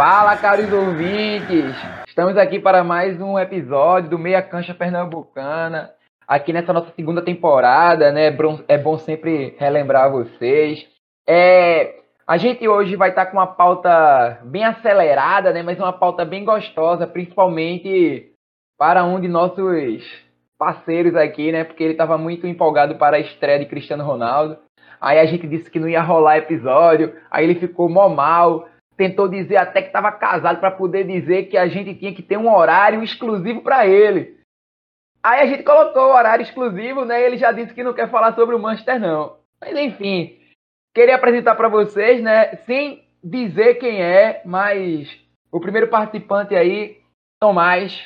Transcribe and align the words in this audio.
Fala, 0.00 0.34
caros 0.34 0.72
ouvintes! 0.72 1.76
Estamos 2.08 2.34
aqui 2.38 2.58
para 2.58 2.82
mais 2.82 3.20
um 3.20 3.38
episódio 3.38 4.08
do 4.08 4.18
Meia 4.18 4.40
Cancha 4.40 4.72
Pernambucana. 4.72 5.90
Aqui 6.26 6.54
nessa 6.54 6.72
nossa 6.72 6.90
segunda 6.96 7.20
temporada, 7.20 8.10
né? 8.10 8.34
É 8.66 8.78
bom 8.78 8.96
sempre 8.96 9.54
relembrar 9.58 10.10
vocês. 10.10 10.88
É, 11.28 11.96
a 12.26 12.38
gente 12.38 12.66
hoje 12.66 12.96
vai 12.96 13.10
estar 13.10 13.26
com 13.26 13.36
uma 13.36 13.46
pauta 13.46 14.40
bem 14.44 14.64
acelerada, 14.64 15.52
né? 15.52 15.62
Mas 15.62 15.78
uma 15.78 15.92
pauta 15.92 16.24
bem 16.24 16.46
gostosa, 16.46 17.06
principalmente 17.06 18.32
para 18.78 19.04
um 19.04 19.20
de 19.20 19.28
nossos 19.28 20.02
parceiros 20.58 21.14
aqui, 21.14 21.52
né? 21.52 21.62
Porque 21.62 21.84
ele 21.84 21.92
estava 21.92 22.16
muito 22.16 22.46
empolgado 22.46 22.94
para 22.94 23.18
a 23.18 23.20
estreia 23.20 23.58
de 23.58 23.66
Cristiano 23.66 24.02
Ronaldo. 24.02 24.56
Aí 24.98 25.18
a 25.18 25.26
gente 25.26 25.46
disse 25.46 25.70
que 25.70 25.78
não 25.78 25.90
ia 25.90 26.00
rolar 26.00 26.38
episódio, 26.38 27.14
aí 27.30 27.44
ele 27.44 27.60
ficou 27.60 27.86
mó 27.86 28.08
mal, 28.08 28.66
tentou 29.00 29.28
dizer 29.28 29.56
até 29.56 29.80
que 29.80 29.86
estava 29.86 30.12
casado 30.12 30.60
para 30.60 30.70
poder 30.70 31.04
dizer 31.04 31.44
que 31.44 31.56
a 31.56 31.66
gente 31.66 31.94
tinha 31.94 32.14
que 32.14 32.22
ter 32.22 32.36
um 32.36 32.54
horário 32.54 33.02
exclusivo 33.02 33.62
para 33.62 33.86
ele. 33.86 34.38
Aí 35.22 35.40
a 35.40 35.46
gente 35.46 35.62
colocou 35.62 36.02
o 36.02 36.14
horário 36.14 36.42
exclusivo, 36.42 37.06
né? 37.06 37.22
Ele 37.22 37.38
já 37.38 37.50
disse 37.50 37.72
que 37.72 37.82
não 37.82 37.94
quer 37.94 38.10
falar 38.10 38.34
sobre 38.34 38.54
o 38.54 38.58
Manchester 38.58 39.00
não. 39.00 39.38
Mas 39.58 39.74
enfim, 39.74 40.38
queria 40.94 41.14
apresentar 41.14 41.54
para 41.54 41.70
vocês, 41.70 42.22
né, 42.22 42.56
sem 42.66 43.02
dizer 43.24 43.76
quem 43.76 44.02
é, 44.02 44.42
mas 44.44 45.08
o 45.50 45.58
primeiro 45.58 45.88
participante 45.88 46.54
aí, 46.54 47.00
Tomás. 47.40 47.98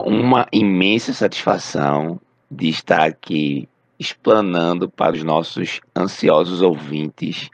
Uma 0.00 0.46
imensa 0.50 1.12
satisfação 1.12 2.18
de 2.50 2.70
estar 2.70 3.02
aqui 3.02 3.68
explanando 3.98 4.88
para 4.88 5.14
os 5.14 5.22
nossos 5.22 5.82
ansiosos 5.94 6.62
ouvintes, 6.62 7.50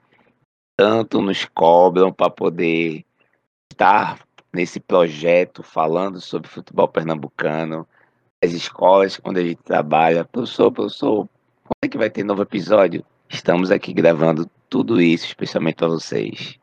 tanto 0.78 1.20
nos 1.20 1.44
cobram 1.44 2.12
para 2.12 2.30
poder 2.30 3.04
estar 3.68 4.24
nesse 4.52 4.78
projeto 4.78 5.60
falando 5.60 6.20
sobre 6.20 6.48
futebol 6.48 6.86
pernambucano, 6.86 7.84
as 8.40 8.52
escolas 8.52 9.20
onde 9.24 9.40
a 9.40 9.42
gente 9.42 9.60
trabalha. 9.60 10.24
Professor, 10.24 10.70
professor, 10.70 11.28
quando 11.64 11.82
é 11.82 11.88
que 11.88 11.98
vai 11.98 12.08
ter 12.08 12.22
novo 12.22 12.42
episódio? 12.42 13.04
Estamos 13.28 13.72
aqui 13.72 13.92
gravando 13.92 14.48
tudo 14.70 15.00
isso, 15.00 15.26
especialmente 15.26 15.74
para 15.74 15.88
vocês. 15.88 16.56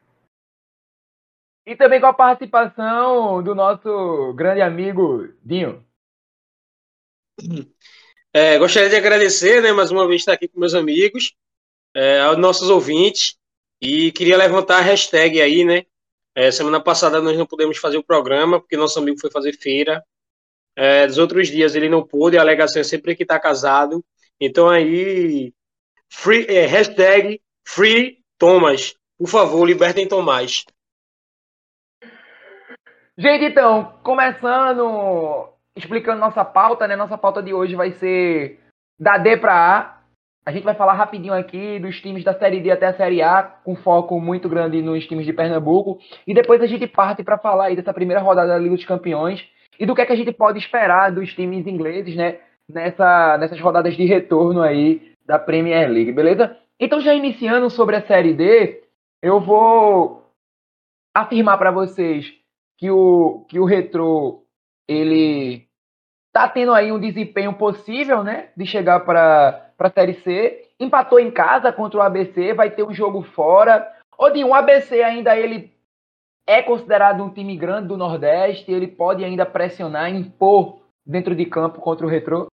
E 1.67 1.75
também 1.75 1.99
com 1.99 2.07
a 2.07 2.13
participação 2.13 3.43
do 3.43 3.53
nosso 3.53 4.33
grande 4.33 4.61
amigo 4.61 5.27
Dinho. 5.43 5.85
É, 8.31 8.57
gostaria 8.57 8.89
de 8.89 8.95
agradecer, 8.95 9.61
né, 9.61 9.73
mais 9.73 9.91
uma 9.91 10.07
vez 10.07 10.21
estar 10.21 10.33
aqui 10.33 10.47
com 10.47 10.57
meus 10.57 10.73
amigos, 10.73 11.35
é, 11.93 12.21
aos 12.21 12.37
nossos 12.37 12.69
ouvintes, 12.69 13.37
e 13.81 14.11
queria 14.11 14.37
levantar 14.37 14.77
a 14.77 14.81
hashtag 14.81 15.41
aí, 15.41 15.63
né? 15.63 15.83
É, 16.35 16.51
semana 16.51 16.81
passada 16.81 17.21
nós 17.21 17.37
não 17.37 17.45
pudemos 17.45 17.77
fazer 17.77 17.97
o 17.97 18.03
programa, 18.03 18.59
porque 18.59 18.75
nosso 18.75 18.99
amigo 18.99 19.19
foi 19.19 19.31
fazer 19.31 19.53
feira. 19.53 20.03
É, 20.75 21.07
dos 21.07 21.17
outros 21.17 21.47
dias 21.47 21.75
ele 21.75 21.87
não 21.87 22.05
pôde, 22.05 22.37
a 22.37 22.41
alegação 22.41 22.81
é 22.81 22.83
sempre 22.83 23.15
que 23.15 23.23
está 23.23 23.39
casado. 23.39 24.03
Então 24.39 24.69
aí, 24.69 25.53
free, 26.09 26.45
é, 26.47 26.65
hashtag 26.65 27.41
Free 27.67 28.19
Thomas. 28.37 28.95
Por 29.17 29.27
favor, 29.27 29.65
libertem 29.65 30.07
Tomás. 30.07 30.65
Gente, 33.17 33.45
então, 33.45 33.97
começando 34.03 35.49
explicando 35.75 36.19
nossa 36.19 36.45
pauta, 36.45 36.87
né? 36.87 36.95
Nossa 36.95 37.17
pauta 37.17 37.41
de 37.41 37.53
hoje 37.53 37.75
vai 37.75 37.91
ser 37.93 38.59
da 38.99 39.17
D 39.17 39.37
para 39.37 39.79
A. 39.79 39.94
A 40.47 40.51
gente 40.51 40.63
vai 40.63 40.75
falar 40.75 40.93
rapidinho 40.93 41.33
aqui 41.33 41.79
dos 41.79 41.99
times 41.99 42.23
da 42.23 42.37
Série 42.37 42.61
D 42.61 42.69
até 42.69 42.85
a 42.85 42.93
Série 42.93 43.19
A, 43.19 43.41
com 43.41 43.75
foco 43.75 44.21
muito 44.21 44.47
grande 44.47 44.79
nos 44.79 45.07
times 45.07 45.25
de 45.25 45.33
Pernambuco. 45.33 45.97
E 46.27 46.35
depois 46.35 46.61
a 46.61 46.67
gente 46.67 46.85
parte 46.85 47.23
para 47.23 47.39
falar 47.39 47.65
aí 47.65 47.75
dessa 47.75 47.91
primeira 47.91 48.21
rodada 48.21 48.49
da 48.49 48.59
Liga 48.59 48.75
dos 48.75 48.85
Campeões 48.85 49.43
e 49.79 49.87
do 49.87 49.95
que, 49.95 50.01
é 50.01 50.05
que 50.05 50.13
a 50.13 50.15
gente 50.15 50.31
pode 50.31 50.59
esperar 50.59 51.11
dos 51.11 51.33
times 51.33 51.65
ingleses, 51.65 52.15
né? 52.15 52.39
Nessa, 52.69 53.37
nessas 53.39 53.59
rodadas 53.59 53.95
de 53.95 54.05
retorno 54.05 54.61
aí 54.61 55.11
da 55.25 55.39
Premier 55.39 55.89
League, 55.89 56.11
beleza? 56.11 56.55
Então, 56.79 57.01
já 57.01 57.13
iniciando 57.13 57.69
sobre 57.69 57.95
a 57.95 58.01
Série 58.05 58.33
D, 58.33 58.83
eu 59.23 59.39
vou 59.39 60.29
afirmar 61.13 61.57
para 61.57 61.71
vocês 61.71 62.31
que 62.77 62.91
o, 62.91 63.45
que 63.49 63.59
o 63.59 63.65
Retro 63.65 64.43
ele 64.87 65.65
tá 66.31 66.47
tendo 66.47 66.73
aí 66.73 66.91
um 66.91 66.99
desempenho 66.99 67.53
possível, 67.53 68.23
né, 68.23 68.49
de 68.55 68.65
chegar 68.65 68.99
para 68.99 69.64
a 69.77 69.91
Série 69.91 70.21
C. 70.21 70.69
Empatou 70.79 71.19
em 71.19 71.31
casa 71.31 71.71
contra 71.71 71.99
o 71.99 72.01
ABC, 72.01 72.53
vai 72.53 72.69
ter 72.69 72.83
um 72.83 72.93
jogo 72.93 73.23
fora. 73.23 73.91
Odinho, 74.17 74.47
o 74.47 74.53
ABC 74.53 75.01
ainda 75.01 75.37
ele 75.37 75.73
é 76.47 76.61
considerado 76.61 77.23
um 77.23 77.29
time 77.29 77.57
grande 77.57 77.87
do 77.87 77.97
Nordeste, 77.97 78.71
ele 78.71 78.87
pode 78.87 79.23
ainda 79.23 79.45
pressionar, 79.45 80.13
impor 80.13 80.79
dentro 81.05 81.35
de 81.35 81.45
campo 81.45 81.79
contra 81.79 82.05
o 82.05 82.09
Retrô? 82.09 82.47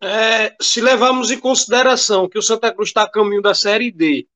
É, 0.00 0.54
se 0.60 0.80
levarmos 0.80 1.30
em 1.30 1.40
consideração 1.40 2.28
que 2.28 2.38
o 2.38 2.42
Santa 2.42 2.72
Cruz 2.72 2.90
está 2.90 3.02
a 3.02 3.10
caminho 3.10 3.42
da 3.42 3.54
Série 3.54 3.90
D 3.90 4.26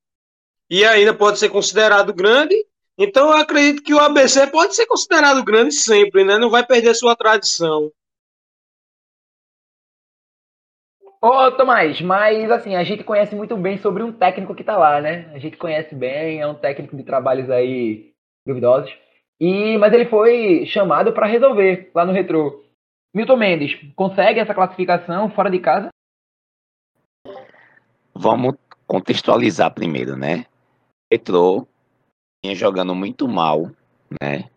e 0.69 0.83
ainda 0.83 1.13
pode 1.13 1.37
ser 1.37 1.49
considerado 1.49 2.13
grande, 2.13 2.55
então 2.97 3.27
eu 3.27 3.37
acredito 3.37 3.83
que 3.83 3.93
o 3.93 3.99
ABC 3.99 4.47
pode 4.47 4.75
ser 4.75 4.85
considerado 4.85 5.43
grande 5.43 5.73
sempre, 5.73 6.23
né? 6.23 6.37
Não 6.37 6.49
vai 6.49 6.65
perder 6.65 6.95
sua 6.95 7.15
tradição. 7.15 7.91
Ô, 11.23 11.51
Tomás, 11.51 12.01
mas 12.01 12.49
assim, 12.49 12.75
a 12.75 12.83
gente 12.83 13.03
conhece 13.03 13.35
muito 13.35 13.55
bem 13.55 13.77
sobre 13.77 14.01
um 14.01 14.11
técnico 14.11 14.55
que 14.55 14.63
tá 14.63 14.75
lá, 14.75 14.99
né? 14.99 15.29
A 15.35 15.37
gente 15.37 15.55
conhece 15.55 15.93
bem, 15.93 16.41
é 16.41 16.47
um 16.47 16.55
técnico 16.55 16.97
de 16.97 17.03
trabalhos 17.03 17.47
aí 17.51 18.11
duvidosos. 18.43 18.91
E, 19.39 19.77
mas 19.77 19.93
ele 19.93 20.05
foi 20.05 20.65
chamado 20.65 21.13
para 21.13 21.27
resolver 21.27 21.91
lá 21.93 22.05
no 22.05 22.11
Retro. 22.11 22.65
Milton 23.13 23.35
Mendes, 23.35 23.93
consegue 23.95 24.39
essa 24.39 24.55
classificação 24.55 25.29
fora 25.29 25.51
de 25.51 25.59
casa? 25.59 25.89
Vamos 28.15 28.55
contextualizar 28.87 29.73
primeiro, 29.73 30.15
né? 30.15 30.45
Retro 31.11 31.67
vinha 32.43 32.55
jogando 32.55 32.95
muito 32.95 33.27
mal, 33.27 33.69
né? 34.21 34.49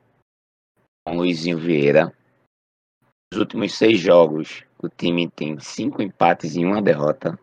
Com 1.06 1.16
Luizinho 1.16 1.58
Vieira. 1.58 2.12
Nos 3.32 3.40
últimos 3.40 3.74
seis 3.74 4.00
jogos, 4.00 4.64
o 4.84 4.88
time 4.88 5.28
tem 5.28 5.58
cinco 5.58 6.02
empates 6.02 6.56
e 6.56 6.64
uma 6.64 6.82
derrota. 6.82 7.38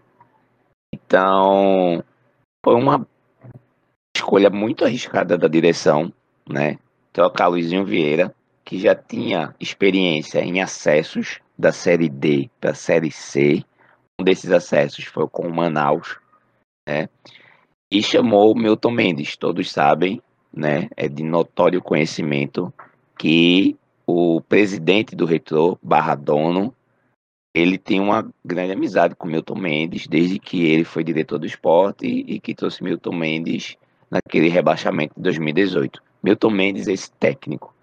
Então, 0.94 2.04
foi 2.64 2.76
uma 2.76 3.08
escolha 4.16 4.50
muito 4.50 4.86
arriscada 4.86 5.38
da 5.38 5.48
direção, 5.48 6.12
né? 6.48 6.78
Trocar 7.14 7.48
Luizinho 7.48 7.86
Vieira, 7.86 8.34
que 8.64 8.80
já 8.80 8.96
tinha 8.96 9.56
experiência 9.60 10.40
em 10.40 10.62
acessos 10.62 11.40
da 11.58 11.72
Série 11.72 12.10
D 12.10 12.50
para 12.60 12.72
a 12.72 12.76
Série 12.76 13.12
C. 13.12 13.64
Um 14.20 14.24
desses 14.24 14.52
acessos 14.52 15.06
foi 15.06 15.28
com 15.28 15.48
o 15.48 15.54
Manaus, 15.54 16.20
né? 16.88 17.10
E 17.92 18.02
chamou 18.02 18.52
o 18.52 18.58
Milton 18.58 18.92
Mendes, 18.92 19.36
todos 19.36 19.72
sabem, 19.72 20.22
né, 20.54 20.90
é 20.96 21.10
de 21.10 21.24
notório 21.24 21.82
conhecimento 21.82 22.74
que 23.18 23.78
o 24.08 24.42
presidente 24.42 25.16
do 25.16 25.26
Retro, 25.26 25.78
barra 25.82 26.16
dono, 26.16 26.74
ele 27.54 27.78
tem 27.78 28.00
uma 28.00 28.30
grande 28.44 28.74
amizade 28.74 29.16
com 29.16 29.28
Milton 29.28 29.56
Mendes, 29.56 30.08
desde 30.08 30.40
que 30.40 30.66
ele 30.66 30.84
foi 30.84 31.04
diretor 31.04 31.38
do 31.38 31.46
esporte 31.46 32.06
e, 32.06 32.40
que 32.40 32.56
trouxe 32.56 32.84
Milton 32.84 33.14
Mendes 33.14 33.78
naquele 34.10 34.48
rebaixamento 34.48 35.14
de 35.16 35.22
2018. 35.22 36.02
Milton 36.24 36.50
Mendes 36.50 36.88
é 36.88 36.94
esse 36.94 37.12
técnico 37.12 37.74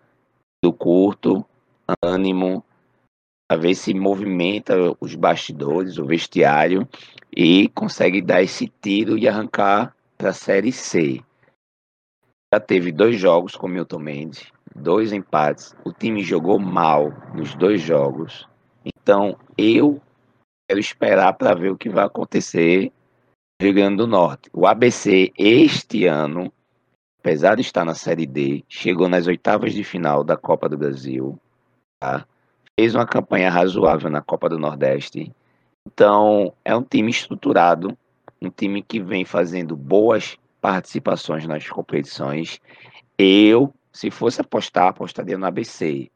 do 0.62 0.72
curto, 0.72 1.44
ânimo, 2.02 2.64
a 3.50 3.56
ver 3.56 3.74
se 3.74 3.94
movimenta 3.94 4.74
os 5.00 5.14
bastidores, 5.14 5.98
o 5.98 6.04
vestiário 6.04 6.88
e 7.34 7.68
consegue 7.68 8.20
dar 8.20 8.42
esse 8.42 8.72
tiro 8.80 9.16
e 9.16 9.28
arrancar 9.28 9.94
para 10.16 10.30
a 10.30 10.34
Série 10.34 10.72
C 10.72 11.22
já 12.52 12.58
teve 12.58 12.90
dois 12.90 13.18
jogos 13.20 13.54
com 13.54 13.68
Milton 13.68 13.98
Mendes, 13.98 14.50
dois 14.74 15.12
empates. 15.12 15.76
O 15.84 15.92
time 15.92 16.22
jogou 16.22 16.58
mal 16.58 17.12
nos 17.34 17.54
dois 17.54 17.82
jogos. 17.82 18.47
Então, 18.88 19.38
eu 19.56 20.00
quero 20.68 20.80
esperar 20.80 21.32
para 21.34 21.54
ver 21.54 21.70
o 21.70 21.76
que 21.76 21.88
vai 21.88 22.04
acontecer 22.04 22.92
no 23.60 23.66
Rio 23.66 23.74
Grande 23.74 23.96
do 23.96 24.06
Norte. 24.06 24.50
O 24.52 24.66
ABC, 24.66 25.32
este 25.36 26.06
ano, 26.06 26.52
apesar 27.20 27.54
de 27.54 27.62
estar 27.62 27.84
na 27.84 27.94
Série 27.94 28.26
D, 28.26 28.64
chegou 28.68 29.08
nas 29.08 29.26
oitavas 29.26 29.72
de 29.72 29.84
final 29.84 30.22
da 30.22 30.36
Copa 30.36 30.68
do 30.68 30.78
Brasil. 30.78 31.38
Tá? 32.00 32.26
Fez 32.78 32.94
uma 32.94 33.06
campanha 33.06 33.50
razoável 33.50 34.10
na 34.10 34.22
Copa 34.22 34.48
do 34.48 34.58
Nordeste. 34.58 35.34
Então, 35.86 36.52
é 36.64 36.76
um 36.76 36.82
time 36.82 37.10
estruturado, 37.10 37.96
um 38.40 38.50
time 38.50 38.82
que 38.82 39.00
vem 39.00 39.24
fazendo 39.24 39.74
boas 39.74 40.38
participações 40.60 41.46
nas 41.46 41.68
competições. 41.68 42.60
Eu, 43.16 43.72
se 43.92 44.10
fosse 44.10 44.40
apostar, 44.40 44.88
apostaria 44.88 45.38
no 45.38 45.46
ABC. 45.46 46.10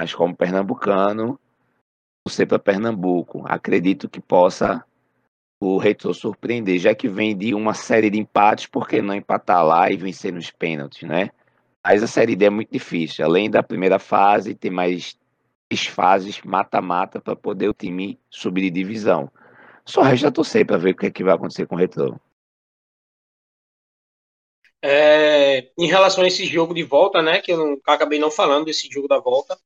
Mas 0.00 0.14
como 0.14 0.34
pernambucano, 0.34 1.38
você 2.26 2.46
para 2.46 2.58
Pernambuco. 2.58 3.44
Acredito 3.46 4.08
que 4.08 4.20
possa 4.20 4.84
o 5.60 5.76
Retro 5.76 6.14
surpreender, 6.14 6.78
já 6.78 6.94
que 6.94 7.08
vem 7.08 7.36
de 7.36 7.54
uma 7.54 7.74
série 7.74 8.08
de 8.08 8.18
empates, 8.18 8.66
por 8.66 8.88
que 8.88 9.02
não 9.02 9.14
empatar 9.14 9.64
lá 9.64 9.90
e 9.90 9.96
vencer 9.96 10.32
nos 10.32 10.50
pênaltis, 10.50 11.06
né? 11.06 11.30
Mas 11.84 12.02
a 12.02 12.06
Série 12.06 12.36
D 12.36 12.46
é 12.46 12.50
muito 12.50 12.70
difícil. 12.70 13.24
Além 13.24 13.50
da 13.50 13.62
primeira 13.62 13.98
fase, 13.98 14.54
tem 14.54 14.70
mais 14.70 15.18
três 15.68 15.86
fases 15.86 16.40
mata-mata 16.42 17.20
para 17.20 17.36
poder 17.36 17.68
o 17.68 17.74
time 17.74 18.18
subir 18.30 18.62
de 18.62 18.70
divisão. 18.70 19.30
Só 19.84 20.02
resta 20.02 20.30
torcer 20.30 20.66
para 20.66 20.76
ver 20.76 20.90
o 20.92 20.96
que, 20.96 21.06
é 21.06 21.10
que 21.10 21.24
vai 21.24 21.34
acontecer 21.34 21.66
com 21.66 21.74
o 21.74 21.78
Retro. 21.78 22.20
É, 24.82 25.70
em 25.78 25.86
relação 25.86 26.24
a 26.24 26.26
esse 26.26 26.46
jogo 26.46 26.72
de 26.72 26.82
volta, 26.82 27.20
né, 27.20 27.40
que 27.40 27.52
eu 27.52 27.58
não, 27.58 27.80
acabei 27.86 28.18
não 28.18 28.30
falando 28.30 28.64
desse 28.64 28.88
jogo 28.90 29.06
da 29.06 29.18
volta, 29.18 29.58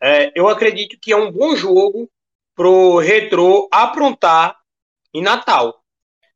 é, 0.00 0.32
eu 0.34 0.48
acredito 0.48 0.98
que 1.00 1.12
é 1.12 1.16
um 1.16 1.30
bom 1.30 1.56
jogo 1.56 2.10
pro 2.54 2.98
Retro 2.98 3.68
aprontar 3.70 4.56
em 5.12 5.22
Natal. 5.22 5.82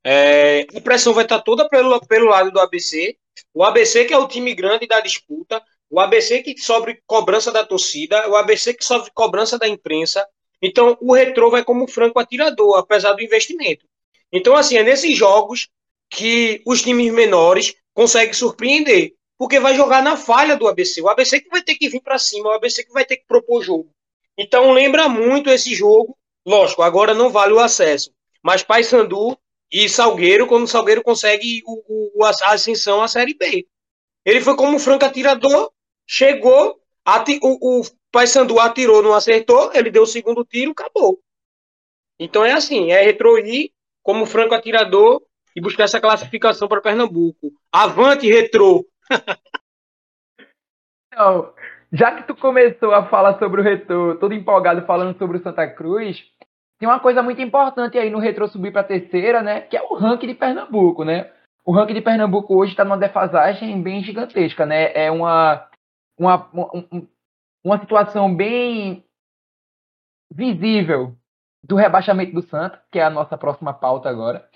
É, 0.04 0.66
a 0.76 0.80
pressão 0.80 1.12
vai 1.12 1.24
estar 1.24 1.40
toda 1.40 1.68
pelo, 1.68 2.00
pelo 2.06 2.28
lado 2.28 2.50
do 2.50 2.60
ABC. 2.60 3.16
O 3.54 3.64
ABC, 3.64 4.04
que 4.04 4.14
é 4.14 4.18
o 4.18 4.28
time 4.28 4.54
grande 4.54 4.86
da 4.86 5.00
disputa, 5.00 5.62
o 5.88 6.00
ABC 6.00 6.42
que 6.42 6.56
sofre 6.58 7.02
cobrança 7.06 7.52
da 7.52 7.64
torcida, 7.64 8.28
o 8.28 8.36
ABC 8.36 8.74
que 8.74 8.84
sofre 8.84 9.10
cobrança 9.14 9.58
da 9.58 9.68
imprensa. 9.68 10.26
Então, 10.60 10.96
o 11.00 11.12
Retro 11.12 11.50
vai 11.50 11.64
como 11.64 11.88
franco 11.88 12.18
atirador, 12.18 12.78
apesar 12.78 13.12
do 13.12 13.22
investimento. 13.22 13.86
Então, 14.32 14.56
assim, 14.56 14.76
é 14.76 14.82
nesses 14.82 15.16
jogos 15.16 15.68
que 16.08 16.62
os 16.66 16.82
times 16.82 17.12
menores 17.12 17.74
conseguem 17.92 18.32
surpreender, 18.32 19.12
porque 19.42 19.58
vai 19.58 19.74
jogar 19.74 20.04
na 20.04 20.16
falha 20.16 20.56
do 20.56 20.68
ABC. 20.68 21.02
O 21.02 21.08
ABC 21.08 21.40
que 21.40 21.48
vai 21.48 21.60
ter 21.60 21.74
que 21.74 21.88
vir 21.88 22.00
para 22.00 22.16
cima, 22.16 22.50
o 22.50 22.52
ABC 22.52 22.84
que 22.84 22.92
vai 22.92 23.04
ter 23.04 23.16
que 23.16 23.26
propor 23.26 23.60
jogo. 23.60 23.90
Então, 24.38 24.70
lembra 24.70 25.08
muito 25.08 25.50
esse 25.50 25.74
jogo. 25.74 26.16
Lógico, 26.46 26.80
agora 26.80 27.12
não 27.12 27.28
vale 27.28 27.52
o 27.52 27.58
acesso, 27.58 28.12
mas 28.40 28.62
Paysandu 28.62 29.36
e 29.68 29.88
Salgueiro, 29.88 30.46
quando 30.46 30.62
o 30.62 30.68
Salgueiro 30.68 31.02
consegue 31.02 31.60
o, 31.66 32.20
o, 32.20 32.24
a 32.24 32.52
ascensão 32.52 33.02
à 33.02 33.08
Série 33.08 33.34
B. 33.34 33.66
Ele 34.24 34.40
foi 34.40 34.54
como 34.54 34.78
franco 34.78 35.04
atirador, 35.04 35.72
chegou, 36.06 36.80
ati, 37.04 37.40
o, 37.42 37.80
o 37.80 37.84
Paysandu 38.12 38.60
atirou, 38.60 39.02
não 39.02 39.12
acertou, 39.12 39.72
ele 39.74 39.90
deu 39.90 40.04
o 40.04 40.06
segundo 40.06 40.44
tiro, 40.44 40.70
acabou. 40.70 41.18
Então 42.16 42.44
é 42.44 42.52
assim, 42.52 42.92
é 42.92 43.02
retroir 43.02 43.72
como 44.04 44.24
franco 44.24 44.54
atirador 44.54 45.20
e 45.56 45.60
buscar 45.60 45.82
essa 45.82 46.00
classificação 46.00 46.68
para 46.68 46.80
Pernambuco. 46.80 47.52
Avante, 47.72 48.28
retrô! 48.28 48.86
Não, 51.14 51.52
já 51.92 52.16
que 52.16 52.26
tu 52.26 52.34
começou 52.34 52.94
a 52.94 53.06
falar 53.06 53.38
sobre 53.38 53.60
o 53.60 53.64
retrô, 53.64 54.16
todo 54.16 54.32
empolgado 54.32 54.86
falando 54.86 55.16
sobre 55.18 55.36
o 55.36 55.42
Santa 55.42 55.68
Cruz, 55.68 56.24
tem 56.78 56.88
uma 56.88 56.98
coisa 56.98 57.22
muito 57.22 57.40
importante 57.40 57.98
aí 57.98 58.10
no 58.10 58.18
retrô 58.18 58.48
subir 58.48 58.72
para 58.72 58.82
terceira, 58.82 59.42
né? 59.42 59.60
Que 59.60 59.76
é 59.76 59.82
o 59.82 59.94
ranking 59.94 60.26
de 60.28 60.34
Pernambuco, 60.34 61.04
né? 61.04 61.30
O 61.64 61.72
ranking 61.72 61.94
de 61.94 62.00
Pernambuco 62.00 62.56
hoje 62.56 62.72
está 62.72 62.84
numa 62.84 62.98
defasagem 62.98 63.80
bem 63.82 64.02
gigantesca, 64.02 64.66
né? 64.66 64.92
É 64.94 65.10
uma, 65.10 65.68
uma, 66.18 66.48
uma, 66.52 66.70
uma 67.62 67.78
situação 67.78 68.34
bem 68.34 69.04
visível 70.32 71.16
do 71.62 71.76
rebaixamento 71.76 72.32
do 72.32 72.42
Santa, 72.42 72.82
que 72.90 72.98
é 72.98 73.04
a 73.04 73.10
nossa 73.10 73.38
próxima 73.38 73.72
pauta 73.72 74.08
agora. 74.08 74.48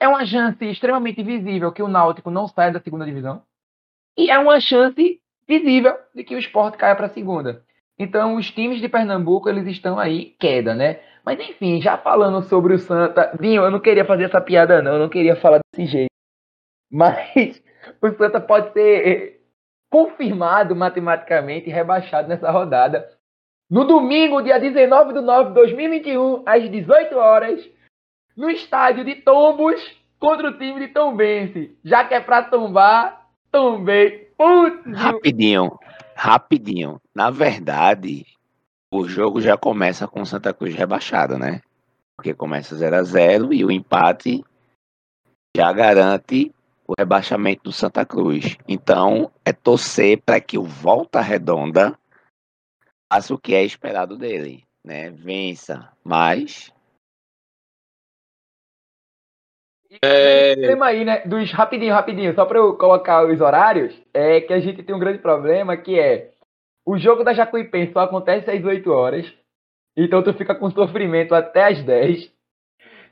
É 0.00 0.08
uma 0.08 0.24
chance 0.26 0.64
extremamente 0.64 1.22
visível 1.22 1.70
que 1.70 1.82
o 1.82 1.88
Náutico 1.88 2.30
não 2.30 2.48
saia 2.48 2.72
da 2.72 2.80
segunda 2.80 3.04
divisão. 3.04 3.44
E 4.16 4.30
é 4.30 4.38
uma 4.38 4.60
chance 4.60 5.20
visível 5.46 5.96
de 6.14 6.24
que 6.24 6.34
o 6.34 6.38
esporte 6.38 6.78
caia 6.78 6.94
para 6.94 7.06
a 7.06 7.10
segunda. 7.10 7.64
Então, 7.98 8.36
os 8.36 8.50
times 8.50 8.80
de 8.80 8.88
Pernambuco, 8.88 9.48
eles 9.48 9.66
estão 9.66 9.98
aí 9.98 10.34
queda, 10.38 10.74
né? 10.74 11.00
Mas 11.24 11.38
enfim, 11.40 11.80
já 11.82 11.98
falando 11.98 12.42
sobre 12.42 12.74
o 12.74 12.78
Santa. 12.78 13.36
Vinho, 13.38 13.62
eu 13.62 13.70
não 13.70 13.80
queria 13.80 14.04
fazer 14.04 14.24
essa 14.24 14.40
piada, 14.40 14.80
não. 14.80 14.94
Eu 14.94 14.98
não 15.00 15.08
queria 15.08 15.36
falar 15.36 15.60
desse 15.72 15.90
jeito. 15.90 16.10
Mas 16.90 17.62
o 18.00 18.08
Santa 18.16 18.40
pode 18.40 18.72
ser 18.72 19.06
eh, 19.06 19.40
confirmado 19.90 20.74
matematicamente 20.74 21.68
rebaixado 21.68 22.28
nessa 22.28 22.50
rodada. 22.50 23.06
No 23.68 23.84
domingo, 23.84 24.42
dia 24.42 24.58
19 24.58 25.12
de 25.12 25.20
nove 25.20 25.50
de 25.50 25.54
2021, 25.54 26.42
às 26.46 26.68
18 26.68 27.16
horas, 27.16 27.68
no 28.36 28.50
estádio 28.50 29.04
de 29.04 29.16
Tombos, 29.16 29.80
contra 30.18 30.48
o 30.48 30.58
time 30.58 30.80
de 30.80 30.88
Tombense. 30.88 31.78
Já 31.84 32.04
que 32.04 32.14
é 32.14 32.20
pra 32.20 32.42
tombar, 32.42 33.19
tombei. 33.50 34.30
Putz, 34.36 34.96
rapidinho, 34.96 35.78
rapidinho. 36.14 37.00
Na 37.14 37.30
verdade, 37.30 38.26
o 38.92 39.06
jogo 39.06 39.40
já 39.40 39.56
começa 39.56 40.08
com 40.08 40.24
Santa 40.24 40.54
Cruz 40.54 40.74
rebaixado, 40.74 41.38
né? 41.38 41.60
Porque 42.16 42.34
começa 42.34 42.76
0 42.76 42.96
a 42.96 43.02
0 43.02 43.52
e 43.52 43.64
o 43.64 43.70
empate 43.70 44.44
já 45.56 45.72
garante 45.72 46.54
o 46.86 46.94
rebaixamento 46.98 47.64
do 47.64 47.72
Santa 47.72 48.04
Cruz. 48.04 48.56
Então, 48.66 49.30
é 49.44 49.52
torcer 49.52 50.20
para 50.22 50.40
que 50.40 50.58
o 50.58 50.64
Volta 50.64 51.20
Redonda 51.20 51.98
faça 53.12 53.34
o 53.34 53.38
que 53.38 53.54
é 53.54 53.64
esperado 53.64 54.16
dele, 54.16 54.64
né? 54.84 55.10
Vença, 55.10 55.92
mas 56.02 56.72
é... 60.02 60.52
O 60.52 60.54
problema 60.54 60.86
aí, 60.86 61.04
né, 61.04 61.22
dos 61.26 61.50
rapidinho, 61.52 61.92
rapidinho, 61.92 62.34
só 62.34 62.44
para 62.44 62.58
eu 62.58 62.76
colocar 62.76 63.24
os 63.26 63.40
horários, 63.40 63.94
é 64.14 64.40
que 64.40 64.52
a 64.52 64.60
gente 64.60 64.82
tem 64.82 64.94
um 64.94 65.00
grande 65.00 65.18
problema 65.18 65.76
que 65.76 65.98
é 65.98 66.30
o 66.86 66.98
jogo 66.98 67.24
da 67.24 67.32
Jacuipense 67.32 67.92
só 67.92 68.00
acontece 68.00 68.50
às 68.50 68.64
8 68.64 68.90
horas. 68.90 69.32
Então 69.96 70.22
tu 70.22 70.32
fica 70.34 70.54
com 70.54 70.70
sofrimento 70.70 71.34
até 71.34 71.66
às 71.66 71.82
10. 71.82 72.32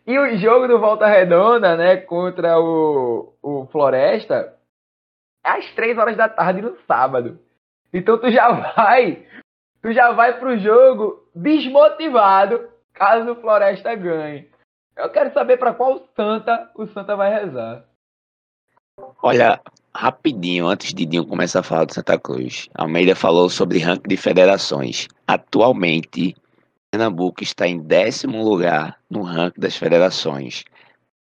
E 0.07 0.19
o 0.19 0.37
jogo 0.39 0.67
do 0.67 0.79
Volta 0.79 1.07
Redonda, 1.07 1.77
né, 1.77 1.97
contra 1.97 2.59
o, 2.59 3.35
o 3.43 3.67
Floresta, 3.67 4.55
é 5.45 5.51
às 5.51 5.71
3 5.75 5.99
horas 5.99 6.17
da 6.17 6.29
tarde 6.29 6.63
no 6.63 6.77
sábado. 6.87 7.39
Então 7.93 8.19
tu 8.19 8.31
já 8.31 8.51
vai, 8.51 9.27
tu 9.83 9.93
já 9.93 10.13
vai 10.13 10.39
pro 10.39 10.59
jogo 10.59 11.29
desmotivado 11.35 12.69
caso 12.95 13.33
o 13.33 13.37
Floresta 13.41 13.95
ganhe. 13.95 14.49
Eu 14.99 15.09
quero 15.11 15.33
saber 15.33 15.57
para 15.59 15.73
qual 15.73 16.05
santa 16.17 16.69
o 16.75 16.85
Santa 16.89 17.15
vai 17.15 17.33
rezar. 17.33 17.85
Olha, 19.23 19.61
rapidinho, 19.95 20.67
antes 20.67 20.93
de 20.93 21.07
Dinho 21.07 21.25
começar 21.25 21.61
a 21.61 21.63
falar 21.63 21.85
do 21.85 21.95
Santa 21.95 22.19
Cruz, 22.19 22.69
Almeida 22.75 23.15
falou 23.15 23.49
sobre 23.49 23.79
ranking 23.79 24.09
de 24.09 24.17
federações. 24.17 25.07
Atualmente, 25.25 26.35
Pernambuco 26.91 27.45
está 27.45 27.69
em 27.69 27.79
décimo 27.79 28.43
lugar 28.43 28.99
no 29.09 29.23
ranking 29.23 29.61
das 29.61 29.77
federações. 29.77 30.65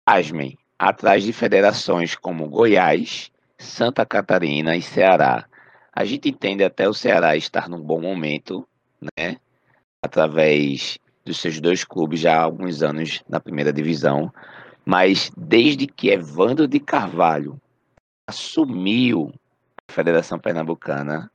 Asmem, 0.06 0.56
atrás 0.78 1.24
de 1.24 1.32
federações 1.32 2.14
como 2.14 2.48
Goiás, 2.48 3.32
Santa 3.58 4.06
Catarina 4.06 4.76
e 4.76 4.82
Ceará. 4.82 5.46
A 5.92 6.04
gente 6.04 6.28
entende 6.28 6.62
até 6.62 6.88
o 6.88 6.94
Ceará 6.94 7.36
estar 7.36 7.68
num 7.68 7.80
bom 7.80 8.00
momento, 8.00 8.64
né? 9.18 9.36
Através 10.00 10.96
dos 11.24 11.40
seus 11.40 11.60
dois 11.60 11.84
clubes 11.84 12.20
já 12.20 12.36
há 12.36 12.42
alguns 12.42 12.82
anos 12.82 13.22
na 13.28 13.40
primeira 13.40 13.72
divisão. 13.72 14.32
Mas 14.84 15.30
desde 15.36 15.86
que 15.86 16.10
Evandro 16.10 16.68
de 16.68 16.78
Carvalho 16.78 17.60
assumiu 18.28 19.32
a 19.88 19.92
Federação 19.92 20.38
Pernambucana, 20.38 21.30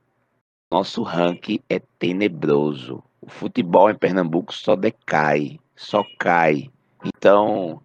nosso 0.70 1.02
ranking 1.02 1.60
é 1.68 1.80
tenebroso. 1.98 3.02
O 3.20 3.28
futebol 3.28 3.90
em 3.90 3.96
Pernambuco 3.96 4.54
só 4.54 4.76
decai, 4.76 5.58
só 5.74 6.04
cai. 6.18 6.70
Então, 7.04 7.82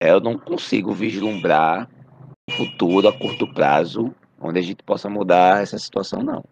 eu 0.00 0.20
não 0.20 0.38
consigo 0.38 0.92
vislumbrar 0.92 1.88
um 2.48 2.52
futuro 2.54 3.08
a 3.08 3.12
curto 3.16 3.46
prazo 3.52 4.14
onde 4.40 4.58
a 4.58 4.62
gente 4.62 4.82
possa 4.82 5.08
mudar 5.10 5.62
essa 5.62 5.78
situação, 5.78 6.22
não. 6.22 6.42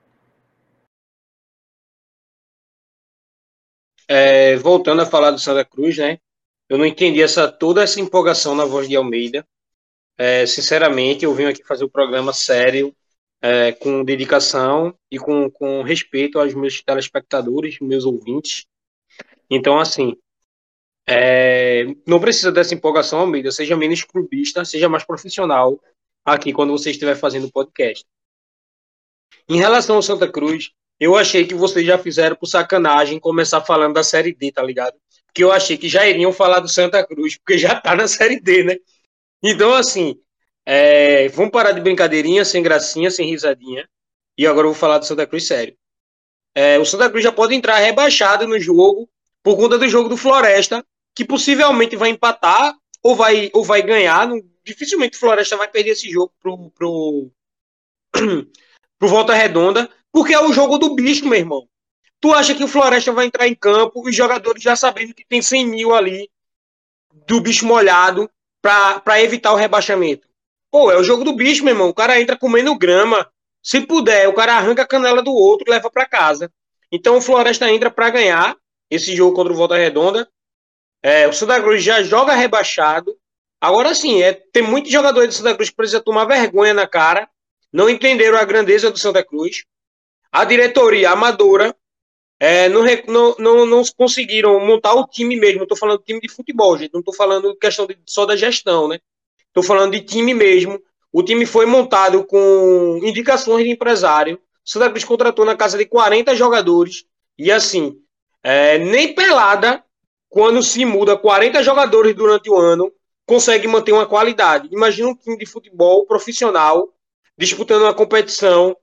É, 4.09 4.57
voltando 4.57 5.03
a 5.03 5.07
falar 5.07 5.31
do 5.31 5.39
Santa 5.39 5.65
Cruz, 5.65 5.99
né? 5.99 6.19
Eu 6.69 6.79
não 6.79 6.87
entendi 6.87 7.23
essa 7.23 7.51
toda 7.51 7.83
essa 7.83 8.01
empolgação 8.01 8.55
na 8.55 8.65
voz 8.65 8.89
de 8.89 8.97
Almeida. 8.97 9.47
É, 10.17 10.47
sinceramente, 10.47 11.25
eu 11.25 11.35
vim 11.35 11.45
aqui 11.45 11.63
fazer 11.65 11.85
o 11.85 11.87
um 11.87 11.91
programa 11.91 12.33
sério, 12.33 12.95
é, 13.41 13.73
com 13.73 14.05
dedicação 14.05 14.95
e 15.11 15.19
com, 15.19 15.51
com 15.51 15.83
respeito 15.83 16.39
aos 16.39 16.55
meus 16.55 16.83
telespectadores, 16.83 17.79
meus 17.81 18.05
ouvintes. 18.05 18.67
Então, 19.49 19.79
assim, 19.79 20.17
é, 21.09 21.85
não 22.07 22.21
precisa 22.21 22.53
dessa 22.53 22.75
empolgação, 22.75 23.21
Almeida. 23.21 23.51
Seja 23.51 23.77
menos 23.77 24.03
clubista, 24.03 24.65
seja 24.65 24.89
mais 24.89 25.05
profissional 25.05 25.81
aqui 26.25 26.53
quando 26.53 26.73
você 26.73 26.91
estiver 26.91 27.17
fazendo 27.17 27.51
podcast. 27.51 28.05
Em 29.49 29.57
relação 29.57 29.97
ao 29.97 30.03
Santa 30.03 30.31
Cruz, 30.31 30.73
eu 31.01 31.17
achei 31.17 31.47
que 31.47 31.55
vocês 31.55 31.87
já 31.87 31.97
fizeram 31.99 32.37
por 32.37 32.47
sacanagem 32.47 33.21
começar 33.21 33.61
falando 33.61 33.95
da 33.95 34.03
Série 34.03 34.35
D, 34.35 34.51
tá 34.51 34.63
ligado? 34.63 34.95
Porque 35.27 35.45
eu 35.45 35.53
achei 35.53 35.77
que 35.77 35.89
já 35.89 36.07
iriam 36.07 36.33
falar 36.33 36.61
do 36.61 36.69
Santa 36.69 37.07
Cruz, 37.07 37.37
porque 37.37 37.57
já 37.57 37.81
tá 37.81 37.95
na 37.95 38.09
Série 38.09 38.41
D, 38.41 38.65
né? 38.65 38.77
Então, 39.43 39.73
assim, 39.75 40.19
é, 40.67 41.29
vamos 41.29 41.53
parar 41.53 41.73
de 41.73 41.81
brincadeirinha, 41.81 42.45
sem 42.45 42.63
gracinha, 42.63 43.11
sem 43.11 43.29
risadinha. 43.29 43.89
E 44.37 44.47
agora 44.47 44.67
eu 44.67 44.73
vou 44.73 44.79
falar 44.79 44.99
do 44.99 45.07
Santa 45.07 45.27
Cruz 45.27 45.47
sério. 45.47 45.77
É, 46.55 46.79
o 46.79 46.85
Santa 46.85 47.09
Cruz 47.09 47.23
já 47.23 47.31
pode 47.31 47.55
entrar 47.55 47.77
rebaixado 47.77 48.47
no 48.47 48.59
jogo 48.59 49.09
por 49.43 49.57
conta 49.57 49.79
do 49.79 49.89
jogo 49.89 50.09
do 50.09 50.17
Floresta, 50.17 50.85
que 51.15 51.25
possivelmente 51.25 51.95
vai 51.97 52.11
empatar 52.11 52.75
ou 53.03 53.15
vai, 53.15 53.51
ou 53.55 53.65
vai 53.65 53.83
ganhar. 53.83 54.27
Não, 54.27 54.41
dificilmente 54.65 55.17
o 55.17 55.21
Floresta 55.21 55.57
vai 55.57 55.69
perder 55.69 55.91
esse 55.91 56.11
jogo 56.11 56.33
pro, 56.41 56.71
pro, 56.71 57.31
pro 58.99 59.09
Volta 59.09 59.35
Redonda, 59.35 59.89
porque 60.13 60.35
é 60.35 60.41
o 60.41 60.53
jogo 60.53 60.79
do 60.79 60.95
bicho, 60.95 61.27
meu 61.27 61.39
irmão. 61.39 61.69
Tu 62.21 62.33
acha 62.33 62.55
que 62.55 62.65
o 62.65 62.69
Floresta 62.69 63.13
vai 63.13 63.27
entrar 63.27 63.47
em 63.47 63.55
campo, 63.55 64.03
os 64.07 64.15
jogadores 64.15 64.63
já 64.63 64.75
sabendo 64.75 65.15
que 65.15 65.27
tem 65.27 65.41
100 65.41 65.67
mil 65.67 65.95
ali 65.95 66.29
do 67.27 67.41
bicho 67.41 67.67
molhado 67.67 68.29
para 68.61 69.23
evitar 69.23 69.53
o 69.53 69.57
rebaixamento? 69.57 70.27
Pô, 70.71 70.91
é 70.91 70.99
o 70.99 71.05
jogo 71.05 71.25
do 71.25 71.35
bicho, 71.35 71.65
meu 71.65 71.75
irmão. 71.75 71.89
O 71.89 71.95
cara 71.95 72.21
entra 72.21 72.37
comendo 72.37 72.77
grama. 72.77 73.31
Se 73.63 73.81
puder, 73.81 74.29
o 74.29 74.35
cara 74.35 74.57
arranca 74.57 74.83
a 74.83 74.87
canela 74.87 75.23
do 75.23 75.33
outro 75.33 75.65
e 75.67 75.71
leva 75.71 75.91
para 75.91 76.07
casa. 76.07 76.51
Então 76.91 77.19
o 77.19 77.21
Floresta 77.21 77.71
entra 77.71 77.91
para 77.91 78.11
ganhar 78.11 78.57
esse 78.91 79.15
jogo 79.15 79.35
contra 79.35 79.53
o 79.53 79.57
Volta 79.57 79.77
Redonda. 79.77 80.29
É, 81.03 81.29
o 81.29 81.33
Santa 81.33 81.61
Cruz 81.61 81.83
já 81.83 82.03
joga 82.03 82.35
rebaixado. 82.35 83.17
Agora 83.61 83.95
sim, 83.95 84.23
é, 84.23 84.33
tem 84.33 84.63
muitos 84.63 84.91
jogadores 84.91 85.29
do 85.29 85.39
Santa 85.39 85.55
Cruz 85.55 85.71
que 85.71 85.77
precisam 85.77 86.03
tomar 86.03 86.25
vergonha 86.25 86.75
na 86.75 86.87
cara. 86.87 87.29
Não 87.73 87.89
entenderam 87.89 88.39
a 88.39 88.45
grandeza 88.45 88.91
do 88.91 88.99
Santa 88.99 89.25
Cruz. 89.25 89.65
A 90.31 90.45
diretoria 90.45 91.11
amadora 91.11 91.75
é, 92.41 92.69
não, 92.69 92.85
não, 93.07 93.37
não, 93.39 93.67
não, 93.67 93.83
conseguiram 93.97 94.61
montar 94.65 94.95
o 94.95 95.07
time 95.07 95.37
mesmo. 95.37 95.63
Estou 95.63 95.77
falando 95.77 96.03
time 96.03 96.21
de 96.21 96.29
futebol, 96.29 96.77
gente. 96.79 96.93
Não 96.93 97.01
estou 97.01 97.15
falando 97.15 97.57
questão 97.57 97.87
de, 97.87 97.99
só 98.07 98.25
da 98.25 98.37
gestão, 98.37 98.89
né? 98.89 99.01
Estou 99.49 99.63
falando 99.63 99.93
de 99.93 100.01
time 100.01 100.35
mesmo. 100.35 100.81
O 101.13 101.23
time 101.23 101.47
foi 101.47 101.67
montado 101.67 102.25
com 102.25 103.01
indicações 103.03 103.65
de 103.65 103.71
empresário. 103.71 104.41
Santa 104.65 104.91
Cruz 104.91 105.05
contratou 105.05 105.45
na 105.45 105.57
casa 105.57 105.79
de 105.79 105.87
40 105.87 106.35
jogadores. 106.37 107.05
E 107.37 107.51
assim, 107.51 107.99
é, 108.43 108.79
nem 108.79 109.15
pelada, 109.15 109.83
quando 110.29 110.63
se 110.63 110.85
muda 110.85 111.17
40 111.17 111.63
jogadores 111.63 112.15
durante 112.15 112.51
o 112.51 112.57
ano, 112.57 112.93
consegue 113.27 113.67
manter 113.67 113.93
uma 113.93 114.07
qualidade. 114.07 114.69
Imagina 114.71 115.09
um 115.09 115.15
time 115.15 115.37
de 115.37 115.47
futebol 115.47 116.07
profissional 116.07 116.89
disputando 117.37 117.83
uma 117.83 117.95
competição 117.95 118.77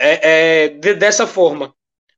é, 0.00 0.64
é, 0.64 0.68
de, 0.68 0.94
dessa 0.94 1.26
forma. 1.26 1.74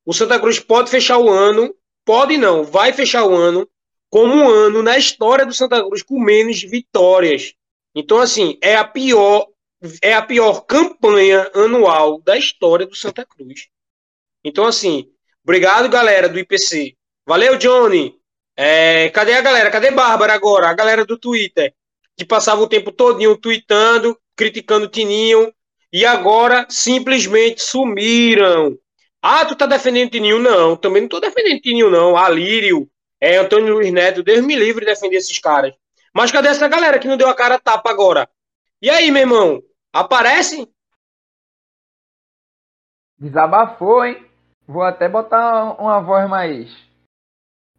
O 0.06 0.12
Santa 0.12 0.38
Cruz 0.38 0.60
pode 0.60 0.88
fechar 0.88 1.18
o 1.18 1.28
ano, 1.28 1.74
pode 2.04 2.36
não, 2.36 2.62
vai 2.62 2.92
fechar 2.92 3.24
o 3.24 3.34
ano 3.34 3.68
como 4.08 4.34
um 4.34 4.48
ano 4.48 4.82
na 4.82 4.96
história 4.96 5.44
do 5.44 5.52
Santa 5.52 5.82
Cruz 5.84 6.02
com 6.02 6.20
menos 6.20 6.62
vitórias. 6.62 7.54
Então, 7.94 8.18
assim, 8.18 8.58
é 8.62 8.76
a 8.76 8.84
pior, 8.84 9.48
é 10.00 10.14
a 10.14 10.22
pior 10.22 10.60
campanha 10.62 11.50
anual 11.54 12.20
da 12.20 12.36
história 12.36 12.86
do 12.86 12.94
Santa 12.94 13.24
Cruz. 13.24 13.68
Então, 14.44 14.66
assim, 14.66 15.10
obrigado, 15.42 15.88
galera 15.88 16.28
do 16.28 16.38
IPC. 16.38 16.94
Valeu, 17.26 17.56
Johnny. 17.56 18.14
É, 18.56 19.08
cadê 19.10 19.32
a 19.32 19.40
galera? 19.40 19.70
Cadê 19.70 19.90
Bárbara 19.90 20.34
agora? 20.34 20.68
A 20.68 20.74
galera 20.74 21.04
do 21.04 21.18
Twitter, 21.18 21.74
que 22.16 22.24
passava 22.24 22.60
o 22.60 22.68
tempo 22.68 22.92
todinho 22.92 23.36
tweetando, 23.36 24.18
criticando 24.36 24.86
o 24.86 24.90
Tininho, 24.90 25.52
e 25.92 26.06
agora 26.06 26.66
simplesmente 26.70 27.62
sumiram. 27.62 28.78
Ah, 29.20 29.44
tu 29.44 29.54
tá 29.54 29.66
defendendo 29.66 30.10
Tininho? 30.10 30.38
Não, 30.38 30.76
também 30.76 31.02
não 31.02 31.08
tô 31.08 31.20
defendendo 31.20 31.60
Tininho, 31.60 31.90
não. 31.90 32.16
Alírio, 32.16 32.88
é, 33.20 33.36
Antônio 33.36 33.74
Luiz 33.74 33.92
Neto, 33.92 34.22
Deus 34.22 34.44
me 34.44 34.56
livre 34.56 34.84
de 34.84 34.90
defender 34.90 35.16
esses 35.16 35.38
caras. 35.38 35.74
Mas 36.14 36.32
cadê 36.32 36.48
essa 36.48 36.66
galera 36.68 36.98
que 36.98 37.06
não 37.06 37.16
deu 37.16 37.28
a 37.28 37.34
cara 37.34 37.54
a 37.54 37.60
tapa 37.60 37.90
agora? 37.90 38.28
E 38.80 38.90
aí, 38.90 39.10
meu 39.10 39.22
irmão? 39.22 39.62
Aparece? 39.92 40.68
Desabafou, 43.18 44.04
hein? 44.04 44.26
Vou 44.66 44.82
até 44.82 45.08
botar 45.08 45.80
uma 45.80 46.00
voz 46.00 46.28
mais 46.28 46.70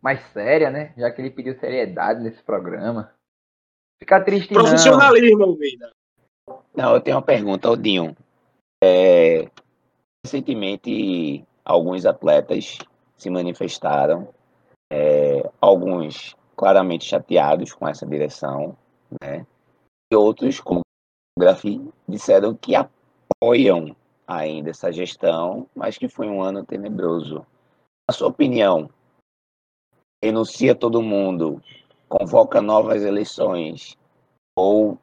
mais 0.02 0.22
séria, 0.34 0.70
né? 0.70 0.94
Já 0.98 1.10
que 1.12 1.22
ele 1.22 1.32
pediu 1.32 1.58
seriedade 1.60 2.22
nesse 2.22 2.44
programa. 2.44 3.14
Fica 4.00 4.24
triste 4.24 4.54
Profissionalismo, 4.54 5.44
Almeida. 5.44 5.92
Não, 6.76 6.96
eu 6.96 7.02
tenho 7.02 7.18
uma 7.18 7.24
pergunta, 7.24 7.70
Odinho. 7.70 8.16
É, 8.84 9.50
recentemente, 10.26 11.46
alguns 11.64 12.06
atletas 12.06 12.78
se 13.18 13.30
manifestaram, 13.30 14.28
é, 14.92 15.50
alguns 15.62 16.36
claramente 16.56 17.06
chateados 17.06 17.74
com 17.74 17.88
essa 17.88 18.06
direção, 18.06 18.78
né? 19.22 19.46
E 20.12 20.16
outros, 20.16 20.60
como 20.60 20.82
o 20.82 21.40
Grafi, 21.40 21.82
disseram 22.08 22.56
que 22.56 22.76
apoiam 22.76 23.96
ainda 24.28 24.70
essa 24.70 24.92
gestão, 24.92 25.68
mas 25.76 25.98
que 25.98 26.08
foi 26.08 26.28
um 26.28 26.42
ano 26.42 26.66
tenebroso. 26.66 27.46
A 28.10 28.14
sua 28.14 28.28
opinião, 28.28 28.90
renuncia 30.24 30.76
todo 30.76 31.02
mundo, 31.02 31.62
convoca 32.10 32.62
novas 32.62 33.04
eleições, 33.04 33.98
ou 34.56 34.98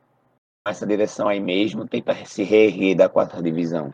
essa 0.67 0.87
direção 0.87 1.29
aí 1.29 1.41
mesmo 1.41 1.89
tenta 1.89 2.25
se 2.25 2.43
reerguer 2.43 2.97
da 2.97 3.09
quarta 3.09 3.43
divisão? 3.43 3.93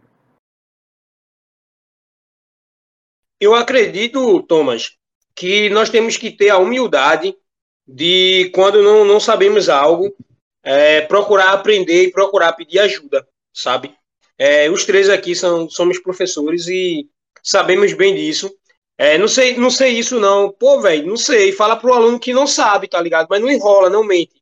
Eu 3.41 3.55
acredito, 3.55 4.43
Thomas, 4.43 4.97
que 5.35 5.69
nós 5.71 5.91
temos 5.91 6.17
que 6.17 6.31
ter 6.31 6.49
a 6.49 6.59
humildade 6.59 7.37
de, 7.87 8.51
quando 8.55 8.83
não, 8.83 9.05
não 9.05 9.21
sabemos 9.21 9.69
algo, 9.69 10.17
é, 10.63 11.03
procurar 11.03 11.53
aprender 11.53 12.05
e 12.05 12.11
procurar 12.11 12.53
pedir 12.55 12.81
ajuda, 12.81 13.27
sabe? 13.53 13.95
É, 14.39 14.69
os 14.71 14.85
três 14.85 15.09
aqui 15.09 15.35
são, 15.35 15.69
somos 15.71 15.99
professores 15.99 16.67
e 16.67 17.09
sabemos 17.43 17.93
bem 17.93 18.15
disso. 18.15 18.53
É, 18.99 19.19
não 19.19 19.29
sei, 19.29 19.57
não 19.57 19.71
sei 19.71 19.99
isso 19.99 20.19
não. 20.19 20.51
Pô, 20.51 20.81
velho, 20.81 21.07
não 21.07 21.17
sei. 21.17 21.53
Fala 21.53 21.77
pro 21.77 21.93
aluno 21.93 22.19
que 22.19 22.33
não 22.33 22.47
sabe, 22.47 22.89
tá 22.89 23.01
ligado? 23.01 23.29
Mas 23.31 23.41
não 23.41 23.51
enrola, 23.51 23.91
não 23.91 24.03
mente. 24.03 24.36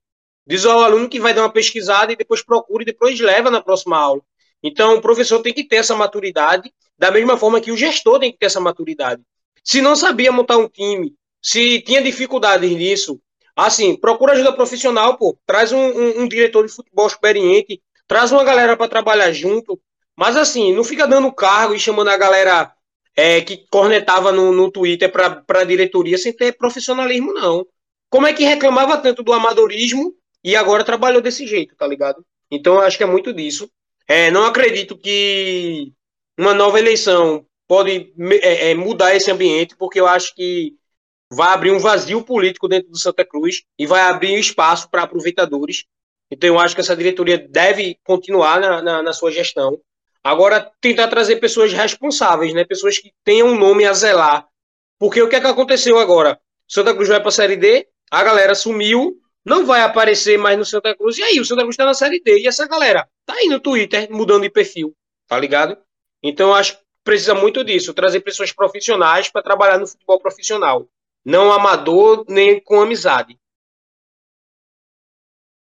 Diz 0.46 0.64
ao 0.66 0.82
aluno 0.82 1.08
que 1.08 1.20
vai 1.20 1.32
dar 1.32 1.42
uma 1.42 1.52
pesquisada 1.52 2.12
e 2.12 2.16
depois 2.16 2.42
procura 2.44 2.82
e 2.82 2.86
depois 2.86 3.18
leva 3.18 3.50
na 3.50 3.62
próxima 3.62 3.96
aula. 3.96 4.20
Então, 4.62 4.96
o 4.96 5.00
professor 5.00 5.40
tem 5.40 5.52
que 5.52 5.64
ter 5.64 5.76
essa 5.76 5.94
maturidade, 5.94 6.72
da 6.98 7.10
mesma 7.10 7.36
forma 7.36 7.60
que 7.60 7.70
o 7.70 7.76
gestor 7.76 8.18
tem 8.18 8.32
que 8.32 8.38
ter 8.38 8.46
essa 8.46 8.60
maturidade. 8.60 9.22
Se 9.62 9.80
não 9.80 9.96
sabia 9.96 10.32
montar 10.32 10.58
um 10.58 10.68
time, 10.68 11.14
se 11.42 11.80
tinha 11.80 12.02
dificuldades 12.02 12.70
nisso, 12.70 13.20
assim, 13.56 13.96
procura 13.96 14.32
ajuda 14.32 14.52
profissional, 14.52 15.16
pô. 15.16 15.38
Traz 15.46 15.72
um, 15.72 15.78
um, 15.78 16.20
um 16.22 16.28
diretor 16.28 16.66
de 16.66 16.72
futebol 16.72 17.06
experiente, 17.06 17.82
traz 18.06 18.32
uma 18.32 18.44
galera 18.44 18.76
para 18.76 18.88
trabalhar 18.88 19.32
junto. 19.32 19.80
Mas 20.16 20.36
assim, 20.36 20.74
não 20.74 20.84
fica 20.84 21.06
dando 21.06 21.32
cargo 21.32 21.74
e 21.74 21.80
chamando 21.80 22.08
a 22.08 22.16
galera 22.16 22.72
é, 23.16 23.40
que 23.40 23.66
cornetava 23.70 24.32
no, 24.32 24.52
no 24.52 24.70
Twitter 24.70 25.10
para 25.10 25.42
a 25.48 25.64
diretoria 25.64 26.16
sem 26.18 26.32
ter 26.32 26.56
profissionalismo, 26.56 27.32
não. 27.32 27.66
Como 28.08 28.26
é 28.26 28.32
que 28.32 28.44
reclamava 28.44 28.96
tanto 28.98 29.22
do 29.22 29.32
amadorismo 29.32 30.14
e 30.44 30.54
agora 30.54 30.84
trabalhou 30.84 31.22
desse 31.22 31.46
jeito, 31.46 31.74
tá 31.74 31.86
ligado? 31.86 32.24
Então 32.50 32.74
eu 32.74 32.80
acho 32.82 32.98
que 32.98 33.02
é 33.02 33.06
muito 33.06 33.32
disso. 33.32 33.70
É, 34.06 34.30
não 34.30 34.44
acredito 34.44 34.96
que 34.96 35.90
uma 36.38 36.52
nova 36.52 36.78
eleição 36.78 37.46
pode 37.66 38.12
é, 38.42 38.70
é, 38.70 38.74
mudar 38.74 39.14
esse 39.16 39.30
ambiente, 39.30 39.74
porque 39.76 39.98
eu 39.98 40.06
acho 40.06 40.34
que 40.34 40.74
vai 41.32 41.52
abrir 41.52 41.72
um 41.72 41.78
vazio 41.78 42.22
político 42.22 42.68
dentro 42.68 42.90
do 42.90 42.98
Santa 42.98 43.24
Cruz 43.24 43.62
e 43.78 43.86
vai 43.86 44.02
abrir 44.02 44.38
espaço 44.38 44.90
para 44.90 45.02
aproveitadores. 45.02 45.84
Então 46.30 46.48
eu 46.48 46.58
acho 46.58 46.74
que 46.74 46.80
essa 46.80 46.96
diretoria 46.96 47.38
deve 47.38 47.98
continuar 48.04 48.60
na, 48.60 48.82
na, 48.82 49.02
na, 49.02 49.12
sua 49.12 49.30
gestão. 49.30 49.80
Agora, 50.22 50.70
tentar 50.80 51.08
trazer 51.08 51.36
pessoas 51.36 51.72
responsáveis, 51.72 52.52
né? 52.54 52.64
pessoas 52.64 52.98
que 52.98 53.12
tenham 53.24 53.48
um 53.48 53.58
nome 53.58 53.84
a 53.84 53.92
zelar. 53.92 54.46
Porque 54.98 55.20
o 55.20 55.28
que 55.28 55.36
é 55.36 55.40
que 55.40 55.46
aconteceu 55.46 55.98
agora? 55.98 56.38
Santa 56.68 56.94
Cruz 56.94 57.08
vai 57.08 57.20
para 57.20 57.28
a 57.28 57.32
Série 57.32 57.56
D, 57.56 57.86
a 58.10 58.22
galera 58.22 58.54
sumiu, 58.54 59.20
não 59.44 59.66
vai 59.66 59.82
aparecer 59.82 60.38
mais 60.38 60.56
no 60.56 60.64
Santa 60.64 60.96
Cruz. 60.96 61.18
E 61.18 61.22
aí, 61.22 61.38
o 61.38 61.44
Santa 61.44 61.62
Cruz 61.62 61.74
está 61.74 61.84
na 61.84 61.94
Série 61.94 62.20
D. 62.20 62.40
E 62.40 62.48
essa 62.48 62.66
galera 62.66 63.08
tá 63.26 63.34
aí 63.34 63.48
no 63.48 63.60
Twitter 63.60 64.08
mudando 64.10 64.42
de 64.42 64.50
perfil, 64.50 64.94
tá 65.26 65.38
ligado? 65.38 65.76
Então, 66.22 66.48
eu 66.48 66.54
acho 66.54 66.78
que 66.78 66.84
precisa 67.04 67.34
muito 67.34 67.62
disso, 67.62 67.92
trazer 67.92 68.20
pessoas 68.20 68.50
profissionais 68.52 69.28
para 69.28 69.42
trabalhar 69.42 69.78
no 69.78 69.86
futebol 69.86 70.18
profissional. 70.18 70.88
Não 71.24 71.52
amador, 71.52 72.24
nem 72.28 72.58
com 72.58 72.80
amizade. 72.80 73.38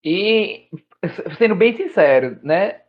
E, 0.04 0.70
sendo 1.38 1.56
bem 1.56 1.76
sincero, 1.76 2.40
né? 2.44 2.82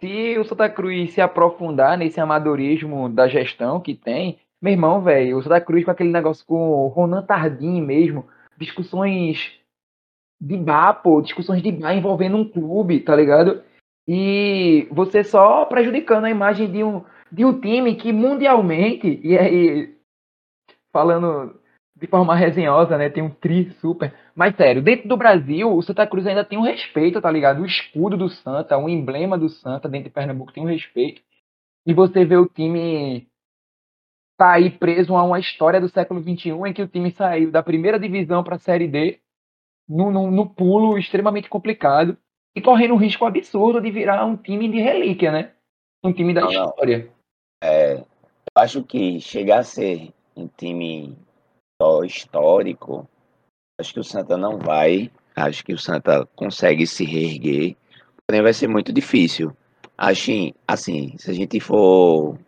Se 0.00 0.38
o 0.38 0.44
Santa 0.44 0.68
Cruz 0.68 1.12
se 1.12 1.20
aprofundar 1.20 1.96
nesse 1.96 2.20
amadorismo 2.20 3.08
da 3.08 3.28
gestão 3.28 3.80
que 3.80 3.94
tem, 3.94 4.38
meu 4.60 4.72
irmão, 4.72 5.00
velho, 5.02 5.38
o 5.38 5.42
Santa 5.42 5.60
Cruz 5.60 5.84
com 5.84 5.90
aquele 5.90 6.10
negócio 6.10 6.44
com 6.44 6.70
o 6.70 6.88
Ronan 6.88 7.22
Tardim 7.24 7.80
mesmo, 7.80 8.28
discussões 8.58 9.52
de 10.44 10.56
bar, 10.58 11.02
pô, 11.02 11.22
discussões 11.22 11.62
de 11.62 11.72
bar 11.72 11.96
envolvendo 11.96 12.36
um 12.36 12.48
clube, 12.48 13.00
tá 13.00 13.16
ligado? 13.16 13.62
E 14.06 14.86
você 14.90 15.24
só 15.24 15.64
prejudicando 15.64 16.26
a 16.26 16.30
imagem 16.30 16.70
de 16.70 16.84
um, 16.84 17.02
de 17.32 17.44
um 17.44 17.58
time 17.58 17.96
que 17.96 18.12
mundialmente, 18.12 19.20
e 19.24 19.38
aí, 19.38 19.96
falando 20.92 21.58
de 21.96 22.06
forma 22.06 22.34
resenhosa, 22.34 22.98
né, 22.98 23.08
tem 23.08 23.22
um 23.22 23.30
tri 23.30 23.70
super. 23.80 24.12
Mas 24.34 24.54
sério, 24.56 24.82
dentro 24.82 25.08
do 25.08 25.16
Brasil, 25.16 25.74
o 25.74 25.80
Santa 25.80 26.06
Cruz 26.06 26.26
ainda 26.26 26.44
tem 26.44 26.58
um 26.58 26.62
respeito, 26.62 27.22
tá 27.22 27.30
ligado? 27.30 27.62
O 27.62 27.66
escudo 27.66 28.16
do 28.16 28.28
Santa, 28.28 28.76
o 28.76 28.88
emblema 28.88 29.38
do 29.38 29.48
Santa 29.48 29.88
dentro 29.88 30.08
de 30.08 30.14
Pernambuco 30.14 30.52
tem 30.52 30.62
um 30.62 30.66
respeito. 30.66 31.22
E 31.86 31.94
você 31.94 32.24
vê 32.24 32.36
o 32.36 32.46
time 32.46 33.26
tá 34.36 34.54
aí 34.54 34.68
preso 34.68 35.14
a 35.14 35.22
uma 35.22 35.38
história 35.38 35.80
do 35.80 35.88
século 35.88 36.20
XXI 36.20 36.50
em 36.66 36.72
que 36.72 36.82
o 36.82 36.88
time 36.88 37.12
saiu 37.12 37.52
da 37.52 37.62
primeira 37.62 37.98
divisão 37.98 38.42
para 38.42 38.56
a 38.56 38.58
Série 38.58 38.88
D 38.88 39.20
no, 39.88 40.10
no, 40.10 40.30
no 40.30 40.48
pulo 40.48 40.98
extremamente 40.98 41.48
complicado 41.48 42.16
e 42.54 42.60
correndo 42.60 42.94
um 42.94 42.98
risco 42.98 43.24
absurdo 43.24 43.80
de 43.80 43.90
virar 43.90 44.24
um 44.24 44.36
time 44.36 44.68
de 44.68 44.80
relíquia, 44.80 45.32
né? 45.32 45.52
Um 46.02 46.12
time 46.12 46.32
da 46.32 46.42
não, 46.42 46.50
história. 46.50 46.98
Não. 46.98 47.68
É, 47.68 47.94
eu 47.96 48.04
acho 48.62 48.82
que 48.82 49.20
chegar 49.20 49.60
a 49.60 49.64
ser 49.64 50.12
um 50.36 50.46
time 50.46 51.16
só 51.80 52.04
histórico, 52.04 53.08
acho 53.80 53.92
que 53.92 54.00
o 54.00 54.04
Santa 54.04 54.36
não 54.36 54.58
vai. 54.58 55.10
Acho 55.34 55.64
que 55.64 55.72
o 55.72 55.78
Santa 55.78 56.26
consegue 56.36 56.86
se 56.86 57.04
reerguer, 57.04 57.76
porém 58.26 58.42
vai 58.42 58.52
ser 58.52 58.68
muito 58.68 58.92
difícil. 58.92 59.54
Acho 59.98 60.30
assim, 60.66 61.14
se 61.18 61.30
a 61.30 61.34
gente 61.34 61.58
for 61.58 62.38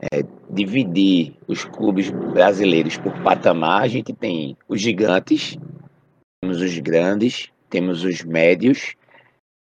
é, 0.00 0.22
dividir 0.48 1.36
os 1.46 1.64
clubes 1.64 2.10
brasileiros 2.10 2.96
por 2.96 3.12
patamar, 3.22 3.82
a 3.82 3.88
gente 3.88 4.14
tem 4.14 4.56
os 4.66 4.80
gigantes, 4.80 5.58
temos 6.42 6.60
os 6.62 6.78
grandes, 6.78 7.52
temos 7.68 8.02
os 8.02 8.22
médios, 8.22 8.96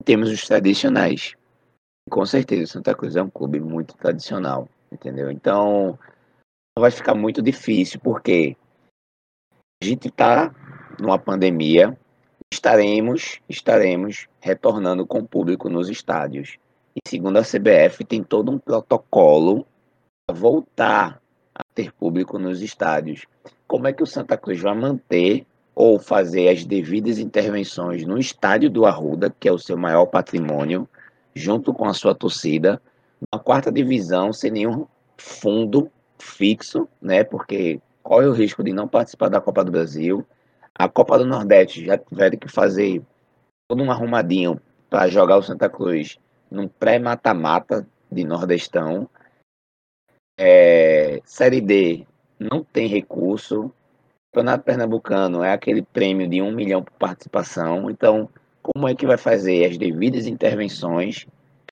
temos 0.05 0.29
os 0.29 0.45
tradicionais. 0.45 1.35
Com 2.09 2.25
certeza, 2.25 2.63
o 2.63 2.67
Santa 2.67 2.95
Cruz 2.95 3.15
é 3.15 3.21
um 3.21 3.29
clube 3.29 3.59
muito 3.59 3.95
tradicional, 3.97 4.69
entendeu? 4.91 5.31
Então, 5.31 5.97
vai 6.77 6.91
ficar 6.91 7.15
muito 7.15 7.41
difícil, 7.41 7.99
porque 7.99 8.55
a 9.81 9.85
gente 9.85 10.07
está 10.07 10.53
numa 10.99 11.19
pandemia, 11.19 11.97
estaremos, 12.53 13.41
estaremos 13.49 14.27
retornando 14.39 15.05
com 15.05 15.19
o 15.19 15.27
público 15.27 15.69
nos 15.69 15.89
estádios. 15.89 16.57
E 16.95 17.09
segundo 17.09 17.37
a 17.37 17.43
CBF, 17.43 18.05
tem 18.05 18.23
todo 18.23 18.51
um 18.51 18.57
protocolo 18.57 19.65
para 20.25 20.37
voltar 20.37 21.21
a 21.53 21.63
ter 21.73 21.91
público 21.91 22.39
nos 22.39 22.61
estádios. 22.61 23.25
Como 23.67 23.87
é 23.87 23.93
que 23.93 24.03
o 24.03 24.07
Santa 24.07 24.37
Cruz 24.37 24.61
vai 24.61 24.75
manter 24.75 25.45
ou 25.79 25.99
fazer 25.99 26.49
as 26.49 26.65
devidas 26.65 27.19
intervenções 27.19 28.03
no 28.03 28.17
estádio 28.17 28.67
do 28.67 28.83
Arruda, 28.83 29.31
que 29.39 29.47
é 29.47 29.51
o 29.51 29.59
seu 29.59 29.77
maior 29.77 30.07
patrimônio, 30.07 30.89
junto 31.35 31.71
com 31.71 31.85
a 31.85 31.93
sua 31.93 32.15
torcida, 32.15 32.81
na 33.31 33.39
quarta 33.39 33.71
divisão, 33.71 34.33
sem 34.33 34.49
nenhum 34.49 34.87
fundo 35.17 35.91
fixo, 36.17 36.89
né? 36.99 37.23
Porque 37.23 37.79
corre 38.01 38.25
o 38.25 38.33
risco 38.33 38.63
de 38.63 38.73
não 38.73 38.87
participar 38.87 39.29
da 39.29 39.39
Copa 39.39 39.63
do 39.63 39.71
Brasil. 39.71 40.25
A 40.73 40.89
Copa 40.89 41.19
do 41.19 41.27
Nordeste 41.27 41.85
já 41.85 41.95
tiveram 41.95 42.39
que 42.39 42.49
fazer 42.49 43.03
todo 43.69 43.83
um 43.83 43.91
arrumadinho 43.91 44.59
para 44.89 45.07
jogar 45.07 45.37
o 45.37 45.43
Santa 45.43 45.69
Cruz 45.69 46.17
num 46.49 46.67
pré-mata-mata 46.67 47.87
de 48.11 48.23
Nordestão. 48.23 49.07
É, 50.39 51.21
série 51.23 51.61
D 51.61 52.07
não 52.39 52.63
tem 52.63 52.87
recurso, 52.87 53.71
Campeonato 54.37 54.65
Pernambucano 54.65 55.43
é 55.43 55.51
aquele 55.51 55.81
prêmio 55.81 56.27
de 56.27 56.43
um 56.43 56.51
milhão 56.51 56.83
por 56.83 56.93
participação. 56.93 57.89
Então, 57.89 58.29
como 58.61 58.87
é 58.87 58.93
que 58.93 59.07
vai 59.07 59.17
fazer 59.17 59.65
as 59.65 59.79
devidas 59.79 60.27
intervenções 60.27 61.25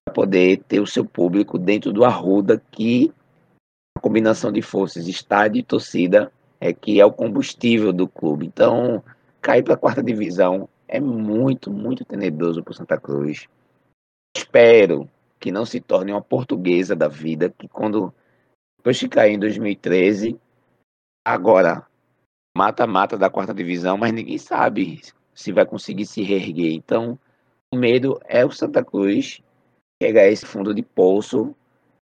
para 0.04 0.12
poder 0.12 0.64
ter 0.68 0.80
o 0.80 0.88
seu 0.88 1.06
público 1.06 1.60
dentro 1.60 1.94
do 1.94 2.04
Arruda, 2.04 2.60
que 2.72 3.14
a 3.96 4.00
combinação 4.00 4.52
de 4.52 4.64
forças, 4.64 5.08
estádio 5.08 5.60
e 5.60 5.64
torcida, 5.64 6.32
é 6.60 6.74
que 6.74 7.00
é 7.00 7.06
o 7.06 7.12
combustível 7.12 7.94
do 7.94 8.08
clube. 8.08 8.48
Então, 8.48 9.04
cair 9.40 9.62
para 9.62 9.76
a 9.76 9.78
quarta 9.78 10.02
divisão 10.02 10.68
é 10.88 11.00
muito, 11.00 11.70
muito 11.70 12.04
tenebroso 12.04 12.64
para 12.64 12.74
Santa 12.74 13.00
Cruz. 13.00 13.48
Espero 14.36 15.08
que 15.40 15.52
não 15.52 15.68
se 15.68 15.80
torne 15.80 16.12
uma 16.12 16.22
portuguesa 16.22 16.96
da 16.96 17.08
vida, 17.08 17.54
que 17.56 17.68
quando 17.68 18.12
depois 18.80 18.98
de 18.98 19.08
cair 19.08 19.36
em 19.36 19.40
2013, 19.40 20.36
agora 21.24 21.86
mata-mata 22.56 23.18
da 23.18 23.30
quarta 23.30 23.54
divisão, 23.54 23.98
mas 23.98 24.14
ninguém 24.14 24.38
sabe 24.38 25.02
se 25.34 25.52
vai 25.52 25.66
conseguir 25.66 26.06
se 26.06 26.24
reerguer. 26.24 26.74
Então, 26.74 27.20
o 27.74 27.78
medo 27.78 28.20
é 28.26 28.46
o 28.46 28.52
Santa 28.52 28.84
Cruz 28.84 29.42
chegar 30.02 30.22
a 30.22 30.30
esse 30.30 30.46
fundo 30.46 30.74
de 30.74 30.82
poço 30.82 31.54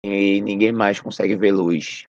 e 0.04 0.40
ninguém 0.42 0.72
mais 0.72 1.00
consegue 1.00 1.34
ver 1.34 1.52
luz. 1.52 2.04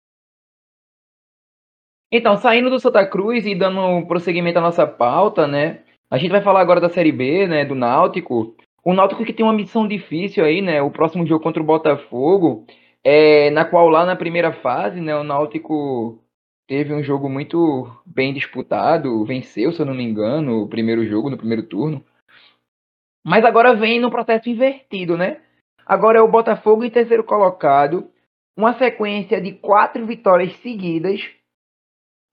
Então, 2.11 2.37
saindo 2.37 2.69
do 2.69 2.79
Santa 2.79 3.05
Cruz 3.05 3.45
e 3.45 3.55
dando 3.55 4.05
prosseguimento 4.05 4.59
à 4.59 4.61
nossa 4.61 4.85
pauta, 4.85 5.47
né? 5.47 5.83
A 6.09 6.17
gente 6.17 6.31
vai 6.31 6.41
falar 6.41 6.61
agora 6.61 6.79
da 6.79 6.89
Série 6.89 7.11
B, 7.11 7.47
né? 7.47 7.65
Do 7.65 7.73
Náutico. 7.73 8.55
O 8.83 8.93
Náutico 8.93 9.25
que 9.25 9.33
tem 9.33 9.45
uma 9.45 9.53
missão 9.53 9.87
difícil 9.87 10.43
aí, 10.43 10.61
né? 10.61 10.81
O 10.81 10.91
próximo 10.91 11.25
jogo 11.25 11.43
contra 11.43 11.61
o 11.61 11.65
Botafogo, 11.65 12.65
é, 13.03 13.49
na 13.51 13.65
qual 13.65 13.89
lá 13.89 14.05
na 14.05 14.15
primeira 14.15 14.53
fase, 14.53 15.01
né? 15.01 15.15
O 15.15 15.23
Náutico 15.23 16.19
teve 16.67 16.93
um 16.93 17.03
jogo 17.03 17.29
muito 17.29 17.89
bem 18.05 18.33
disputado, 18.33 19.23
venceu, 19.25 19.71
se 19.71 19.79
eu 19.79 19.85
não 19.85 19.93
me 19.93 20.03
engano, 20.03 20.63
o 20.63 20.67
primeiro 20.67 21.05
jogo 21.05 21.29
no 21.29 21.37
primeiro 21.37 21.63
turno. 21.63 22.03
Mas 23.23 23.43
agora 23.43 23.75
vem 23.75 23.99
no 23.99 24.11
processo 24.11 24.49
invertido, 24.49 25.17
né? 25.17 25.41
Agora 25.85 26.19
é 26.19 26.21
o 26.21 26.27
Botafogo 26.27 26.83
em 26.83 26.89
terceiro 26.89 27.23
colocado, 27.23 28.09
uma 28.57 28.73
sequência 28.73 29.39
de 29.41 29.53
quatro 29.53 30.05
vitórias 30.05 30.55
seguidas, 30.57 31.29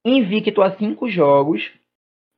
invicto 0.05 0.63
a 0.63 0.71
cinco 0.73 1.09
jogos. 1.09 1.71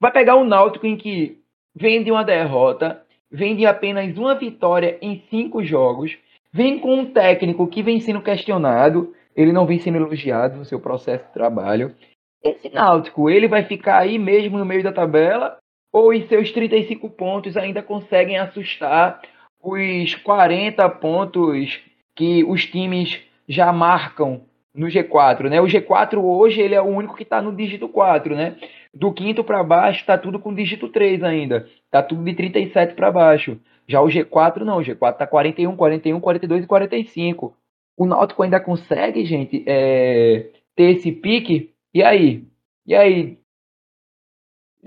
Vai 0.00 0.12
pegar 0.12 0.36
o 0.36 0.44
Náutico 0.44 0.86
em 0.86 0.96
que 0.96 1.40
vem 1.74 2.02
de 2.02 2.10
uma 2.10 2.24
derrota, 2.24 3.04
vem 3.30 3.56
de 3.56 3.66
apenas 3.66 4.16
uma 4.16 4.34
vitória 4.34 4.98
em 5.00 5.20
cinco 5.30 5.62
jogos, 5.62 6.16
vem 6.52 6.78
com 6.78 6.94
um 6.94 7.12
técnico 7.12 7.66
que 7.66 7.82
vem 7.82 8.00
sendo 8.00 8.22
questionado, 8.22 9.14
ele 9.36 9.52
não 9.52 9.66
vem 9.66 9.78
sendo 9.78 9.96
elogiado 9.96 10.56
no 10.56 10.64
seu 10.64 10.80
processo 10.80 11.24
de 11.26 11.32
trabalho. 11.32 11.94
Esse 12.42 12.68
Náutico, 12.68 13.30
ele 13.30 13.48
vai 13.48 13.64
ficar 13.64 13.98
aí 13.98 14.18
mesmo 14.18 14.58
no 14.58 14.64
meio 14.64 14.82
da 14.82 14.92
tabela 14.92 15.56
ou 15.92 16.12
em 16.12 16.26
seus 16.26 16.50
35 16.50 17.08
pontos 17.10 17.56
ainda 17.56 17.82
conseguem 17.82 18.36
assustar 18.38 19.22
os 19.62 20.14
40 20.16 20.88
pontos 20.90 21.80
que 22.14 22.44
os 22.44 22.66
times 22.66 23.20
já 23.48 23.72
marcam 23.72 24.42
no 24.74 24.88
G4, 24.88 25.48
né? 25.48 25.60
O 25.60 25.66
G4 25.66 26.18
hoje 26.20 26.60
ele 26.60 26.74
é 26.74 26.80
o 26.80 26.86
único 26.86 27.14
que 27.14 27.22
está 27.22 27.40
no 27.40 27.54
dígito 27.54 27.88
4, 27.88 28.34
né? 28.34 28.56
Do 28.92 29.12
quinto 29.12 29.44
para 29.44 29.62
baixo 29.62 30.00
está 30.00 30.18
tudo 30.18 30.38
com 30.38 30.54
dígito 30.54 30.88
3 30.88 31.22
ainda. 31.22 31.68
Está 31.84 32.02
tudo 32.02 32.24
de 32.24 32.34
37 32.34 32.94
para 32.94 33.12
baixo. 33.12 33.58
Já 33.86 34.00
o 34.00 34.06
G4 34.06 34.60
não, 34.60 34.78
o 34.78 34.82
G4 34.82 35.12
está 35.12 35.26
41, 35.26 35.76
41, 35.76 36.20
42 36.20 36.64
e 36.64 36.66
45 36.66 37.56
o 37.96 38.06
Náutico 38.06 38.42
ainda 38.42 38.60
consegue, 38.60 39.24
gente, 39.24 39.64
é, 39.66 40.52
ter 40.74 40.96
esse 40.96 41.12
pique. 41.12 41.74
E 41.92 42.02
aí? 42.02 42.46
E 42.86 42.94
aí? 42.94 43.38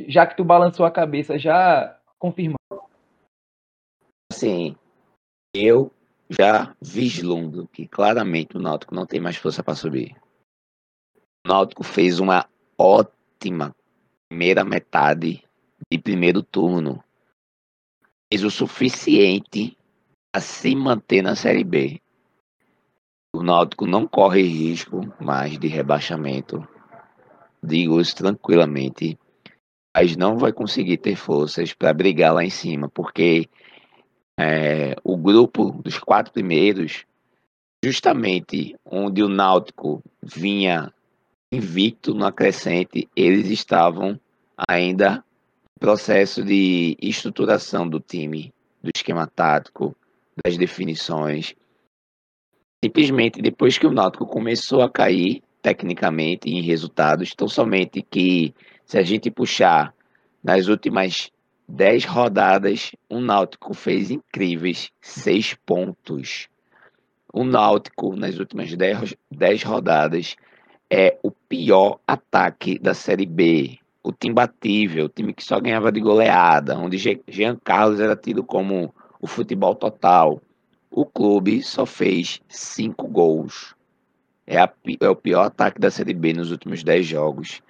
Já 0.07 0.27
que 0.27 0.35
tu 0.35 0.43
balançou 0.43 0.85
a 0.85 0.91
cabeça, 0.91 1.39
já 1.39 1.99
confirmou? 2.19 2.57
Sim, 4.31 4.75
eu 5.55 5.91
já 6.29 6.75
vislumbro 6.81 7.67
que 7.67 7.87
claramente 7.87 8.57
o 8.57 8.59
Náutico 8.59 8.93
não 8.93 9.05
tem 9.05 9.19
mais 9.19 9.37
força 9.37 9.63
para 9.63 9.75
subir. 9.75 10.15
O 11.45 11.49
Náutico 11.49 11.83
fez 11.83 12.19
uma 12.19 12.47
ótima 12.77 13.73
primeira 14.29 14.63
metade 14.63 15.43
de 15.89 15.99
primeiro 15.99 16.43
turno. 16.43 17.03
Fez 18.31 18.43
o 18.43 18.51
suficiente 18.51 19.77
a 20.35 20.41
se 20.41 20.75
manter 20.75 21.21
na 21.21 21.35
Série 21.35 21.63
B. 21.63 22.01
O 23.37 23.43
Náutico 23.43 23.85
não 23.85 24.07
corre 24.07 24.41
risco 24.41 25.13
mais 25.19 25.59
de 25.59 25.67
rebaixamento. 25.67 26.67
Digo 27.61 28.01
isso 28.01 28.15
tranquilamente. 28.15 29.15
Mas 29.95 30.17
não 30.17 30.39
vai 30.39 30.51
conseguir 30.51 30.97
ter 30.97 31.15
forças 31.15 31.71
para 31.71 31.93
brigar 31.93 32.33
lá 32.33 32.43
em 32.43 32.49
cima, 32.49 32.89
porque 32.89 33.47
é, 34.39 34.95
o 35.03 35.15
grupo 35.15 35.71
dos 35.83 35.99
quatro 35.99 36.33
primeiros, 36.33 37.05
justamente 37.85 38.75
onde 38.83 39.21
o 39.21 39.29
Náutico 39.29 40.01
vinha 40.23 40.91
invicto 41.51 42.15
na 42.15 42.31
crescente, 42.31 43.07
eles 43.15 43.51
estavam 43.51 44.19
ainda 44.67 45.23
em 45.75 45.79
processo 45.79 46.43
de 46.43 46.97
estruturação 46.99 47.87
do 47.87 47.99
time, 47.99 48.51
do 48.81 48.89
esquema 48.95 49.27
tático, 49.27 49.95
das 50.43 50.57
definições. 50.57 51.55
Simplesmente 52.83 53.41
depois 53.41 53.75
que 53.77 53.87
o 53.87 53.91
Náutico 53.91 54.27
começou 54.27 54.81
a 54.83 54.89
cair 54.89 55.41
tecnicamente 55.63 56.47
em 56.47 56.61
resultados, 56.61 57.33
tão 57.33 57.47
somente 57.47 58.03
que 58.03 58.53
se 58.85 58.99
a 58.99 59.01
gente 59.01 59.31
puxar 59.31 59.93
nas 60.43 60.67
últimas 60.67 61.31
10 61.67 62.05
rodadas, 62.05 62.91
o 63.09 63.19
Náutico 63.19 63.73
fez 63.73 64.11
incríveis 64.11 64.91
6 65.01 65.55
pontos. 65.65 66.47
O 67.33 67.43
Náutico, 67.43 68.15
nas 68.15 68.37
últimas 68.37 68.73
10, 68.73 69.15
10 69.31 69.63
rodadas, 69.63 70.35
é 70.87 71.17
o 71.23 71.31
pior 71.31 71.99
ataque 72.07 72.77
da 72.77 72.93
Série 72.93 73.25
B. 73.25 73.79
O 74.03 74.13
time 74.13 74.35
batível, 74.35 75.05
o 75.05 75.09
time 75.09 75.33
que 75.33 75.43
só 75.43 75.59
ganhava 75.59 75.91
de 75.91 75.99
goleada, 75.99 76.77
onde 76.77 76.97
Jean 77.27 77.57
Carlos 77.61 77.99
era 77.99 78.15
tido 78.15 78.43
como 78.43 78.93
o 79.19 79.25
futebol 79.25 79.73
total. 79.73 80.39
O 80.97 81.05
clube 81.05 81.61
só 81.61 81.85
fez 81.85 82.41
cinco 82.49 83.07
gols. 83.07 83.75
É, 84.47 84.57
a, 84.57 84.67
é 84.99 85.07
o 85.07 85.15
pior 85.15 85.43
ataque 85.43 85.79
da 85.79 85.91
Série 85.91 86.15
B 86.15 86.33
nos 86.33 86.49
últimos 86.49 86.83
dez 86.83 87.05
jogos. 87.05 87.61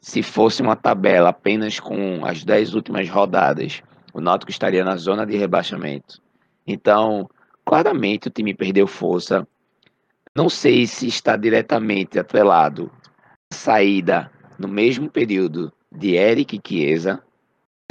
se 0.00 0.22
fosse 0.22 0.62
uma 0.62 0.74
tabela 0.74 1.28
apenas 1.28 1.78
com 1.78 2.24
as 2.24 2.42
10 2.44 2.72
últimas 2.72 3.06
rodadas, 3.06 3.82
o 4.14 4.20
Náutico 4.22 4.50
estaria 4.50 4.82
na 4.82 4.96
zona 4.96 5.26
de 5.26 5.36
rebaixamento. 5.36 6.22
Então, 6.66 7.28
claramente 7.66 8.28
o 8.28 8.30
time 8.30 8.54
perdeu 8.54 8.86
força. 8.86 9.46
Não 10.34 10.48
sei 10.48 10.86
se 10.86 11.06
está 11.06 11.36
diretamente 11.36 12.18
atrelado 12.18 12.90
à 13.52 13.54
saída 13.54 14.32
no 14.58 14.68
mesmo 14.68 15.10
período 15.10 15.70
de 15.92 16.14
Eric 16.14 16.58
Chiesa. 16.66 17.22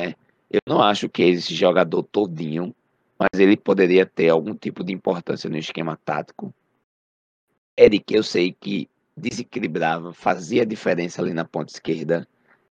Né? 0.01 0.15
Eu 0.49 0.61
não 0.67 0.81
acho 0.81 1.07
que 1.07 1.21
esse 1.21 1.53
jogador 1.53 2.01
todinho, 2.01 2.73
mas 3.19 3.39
ele 3.39 3.57
poderia 3.57 4.05
ter 4.05 4.29
algum 4.29 4.55
tipo 4.55 4.83
de 4.83 4.93
importância 4.93 5.49
no 5.49 5.57
esquema 5.57 5.97
tático. 6.03 6.53
Eric, 7.77 8.13
eu 8.13 8.23
sei 8.23 8.51
que 8.51 8.89
desequilibrava, 9.15 10.13
fazia 10.13 10.65
diferença 10.65 11.21
ali 11.21 11.33
na 11.33 11.45
ponta 11.45 11.73
esquerda. 11.73 12.27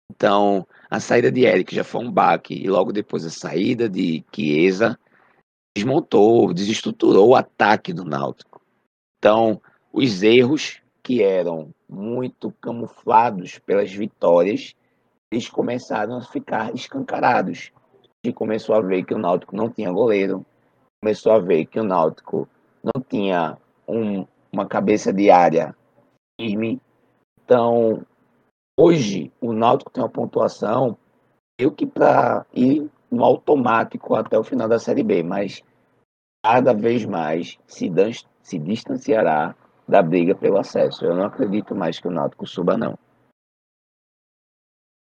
Então, 0.09 0.65
a 0.89 0.99
saída 0.99 1.31
de 1.31 1.45
Eric 1.45 1.75
já 1.75 1.83
foi 1.83 2.03
um 2.03 2.11
baque, 2.11 2.53
e 2.53 2.67
logo 2.67 2.91
depois 2.91 3.25
a 3.25 3.29
saída 3.29 3.87
de 3.87 4.23
Chiesa 4.33 4.97
desmontou, 5.75 6.53
desestruturou 6.53 7.29
o 7.29 7.35
ataque 7.35 7.93
do 7.93 8.03
Náutico. 8.03 8.61
Então, 9.17 9.61
os 9.91 10.23
erros 10.23 10.81
que 11.03 11.21
eram 11.21 11.73
muito 11.87 12.51
camuflados 12.61 13.59
pelas 13.59 13.91
vitórias, 13.91 14.75
eles 15.31 15.49
começaram 15.49 16.17
a 16.17 16.21
ficar 16.21 16.73
escancarados. 16.73 17.71
Começou 18.35 18.75
a 18.75 18.81
ver 18.81 19.03
que 19.05 19.13
o 19.13 19.17
Náutico 19.17 19.55
não 19.55 19.69
tinha 19.69 19.91
goleiro, 19.91 20.45
começou 21.01 21.31
a 21.31 21.39
ver 21.39 21.65
que 21.65 21.79
o 21.79 21.83
Náutico 21.83 22.47
não 22.83 23.01
tinha 23.01 23.57
um, 23.87 24.25
uma 24.51 24.67
cabeça 24.67 25.13
de 25.13 25.31
área 25.31 25.73
firme. 26.39 26.81
Então, 27.43 28.05
hoje, 28.77 29.31
o 29.39 29.53
Náutico 29.53 29.91
tem 29.91 30.03
uma 30.03 30.09
pontuação, 30.09 30.97
eu 31.57 31.71
que 31.71 31.85
para 31.85 32.45
ir 32.53 32.89
no 33.09 33.23
automático 33.23 34.13
até 34.15 34.37
o 34.37 34.43
final 34.43 34.67
da 34.67 34.79
Série 34.79 35.03
B, 35.03 35.23
mas 35.23 35.63
cada 36.43 36.73
vez 36.73 37.05
mais 37.05 37.57
se, 37.65 37.89
se 38.41 38.59
distanciará 38.59 39.55
da 39.87 40.01
briga 40.01 40.35
pelo 40.35 40.59
acesso. 40.59 41.05
Eu 41.05 41.15
não 41.15 41.25
acredito 41.25 41.73
mais 41.73 41.99
que 41.99 42.07
o 42.07 42.11
Náutico 42.11 42.45
suba, 42.45 42.77
não. 42.77 42.97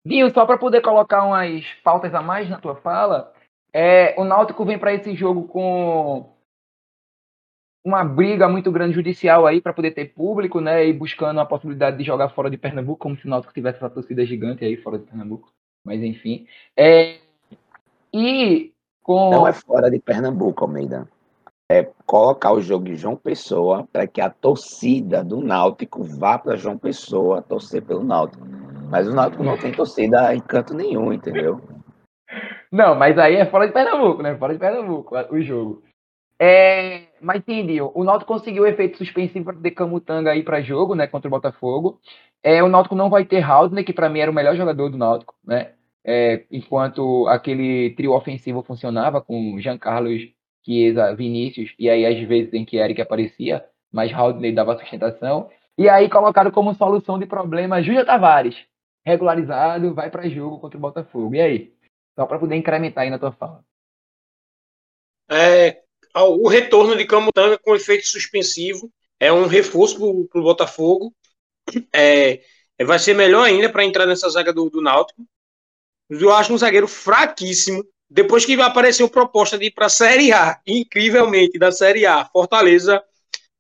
Dinho, 0.05 0.33
só 0.33 0.47
para 0.47 0.59
poder 0.59 0.81
colocar 0.81 1.25
umas 1.25 1.65
pautas 1.85 2.15
a 2.15 2.23
mais 2.23 2.49
na 2.49 2.59
tua 2.59 2.77
fala, 2.77 3.33
é, 3.73 4.15
o 4.19 4.25
Náutico 4.25 4.65
vem 4.65 4.79
para 4.79 4.95
esse 4.95 5.15
jogo 5.15 5.47
com 5.47 6.35
uma 7.85 8.05
briga 8.05 8.49
muito 8.49 8.71
grande 8.71 8.95
judicial 8.95 9.47
aí 9.47 9.61
para 9.61 9.73
poder 9.73 9.93
ter 9.93 10.13
público, 10.13 10.61
né? 10.61 10.87
E 10.87 10.93
buscando 10.93 11.41
a 11.41 11.47
possibilidade 11.47 11.99
de 11.99 12.05
jogar 12.05 12.31
fora 12.31 12.51
de 12.51 12.59
Pernambuco, 12.59 12.99
como 12.99 13.17
se 13.17 13.27
o 13.27 13.31
Náutico 13.31 13.55
tivesse 13.55 13.79
essa 13.79 13.91
torcida 13.91 14.25
gigante 14.25 14.65
aí 14.65 14.77
fora 14.77 14.99
de 14.99 15.05
Pernambuco. 15.05 15.51
Mas 15.85 16.03
enfim. 16.03 16.47
É... 16.77 17.19
E 18.13 18.73
com. 19.03 19.31
Não 19.31 19.47
é 19.47 19.53
fora 19.53 19.91
de 19.91 19.99
Pernambuco, 19.99 20.65
Almeida. 20.65 21.09
É 21.71 21.89
colocar 22.05 22.53
o 22.53 22.61
jogo 22.61 22.89
em 22.89 22.97
João 22.97 23.15
Pessoa 23.15 23.89
para 23.93 24.07
que 24.07 24.21
a 24.21 24.29
torcida 24.29 25.23
do 25.23 25.41
Náutico 25.41 26.03
vá 26.03 26.37
para 26.37 26.57
João 26.57 26.77
Pessoa 26.77 27.41
torcer 27.41 27.83
pelo 27.83 28.03
Náutico. 28.03 28.45
Mas 28.91 29.07
o 29.07 29.15
Náutico 29.15 29.45
não 29.45 29.57
tem 29.57 29.71
torcida 29.71 30.35
em 30.35 30.41
canto 30.41 30.75
nenhum, 30.75 31.13
entendeu? 31.13 31.61
Não, 32.73 32.95
mas 32.97 33.17
aí 33.19 33.37
é 33.37 33.47
fora 33.47 33.67
de 33.67 33.73
Pernambuco, 33.73 34.21
né? 34.21 34.37
Fora 34.37 34.53
de 34.53 34.59
Pernambuco 34.59 35.15
o 35.31 35.41
jogo. 35.41 35.83
É, 36.43 37.03
mas 37.21 37.39
entendi. 37.39 37.81
O 37.81 38.03
Náutico 38.03 38.33
conseguiu 38.33 38.65
o 38.65 38.67
efeito 38.67 38.99
suspensivo 38.99 39.53
de 39.53 39.71
Camutanga 39.71 40.31
aí 40.33 40.43
para 40.43 40.61
jogo, 40.61 40.95
né, 40.95 41.07
contra 41.07 41.29
o 41.29 41.31
Botafogo. 41.31 42.01
É, 42.43 42.63
o 42.63 42.69
Náutico 42.69 42.95
não 42.95 43.11
vai 43.11 43.25
ter 43.25 43.43
Haldner, 43.43 43.85
que 43.85 43.93
para 43.93 44.09
mim 44.09 44.21
era 44.21 44.31
o 44.31 44.35
melhor 44.35 44.57
jogador 44.57 44.89
do 44.89 44.99
Náutico, 44.99 45.35
né? 45.45 45.73
É, 46.03 46.45
enquanto 46.51 47.29
aquele 47.29 47.91
trio 47.91 48.13
ofensivo 48.13 48.63
funcionava 48.63 49.21
com 49.21 49.59
Jean 49.61 49.77
Carlos, 49.77 50.23
Chiesa, 50.65 51.15
Vinícius 51.15 51.75
e 51.79 51.91
aí 51.91 52.07
às 52.07 52.19
vezes 52.27 52.53
em 52.55 52.65
que 52.65 52.79
Eric 52.79 53.01
aparecia, 53.03 53.65
mas 53.93 54.13
Haldner 54.13 54.55
dava 54.55 54.79
sustentação. 54.79 55.51
E 55.77 55.89
aí 55.89 56.09
colocaram 56.09 56.51
como 56.51 56.75
solução 56.75 57.19
de 57.19 57.27
problema 57.27 57.83
Júlia 57.83 58.05
Tavares, 58.05 58.57
regularizado, 59.05 59.95
vai 59.95 60.11
para 60.11 60.29
jogo 60.29 60.59
contra 60.59 60.77
o 60.77 60.81
Botafogo. 60.81 61.35
E 61.35 61.41
aí? 61.41 61.75
Só 62.19 62.27
para 62.27 62.39
poder 62.39 62.57
incrementar 62.57 63.05
aí 63.05 63.11
na 63.11 63.19
tua 63.19 63.33
fala. 63.33 63.65
É, 65.31 65.83
o 66.15 66.49
retorno 66.49 66.97
de 66.97 67.07
Camutanga 67.07 67.57
com 67.59 67.75
efeito 67.75 68.07
suspensivo 68.07 68.91
é 69.19 69.33
um 69.33 69.47
reforço 69.47 69.97
para 70.29 70.41
o 70.41 70.45
Botafogo. 70.45 71.15
É, 71.95 72.43
vai 72.85 72.99
ser 72.99 73.15
melhor 73.15 73.45
ainda 73.45 73.71
para 73.71 73.85
entrar 73.85 74.07
nessa 74.07 74.29
zaga 74.29 74.53
do, 74.53 74.69
do 74.69 74.81
Náutico. 74.81 75.25
Eu 76.09 76.33
acho 76.35 76.53
um 76.53 76.59
zagueiro 76.59 76.89
fraquíssimo. 76.89 77.85
Depois 78.09 78.45
que 78.45 78.61
apareceu 78.61 79.09
proposta 79.09 79.57
de 79.57 79.67
ir 79.67 79.71
para 79.71 79.87
a 79.87 79.91
Série 79.91 80.33
A, 80.33 80.61
incrivelmente, 80.67 81.59
da 81.59 81.71
Série 81.71 82.05
A, 82.05 82.25
Fortaleza 82.25 83.01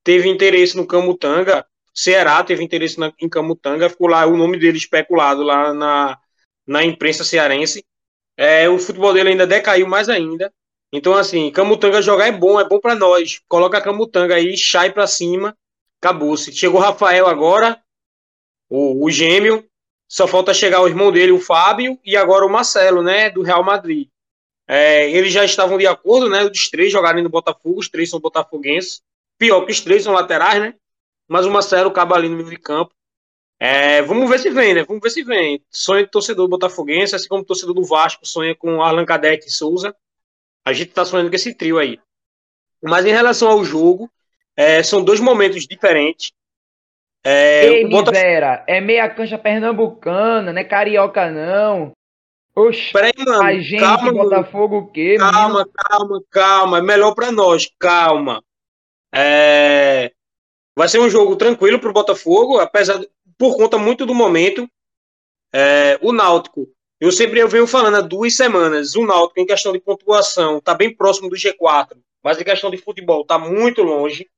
teve 0.03 0.29
interesse 0.29 0.77
no 0.77 0.87
Camutanga, 0.87 1.65
Ceará 1.95 2.43
teve 2.43 2.63
interesse 2.63 2.99
na, 2.99 3.13
em 3.21 3.29
Camutanga, 3.29 3.91
ficou 3.91 4.09
lá 4.09 4.27
o 4.27 4.37
nome 4.37 4.59
dele 4.59 4.79
especulado 4.79 5.43
lá 5.43 5.75
na, 5.75 6.19
na 6.67 6.85
imprensa 6.85 7.25
cearense. 7.25 7.85
É, 8.37 8.69
o 8.69 8.79
futebol 8.79 9.13
dele 9.13 9.31
ainda 9.31 9.47
decaiu 9.47 9.87
mais 9.87 10.09
ainda. 10.09 10.53
Então, 10.93 11.15
assim, 11.15 11.51
Camutanga 11.51 12.03
jogar 12.03 12.27
é 12.27 12.33
bom, 12.33 12.59
é 12.61 12.69
bom 12.69 12.81
para 12.81 12.95
nós. 12.95 13.41
Coloca 13.49 13.81
Camutanga 13.81 14.35
aí, 14.35 14.57
chai 14.57 14.91
para 14.91 15.07
cima, 15.07 15.57
acabou-se. 16.01 16.53
Chegou 16.53 16.81
o 16.81 16.83
Rafael 16.83 17.27
agora, 17.27 17.81
o, 18.69 19.05
o 19.05 19.11
gêmeo, 19.11 19.65
só 20.09 20.27
falta 20.27 20.53
chegar 20.53 20.81
o 20.81 20.89
irmão 20.89 21.13
dele, 21.13 21.31
o 21.31 21.41
Fábio, 21.41 21.99
e 22.05 22.17
agora 22.17 22.45
o 22.45 22.51
Marcelo, 22.51 23.03
né, 23.03 23.31
do 23.31 23.43
Real 23.43 23.63
Madrid. 23.63 24.09
É, 24.67 25.11
eles 25.11 25.33
já 25.33 25.45
estavam 25.45 25.79
de 25.79 25.87
acordo, 25.87 26.29
né, 26.29 26.45
os 26.45 26.69
três 26.69 26.91
jogarem 26.91 27.23
no 27.23 27.29
Botafogo, 27.29 27.79
os 27.79 27.89
três 27.89 28.11
são 28.11 28.19
botafoguenses. 28.19 29.03
Pior 29.39 29.65
que 29.65 29.73
os 29.73 29.81
três 29.81 30.03
são 30.03 30.13
laterais, 30.13 30.61
né, 30.61 30.75
mas 31.31 31.47
o 31.47 31.51
Marcelo 31.51 31.91
acaba 31.91 32.17
ali 32.17 32.29
no 32.29 32.37
meio 32.37 32.51
de 32.51 32.57
campo. 32.57 32.93
É, 33.61 34.03
vamos 34.03 34.29
ver 34.29 34.41
se 34.41 34.51
vem, 34.51 34.75
né, 34.75 34.83
vamos 34.83 35.01
ver 35.01 35.11
se 35.11 35.23
vem. 35.23 35.63
Sonho 35.71 36.05
de 36.05 36.11
torcedor 36.11 36.49
botafoguense, 36.49 37.15
assim 37.15 37.29
como 37.29 37.45
torcedor 37.45 37.75
do 37.75 37.85
Vasco, 37.85 38.27
sonha 38.27 38.55
com 38.55 38.83
Arlan 38.83 39.07
Cadete 39.07 39.47
e 39.47 39.51
Souza. 39.51 39.95
A 40.65 40.73
gente 40.73 40.89
está 40.89 41.05
sonhando 41.05 41.31
com 41.31 41.37
esse 41.37 41.55
trio 41.55 41.79
aí. 41.79 42.01
Mas 42.83 43.07
em 43.07 43.13
relação 43.13 43.49
ao 43.49 43.65
jogo, 43.65 44.11
é, 44.57 44.83
são 44.83 45.05
dois 45.05 45.21
momentos 45.21 45.67
diferentes. 45.69 46.33
É, 47.23 47.67
Ei, 47.67 47.89
Bota... 47.89 48.11
misera, 48.11 48.65
é 48.67 48.81
meia 48.81 49.09
cancha 49.09 49.39
pernambucana, 49.39 50.53
não 50.53 50.61
é 50.61 50.65
carioca 50.65 51.31
não. 51.31 51.93
Oxe, 52.57 52.93
Peraí, 52.93 53.13
mano, 53.19 53.45
a 53.45 53.53
gente 53.61 53.79
calma, 53.79 54.13
Botafogo 54.13 54.79
o 54.79 54.87
quê? 54.89 55.17
Calma, 55.17 55.59
menino? 55.59 55.73
calma, 55.77 56.23
calma. 56.29 56.79
É 56.79 56.83
melhor 56.83 57.15
para 57.15 57.31
nós, 57.31 57.71
calma. 57.79 58.43
É... 59.15 60.11
Vai 60.77 60.89
ser 60.89 61.01
um 61.01 61.11
jogo 61.11 61.37
tranquilo 61.37 61.79
para 61.79 61.91
o 61.91 61.95
Botafogo, 61.95 62.59
apesar 62.59 63.01
por 63.39 63.57
conta 63.57 63.79
muito 63.79 64.07
do 64.07 64.15
momento. 64.15 64.69
É... 65.53 65.99
O 66.01 66.13
Náutico 66.13 66.69
eu 67.01 67.11
sempre 67.11 67.41
eu 67.41 67.49
venho 67.49 67.67
falando 67.67 67.97
há 67.97 68.01
duas 68.03 68.37
semanas, 68.37 68.95
o 68.95 69.07
Náutico 69.07 69.41
em 69.41 69.47
questão 69.47 69.73
de 69.73 69.81
pontuação 69.81 70.59
está 70.59 70.75
bem 70.75 70.95
próximo 70.95 71.31
do 71.31 71.37
G4, 71.37 71.97
mas 72.23 72.39
em 72.39 72.45
questão 72.45 72.71
de 72.71 72.77
futebol 72.77 73.23
está 73.23 73.39
muito 73.39 73.83
longe. 73.83 74.29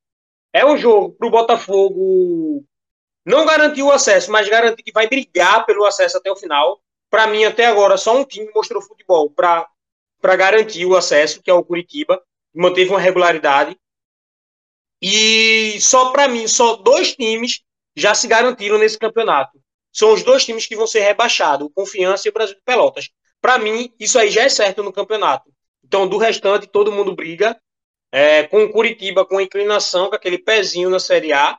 É 0.53 0.65
um 0.65 0.77
jogo 0.77 1.11
para 1.11 1.27
o 1.27 1.31
Botafogo 1.31 2.65
não 3.27 3.45
garantir 3.45 3.83
o 3.83 3.91
acesso, 3.91 4.31
mas 4.31 4.49
garantir 4.49 4.85
que 4.85 4.93
vai 4.93 5.09
brigar 5.09 5.67
pelo 5.67 5.85
acesso 5.85 6.19
até 6.19 6.31
o 6.31 6.37
final. 6.37 6.81
Para 7.11 7.27
mim, 7.27 7.45
até 7.45 7.67
agora, 7.67 7.97
só 7.97 8.17
um 8.17 8.25
time 8.25 8.49
mostrou 8.55 8.81
futebol 8.81 9.29
para 9.29 9.67
garantir 10.23 10.87
o 10.87 10.95
acesso, 10.95 11.43
que 11.43 11.51
é 11.51 11.55
o 11.55 11.65
Curitiba, 11.65 12.23
manteve 12.55 12.91
uma 12.91 13.01
regularidade. 13.01 13.77
E 15.03 15.81
só 15.81 16.11
para 16.11 16.29
mim, 16.29 16.47
só 16.47 16.77
dois 16.77 17.15
times 17.15 17.61
já 17.97 18.15
se 18.15 18.29
garantiram 18.29 18.79
nesse 18.79 18.99
campeonato 18.99 19.63
são 19.93 20.13
os 20.15 20.23
dois 20.23 20.45
times 20.45 20.67
que 20.67 20.75
vão 20.75 20.87
ser 20.87 21.01
rebaixados, 21.01 21.67
o 21.67 21.71
Confiança 21.71 22.27
e 22.27 22.31
o 22.31 22.33
Brasil 22.33 22.57
de 22.57 22.63
Pelotas. 22.63 23.11
Para 23.41 23.59
mim, 23.59 23.93
isso 24.01 24.19
aí 24.19 24.31
já 24.31 24.43
é 24.43 24.49
certo 24.49 24.83
no 24.83 24.93
campeonato. 24.93 25.53
Então, 25.85 26.09
do 26.09 26.17
restante, 26.17 26.67
todo 26.67 26.91
mundo 26.91 27.15
briga. 27.15 27.61
É, 28.11 28.45
com 28.45 28.65
o 28.65 28.71
Curitiba 28.71 29.25
com 29.25 29.41
inclinação, 29.41 30.09
com 30.09 30.15
aquele 30.15 30.39
pezinho 30.39 30.89
na 30.89 30.99
Série 30.99 31.33
A. 31.33 31.59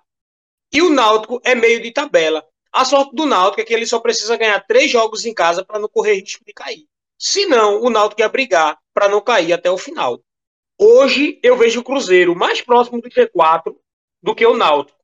E 0.72 0.82
o 0.82 0.90
Náutico 0.90 1.40
é 1.44 1.54
meio 1.54 1.82
de 1.82 1.92
tabela. 1.92 2.44
A 2.72 2.84
sorte 2.86 3.16
do 3.16 3.26
Náutico 3.26 3.62
é 3.62 3.64
que 3.64 3.74
ele 3.74 3.86
só 3.86 4.00
precisa 4.00 4.36
ganhar 4.36 4.60
três 4.66 4.90
jogos 4.90 5.26
em 5.26 5.34
casa 5.34 5.64
para 5.64 5.80
não 5.80 5.88
correr 5.88 6.16
risco 6.16 6.44
de 6.46 6.54
cair. 6.54 6.86
Se 7.20 7.46
não, 7.46 7.82
o 7.82 7.90
Náutico 7.90 8.22
ia 8.22 8.30
brigar 8.30 8.78
para 8.94 9.08
não 9.08 9.22
cair 9.22 9.54
até 9.54 9.70
o 9.70 9.78
final. 9.78 10.20
Hoje 10.80 11.40
eu 11.44 11.56
vejo 11.56 11.80
o 11.80 11.84
Cruzeiro 11.84 12.36
mais 12.36 12.62
próximo 12.62 13.02
do 13.02 13.10
G4 13.10 13.76
do 14.22 14.34
que 14.34 14.46
o 14.46 14.58
Náutico. 14.58 14.98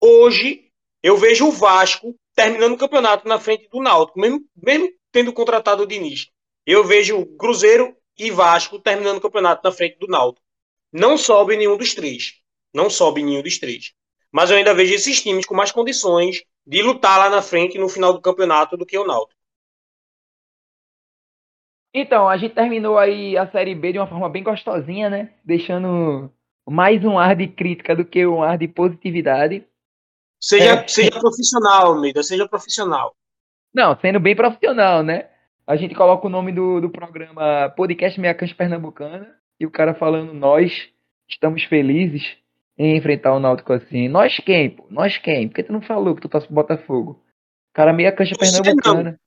Hoje 0.00 0.70
eu 1.02 1.16
vejo 1.16 1.48
o 1.48 1.52
Vasco 1.52 2.14
terminando 2.34 2.74
o 2.74 2.78
campeonato 2.78 3.26
na 3.26 3.38
frente 3.38 3.68
do 3.68 3.80
Náutico, 3.80 4.18
mesmo, 4.18 4.44
mesmo 4.56 4.92
tendo 5.10 5.32
contratado 5.32 5.82
o 5.82 5.86
Diniz. 5.86 6.28
Eu 6.66 6.84
vejo 6.84 7.24
Cruzeiro 7.36 7.96
e 8.18 8.30
Vasco 8.30 8.78
terminando 8.78 9.18
o 9.18 9.20
campeonato 9.20 9.62
na 9.64 9.72
frente 9.72 9.98
do 9.98 10.06
Náutico. 10.06 10.44
Não 10.92 11.16
sobe 11.16 11.56
nenhum 11.56 11.76
dos 11.76 11.94
três. 11.94 12.34
Não 12.72 12.90
sobe 12.90 13.22
nenhum 13.22 13.42
dos 13.42 13.58
três. 13.58 13.92
Mas 14.30 14.50
eu 14.50 14.56
ainda 14.56 14.74
vejo 14.74 14.94
esses 14.94 15.22
times 15.22 15.46
com 15.46 15.54
mais 15.54 15.72
condições 15.72 16.42
de 16.66 16.82
lutar 16.82 17.18
lá 17.18 17.30
na 17.30 17.42
frente 17.42 17.78
no 17.78 17.88
final 17.88 18.12
do 18.12 18.20
campeonato 18.20 18.76
do 18.76 18.86
que 18.86 18.98
o 18.98 19.06
Náutico. 19.06 19.33
Então, 21.94 22.28
a 22.28 22.36
gente 22.36 22.56
terminou 22.56 22.98
aí 22.98 23.38
a 23.38 23.46
Série 23.46 23.72
B 23.72 23.92
de 23.92 23.98
uma 24.00 24.08
forma 24.08 24.28
bem 24.28 24.42
gostosinha, 24.42 25.08
né? 25.08 25.30
Deixando 25.44 26.28
mais 26.68 27.04
um 27.04 27.16
ar 27.16 27.36
de 27.36 27.46
crítica 27.46 27.94
do 27.94 28.04
que 28.04 28.26
um 28.26 28.42
ar 28.42 28.58
de 28.58 28.66
positividade. 28.66 29.64
Seja, 30.40 30.80
é. 30.80 30.88
seja 30.88 31.12
profissional, 31.12 31.86
Almeida, 31.86 32.22
seja 32.24 32.48
profissional. 32.48 33.14
Não, 33.72 33.96
sendo 34.00 34.18
bem 34.18 34.34
profissional, 34.34 35.04
né? 35.04 35.28
A 35.64 35.76
gente 35.76 35.94
coloca 35.94 36.26
o 36.26 36.30
nome 36.30 36.52
do, 36.52 36.80
do 36.80 36.90
programa 36.90 37.70
Podcast 37.76 38.20
Meia 38.20 38.34
Cancha 38.34 38.54
Pernambucana 38.54 39.32
e 39.58 39.64
o 39.64 39.70
cara 39.70 39.94
falando 39.94 40.34
nós 40.34 40.88
estamos 41.28 41.62
felizes 41.64 42.36
em 42.76 42.96
enfrentar 42.96 43.34
o 43.34 43.40
Náutico 43.40 43.72
assim. 43.72 44.08
Nós 44.08 44.36
quem, 44.38 44.70
pô? 44.70 44.84
Nós 44.90 45.16
quem? 45.16 45.48
Por 45.48 45.54
que 45.54 45.62
tu 45.62 45.72
não 45.72 45.80
falou 45.80 46.14
que 46.14 46.20
tu 46.20 46.28
torce 46.28 46.46
pro 46.46 46.56
Botafogo? 46.56 47.22
Cara, 47.72 47.92
meia 47.92 48.12
cancha 48.12 48.34
Torcer 48.34 48.62
pernambucana. 48.62 49.18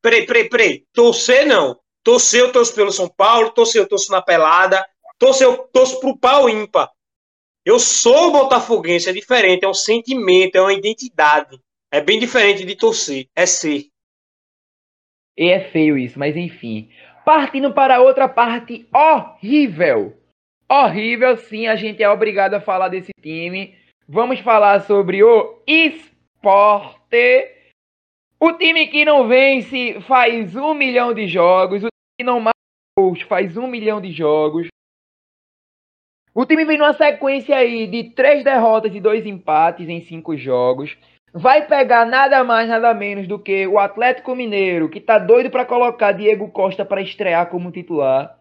Peraí, 0.00 0.26
peraí, 0.26 0.48
peraí. 0.48 0.84
Torcer 0.92 1.46
não. 1.46 1.80
Torcer 2.02 2.40
eu 2.40 2.52
torço 2.52 2.74
pelo 2.74 2.92
São 2.92 3.08
Paulo, 3.08 3.50
torcer 3.50 3.80
eu 3.80 3.88
torço 3.88 4.10
na 4.10 4.20
pelada, 4.20 4.84
torcer 5.18 5.46
eu 5.46 5.58
torço 5.72 6.00
pro 6.00 6.16
pau 6.16 6.48
ímpar. 6.48 6.90
Eu 7.64 7.78
sou 7.78 8.32
botafoguense, 8.32 9.08
é 9.08 9.12
diferente, 9.12 9.64
é 9.64 9.68
um 9.68 9.74
sentimento, 9.74 10.56
é 10.56 10.60
uma 10.60 10.72
identidade. 10.72 11.60
É 11.92 12.00
bem 12.00 12.18
diferente 12.18 12.64
de 12.64 12.74
torcer, 12.74 13.28
é 13.36 13.46
ser. 13.46 13.88
E 15.36 15.48
é 15.48 15.70
feio 15.70 15.96
isso, 15.96 16.18
mas 16.18 16.36
enfim. 16.36 16.90
Partindo 17.24 17.72
para 17.72 18.00
outra 18.00 18.28
parte 18.28 18.88
horrível 18.92 20.20
horrível, 20.72 21.36
sim, 21.36 21.66
a 21.66 21.76
gente 21.76 22.02
é 22.02 22.08
obrigado 22.08 22.54
a 22.54 22.60
falar 22.60 22.88
desse 22.88 23.12
time. 23.20 23.76
Vamos 24.08 24.40
falar 24.40 24.80
sobre 24.80 25.22
o 25.22 25.62
esporte. 25.66 27.50
O 28.40 28.52
time 28.54 28.86
que 28.88 29.04
não 29.04 29.28
vence 29.28 30.00
faz 30.00 30.56
um 30.56 30.74
milhão 30.74 31.12
de 31.12 31.28
jogos. 31.28 31.84
O 31.84 31.88
que 32.22 32.24
não 32.24 32.38
marca 32.38 32.52
faz 33.28 33.56
um 33.56 33.66
milhão 33.66 34.00
de 34.00 34.12
jogos. 34.12 34.68
O 36.34 36.46
time 36.46 36.64
vem 36.64 36.78
numa 36.78 36.92
sequência 36.92 37.56
aí 37.56 37.86
de 37.86 38.10
três 38.10 38.44
derrotas 38.44 38.94
e 38.94 39.00
dois 39.00 39.26
empates 39.26 39.88
em 39.88 40.02
cinco 40.02 40.36
jogos. 40.36 40.96
Vai 41.34 41.66
pegar 41.66 42.06
nada 42.06 42.44
mais, 42.44 42.68
nada 42.68 42.94
menos 42.94 43.26
do 43.26 43.38
que 43.38 43.66
o 43.66 43.78
Atlético 43.78 44.36
Mineiro, 44.36 44.88
que 44.88 45.00
tá 45.00 45.18
doido 45.18 45.50
para 45.50 45.64
colocar 45.64 46.12
Diego 46.12 46.50
Costa 46.50 46.84
para 46.84 47.02
estrear 47.02 47.48
como 47.50 47.72
titular. 47.72 48.38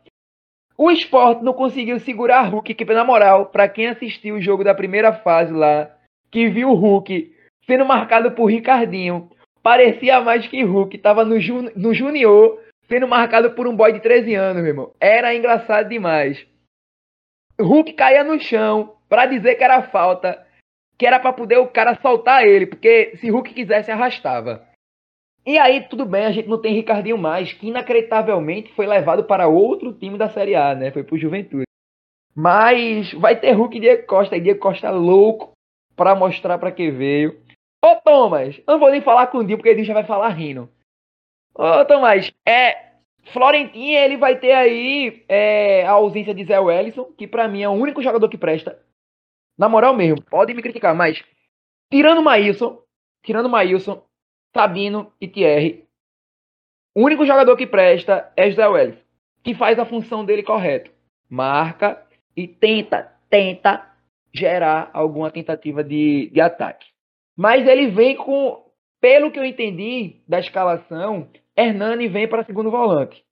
O 0.77 0.91
esporte 0.91 1.43
não 1.43 1.53
conseguiu 1.53 1.99
segurar 1.99 2.43
Hulk, 2.43 2.73
que, 2.73 2.85
na 2.85 3.03
moral, 3.03 3.47
para 3.47 3.67
quem 3.67 3.87
assistiu 3.87 4.35
o 4.35 4.41
jogo 4.41 4.63
da 4.63 4.75
primeira 4.75 5.13
fase 5.13 5.53
lá, 5.53 5.89
que 6.29 6.49
viu 6.49 6.69
o 6.69 6.75
Hulk 6.75 7.33
sendo 7.65 7.85
marcado 7.85 8.31
por 8.31 8.45
Ricardinho, 8.45 9.29
parecia 9.63 10.19
mais 10.21 10.45
que 10.47 10.63
Hulk 10.63 10.95
estava 10.95 11.23
no, 11.23 11.39
jun 11.39 11.69
no 11.75 11.93
Junior 11.93 12.59
sendo 12.91 13.07
marcado 13.07 13.51
por 13.51 13.67
um 13.67 13.75
boy 13.75 13.93
de 13.93 14.01
13 14.01 14.35
anos, 14.35 14.61
meu 14.61 14.71
irmão. 14.71 14.93
Era 14.99 15.33
engraçado 15.33 15.87
demais. 15.87 16.45
Hulk 17.57 17.93
caía 17.93 18.21
no 18.21 18.37
chão 18.37 18.97
para 19.07 19.25
dizer 19.25 19.55
que 19.55 19.63
era 19.63 19.83
falta, 19.83 20.45
que 20.97 21.07
era 21.07 21.17
para 21.17 21.31
poder 21.31 21.57
o 21.57 21.69
cara 21.69 21.97
soltar 22.01 22.45
ele, 22.45 22.65
porque 22.65 23.15
se 23.15 23.29
Hulk 23.29 23.53
quisesse 23.53 23.89
arrastava. 23.89 24.67
E 25.45 25.57
aí, 25.57 25.87
tudo 25.87 26.05
bem, 26.05 26.25
a 26.25 26.31
gente 26.31 26.49
não 26.49 26.61
tem 26.61 26.73
Ricardinho 26.73 27.17
mais, 27.17 27.53
que 27.53 27.69
inacreditavelmente 27.69 28.73
foi 28.73 28.85
levado 28.85 29.23
para 29.23 29.47
outro 29.47 29.93
time 29.93 30.17
da 30.17 30.29
Série 30.29 30.53
A, 30.53 30.75
né? 30.75 30.91
Foi 30.91 31.03
pro 31.03 31.17
Juventude. 31.17 31.63
Mas 32.35 33.13
vai 33.13 33.39
ter 33.39 33.53
Hulk 33.53 33.77
e 33.77 33.79
Diego 33.79 34.05
Costa, 34.05 34.35
e 34.35 34.41
Diego 34.41 34.59
Costa 34.59 34.91
louco 34.91 35.53
para 35.95 36.13
mostrar 36.13 36.57
para 36.57 36.71
que 36.71 36.91
veio. 36.91 37.39
Ô, 37.83 37.95
Thomas, 38.03 38.57
eu 38.57 38.73
não 38.73 38.79
vou 38.79 38.91
nem 38.91 39.01
falar 39.01 39.27
com 39.27 39.37
o 39.37 39.43
Dinho, 39.45 39.57
porque 39.57 39.69
ele 39.69 39.83
já 39.85 39.93
vai 39.93 40.03
falar 40.03 40.29
rindo. 40.29 40.69
Ô, 41.53 41.85
Thomas, 41.85 42.31
é. 42.47 42.91
Florentin, 43.31 43.91
ele 43.91 44.17
vai 44.17 44.39
ter 44.39 44.51
aí 44.51 45.23
é, 45.29 45.85
a 45.85 45.91
ausência 45.91 46.33
de 46.33 46.43
Zé 46.43 46.59
Wellison, 46.59 47.05
que 47.17 47.27
para 47.27 47.47
mim 47.47 47.61
é 47.61 47.69
o 47.69 47.73
único 47.73 48.01
jogador 48.01 48.27
que 48.27 48.37
presta. 48.37 48.79
Na 49.57 49.69
moral 49.69 49.93
mesmo, 49.93 50.23
pode 50.23 50.53
me 50.53 50.61
criticar, 50.61 50.95
mas 50.95 51.23
tirando 51.91 52.23
Maílson, 52.23 52.81
tirando 53.23 53.47
Maílson, 53.47 54.03
Sabino 54.53 55.13
e 55.21 55.27
Thierry. 55.27 55.87
O 56.95 57.03
único 57.03 57.25
jogador 57.25 57.55
que 57.55 57.67
presta 57.67 58.31
é 58.35 58.49
José 58.49 58.67
Welles, 58.67 58.97
que 59.43 59.53
faz 59.53 59.77
a 59.77 59.85
função 59.85 60.25
dele 60.25 60.43
correto. 60.43 60.91
Marca 61.29 62.05
e 62.35 62.47
tenta, 62.47 63.13
tenta 63.29 63.87
gerar 64.33 64.89
alguma 64.93 65.29
tentativa 65.29 65.83
de, 65.83 66.29
de 66.33 66.41
ataque. 66.41 66.87
Mas 67.37 67.67
ele 67.67 67.87
vem 67.87 68.15
com, 68.15 68.65
pelo 68.99 69.31
que 69.31 69.39
eu 69.39 69.45
entendi 69.45 70.21
da 70.27 70.39
escalação, 70.39 71.29
Hernani 71.55 72.07
vem 72.07 72.27
para 72.27 72.45
segundo 72.45 72.71
volante. 72.71 73.23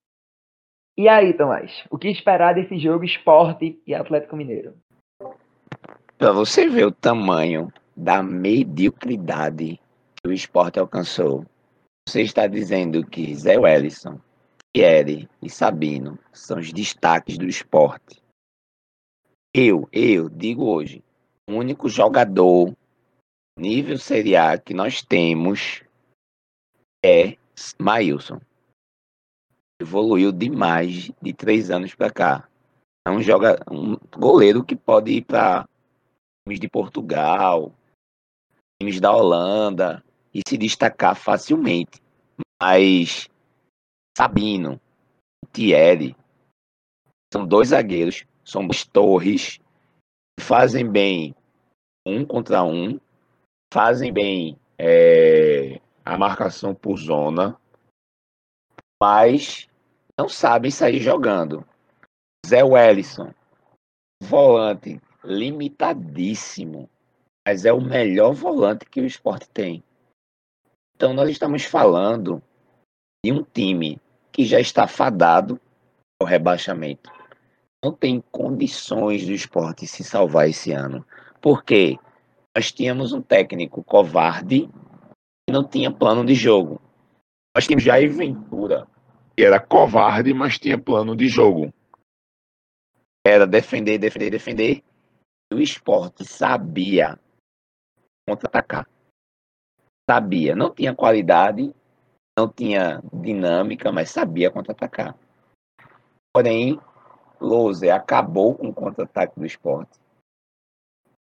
E 0.97 1.07
aí, 1.07 1.33
Tomás, 1.33 1.85
o 1.89 1.97
que 1.97 2.09
esperar 2.09 2.53
desse 2.53 2.77
jogo 2.77 3.05
esporte 3.05 3.81
e 3.87 3.95
Atlético 3.95 4.35
Mineiro? 4.35 4.75
Para 6.17 6.33
você 6.33 6.67
ver 6.67 6.85
o 6.85 6.91
tamanho 6.91 7.71
da 7.95 8.21
mediocridade 8.21 9.79
o 10.25 10.31
esporte 10.31 10.79
alcançou. 10.79 11.45
Você 12.07 12.21
está 12.21 12.47
dizendo 12.47 13.05
que 13.05 13.33
Zé 13.35 13.57
Wellison, 13.57 14.19
Thierry 14.73 15.29
e 15.41 15.49
Sabino 15.49 16.19
são 16.33 16.59
os 16.59 16.73
destaques 16.73 17.37
do 17.37 17.45
esporte. 17.45 18.21
Eu, 19.53 19.87
eu 19.91 20.29
digo 20.29 20.65
hoje, 20.65 21.03
o 21.49 21.53
único 21.53 21.89
jogador 21.89 22.75
nível 23.57 23.97
Série 23.97 24.35
A 24.35 24.57
que 24.57 24.73
nós 24.73 25.01
temos 25.01 25.83
é 27.03 27.37
Maílson. 27.79 28.39
Evoluiu 29.81 30.31
demais 30.31 31.11
de 31.21 31.33
três 31.33 31.69
anos 31.69 31.95
para 31.95 32.11
cá. 32.11 32.49
É 33.07 33.11
um, 33.11 33.21
joga, 33.21 33.59
um 33.71 33.95
goleiro 34.17 34.63
que 34.63 34.75
pode 34.75 35.11
ir 35.11 35.23
para 35.23 35.67
times 36.43 36.59
de 36.59 36.67
Portugal, 36.67 37.73
times 38.79 38.99
da 38.99 39.11
Holanda, 39.11 40.03
e 40.33 40.41
se 40.47 40.57
destacar 40.57 41.15
facilmente. 41.15 42.01
Mas 42.61 43.29
Sabino, 44.17 44.79
Thierry, 45.53 46.15
são 47.31 47.47
dois 47.47 47.69
zagueiros, 47.69 48.25
são 48.43 48.67
torres, 48.91 49.59
fazem 50.39 50.89
bem 50.89 51.35
um 52.05 52.25
contra 52.25 52.63
um, 52.63 52.99
fazem 53.73 54.11
bem 54.11 54.57
é, 54.77 55.79
a 56.09 56.17
marcação 56.17 56.73
por 56.73 56.97
zona, 56.97 57.55
mas 59.01 59.67
não 60.17 60.27
sabem 60.27 60.71
sair 60.71 60.99
jogando. 60.99 61.63
Zé 62.45 62.63
Wellison, 62.63 63.31
volante 64.23 64.99
limitadíssimo, 65.23 66.89
mas 67.47 67.63
é 67.63 67.71
o 67.71 67.79
melhor 67.79 68.33
volante 68.33 68.87
que 68.87 68.99
o 68.99 69.05
esporte 69.05 69.47
tem. 69.49 69.83
Então, 70.95 71.13
nós 71.13 71.29
estamos 71.29 71.63
falando 71.63 72.41
de 73.23 73.31
um 73.31 73.43
time 73.43 74.01
que 74.31 74.45
já 74.45 74.59
está 74.59 74.87
fadado 74.87 75.61
ao 76.19 76.27
rebaixamento. 76.27 77.11
Não 77.83 77.93
tem 77.93 78.19
condições 78.31 79.25
do 79.25 79.31
esporte 79.31 79.85
se 79.85 80.03
salvar 80.03 80.49
esse 80.49 80.71
ano. 80.71 81.05
Porque 81.39 81.97
nós 82.55 82.71
tínhamos 82.71 83.13
um 83.13 83.21
técnico 83.21 83.83
covarde 83.83 84.69
não 85.49 85.63
tinha 85.63 85.91
plano 85.91 86.25
de 86.25 86.33
jogo. 86.33 86.81
Nós 87.55 87.65
tínhamos 87.65 87.83
Jair 87.83 88.11
Ventura, 88.11 88.87
que 89.35 89.43
era 89.43 89.59
covarde, 89.59 90.33
mas 90.33 90.59
tinha 90.59 90.77
plano 90.77 91.15
de 91.15 91.27
jogo. 91.27 91.73
Era 93.25 93.45
defender, 93.45 93.97
defender, 93.97 94.29
defender. 94.29 94.83
E 95.51 95.55
o 95.55 95.61
esporte 95.61 96.25
sabia 96.25 97.19
contra-atacar 98.27 98.87
sabia, 100.09 100.55
não 100.55 100.73
tinha 100.73 100.95
qualidade, 100.95 101.71
não 102.35 102.49
tinha 102.49 102.99
dinâmica, 103.13 103.91
mas 103.91 104.09
sabia 104.09 104.49
contra-atacar. 104.49 105.15
Porém, 106.33 106.79
Louser 107.39 107.93
acabou 107.93 108.55
com 108.55 108.69
o 108.69 108.73
contra-ataque 108.73 109.39
do 109.39 109.45
esporte. 109.45 109.99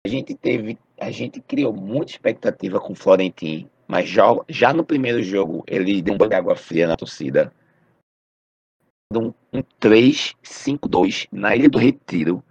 A 0.05 0.10
gente 0.10 0.34
teve, 0.34 0.79
a 0.97 1.12
gente 1.12 1.41
criou 1.41 1.73
muita 1.73 2.13
expectativa 2.13 2.79
com 2.79 2.93
o 2.93 2.95
Florentin, 2.95 3.69
mas 3.89 4.08
já, 4.08 4.23
já 4.47 4.71
no 4.71 4.86
primeiro 4.86 5.21
jogo 5.23 5.63
ele 5.67 6.02
deu 6.02 6.13
um 6.13 6.17
banho 6.17 6.30
de 6.30 6.36
água 6.36 6.56
fria 6.56 6.88
na 6.88 6.95
torcida. 6.95 7.52
Um, 9.12 9.34
um 9.52 9.63
3-5-2 9.82 11.28
na 11.32 11.56
Ilha 11.56 11.67
do 11.67 11.80
Retiro, 11.80 12.43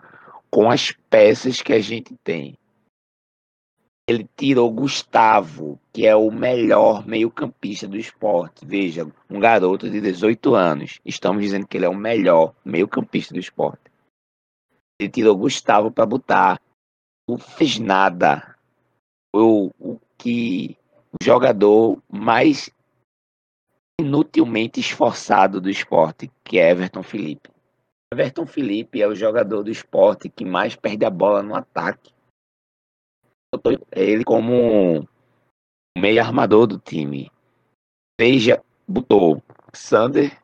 com 0.50 0.68
as 0.68 0.90
peças 1.08 1.62
que 1.62 1.72
a 1.72 1.80
gente 1.80 2.16
tem 2.24 2.58
ele 4.08 4.26
tirou 4.34 4.72
Gustavo, 4.72 5.78
que 5.92 6.06
é 6.06 6.16
o 6.16 6.30
melhor 6.30 7.06
meio-campista 7.06 7.86
do 7.86 7.98
esporte. 7.98 8.64
Veja, 8.64 9.06
um 9.28 9.38
garoto 9.38 9.90
de 9.90 10.00
18 10.00 10.54
anos. 10.54 10.98
Estamos 11.04 11.42
dizendo 11.42 11.66
que 11.66 11.76
ele 11.76 11.84
é 11.84 11.90
o 11.90 11.94
melhor 11.94 12.54
meio-campista 12.64 13.34
do 13.34 13.40
esporte. 13.40 13.82
Ele 14.98 15.10
tirou 15.10 15.36
Gustavo 15.36 15.90
para 15.90 16.06
botar. 16.06 16.58
Não 17.28 17.36
fez 17.36 17.78
nada. 17.78 18.56
O, 19.36 19.70
o 19.78 20.00
que 20.16 20.77
o 21.12 21.24
jogador 21.24 22.02
mais 22.08 22.70
inutilmente 24.00 24.78
esforçado 24.78 25.60
do 25.60 25.68
esporte, 25.68 26.30
que 26.44 26.58
é 26.58 26.70
Everton 26.70 27.02
Felipe. 27.02 27.50
Everton 28.12 28.46
Felipe 28.46 29.02
é 29.02 29.06
o 29.06 29.14
jogador 29.14 29.62
do 29.62 29.70
esporte 29.70 30.28
que 30.28 30.44
mais 30.44 30.76
perde 30.76 31.04
a 31.04 31.10
bola 31.10 31.42
no 31.42 31.54
ataque. 31.54 32.12
Ele 33.92 34.24
como 34.24 35.06
meio 35.96 36.22
armador 36.22 36.66
do 36.66 36.78
time. 36.78 37.30
Veja, 38.20 38.62
botou 38.86 39.42
Sander 39.72 40.38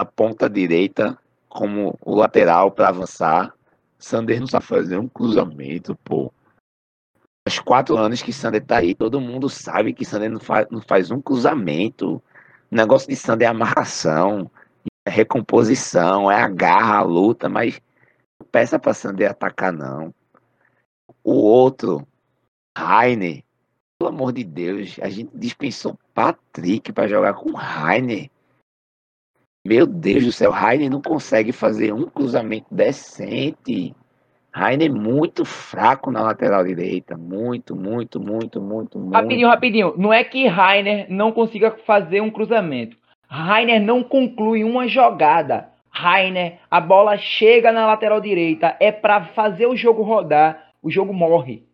na 0.00 0.06
ponta 0.06 0.48
direita 0.48 1.18
como 1.48 1.96
o 2.02 2.14
lateral 2.14 2.70
para 2.70 2.88
avançar. 2.88 3.54
Sander 3.98 4.40
não 4.40 4.46
sabe 4.46 4.66
fazer 4.66 4.98
um 4.98 5.08
cruzamento, 5.08 5.96
pô. 6.04 6.32
Faz 7.46 7.58
quatro 7.58 7.98
anos 7.98 8.22
que 8.22 8.32
Sander 8.32 8.64
tá 8.64 8.78
aí, 8.78 8.94
todo 8.94 9.20
mundo 9.20 9.50
sabe 9.50 9.92
que 9.92 10.04
Sander 10.04 10.30
não 10.30 10.40
faz, 10.40 10.66
não 10.70 10.80
faz 10.80 11.10
um 11.10 11.20
cruzamento. 11.20 12.16
O 12.70 12.74
negócio 12.74 13.06
de 13.08 13.16
Sander 13.16 13.46
é 13.46 13.50
amarração, 13.50 14.50
é 15.06 15.10
recomposição, 15.10 16.30
é 16.30 16.40
a 16.40 16.48
garra, 16.48 16.96
a 16.96 17.02
luta, 17.02 17.48
mas 17.48 17.80
não 18.40 18.48
peça 18.48 18.78
para 18.78 18.94
Sander 18.94 19.30
atacar, 19.30 19.72
não. 19.72 20.14
O 21.22 21.34
outro, 21.34 22.06
Rainer, 22.76 23.44
pelo 23.98 24.10
amor 24.10 24.32
de 24.32 24.42
Deus, 24.42 24.98
a 25.00 25.10
gente 25.10 25.30
dispensou 25.36 25.98
Patrick 26.14 26.92
para 26.92 27.08
jogar 27.08 27.34
com 27.34 27.52
Rainer. 27.52 28.30
Meu 29.66 29.86
Deus 29.86 30.24
do 30.24 30.32
céu, 30.32 30.50
Rainer 30.50 30.90
não 30.90 31.00
consegue 31.00 31.52
fazer 31.52 31.92
um 31.92 32.08
cruzamento 32.08 32.74
decente. 32.74 33.94
Rainer 34.54 34.88
é 34.88 34.94
muito 34.94 35.44
fraco 35.44 36.12
na 36.12 36.22
lateral 36.22 36.64
direita. 36.64 37.16
Muito, 37.16 37.74
muito, 37.74 38.20
muito, 38.20 38.60
muito, 38.60 39.00
muito. 39.00 39.12
Rapidinho, 39.12 39.48
rapidinho. 39.48 39.94
Não 39.96 40.12
é 40.12 40.22
que 40.22 40.46
Rainer 40.46 41.06
não 41.08 41.32
consiga 41.32 41.72
fazer 41.84 42.20
um 42.20 42.30
cruzamento. 42.30 42.96
Rainer 43.26 43.82
não 43.82 44.04
conclui 44.04 44.62
uma 44.62 44.86
jogada. 44.86 45.70
Rainer, 45.90 46.58
a 46.70 46.80
bola 46.80 47.16
chega 47.16 47.72
na 47.72 47.84
lateral 47.84 48.20
direita. 48.20 48.76
É 48.78 48.92
para 48.92 49.24
fazer 49.24 49.66
o 49.66 49.76
jogo 49.76 50.02
rodar. 50.02 50.70
O 50.80 50.88
jogo 50.88 51.12
morre. 51.12 51.64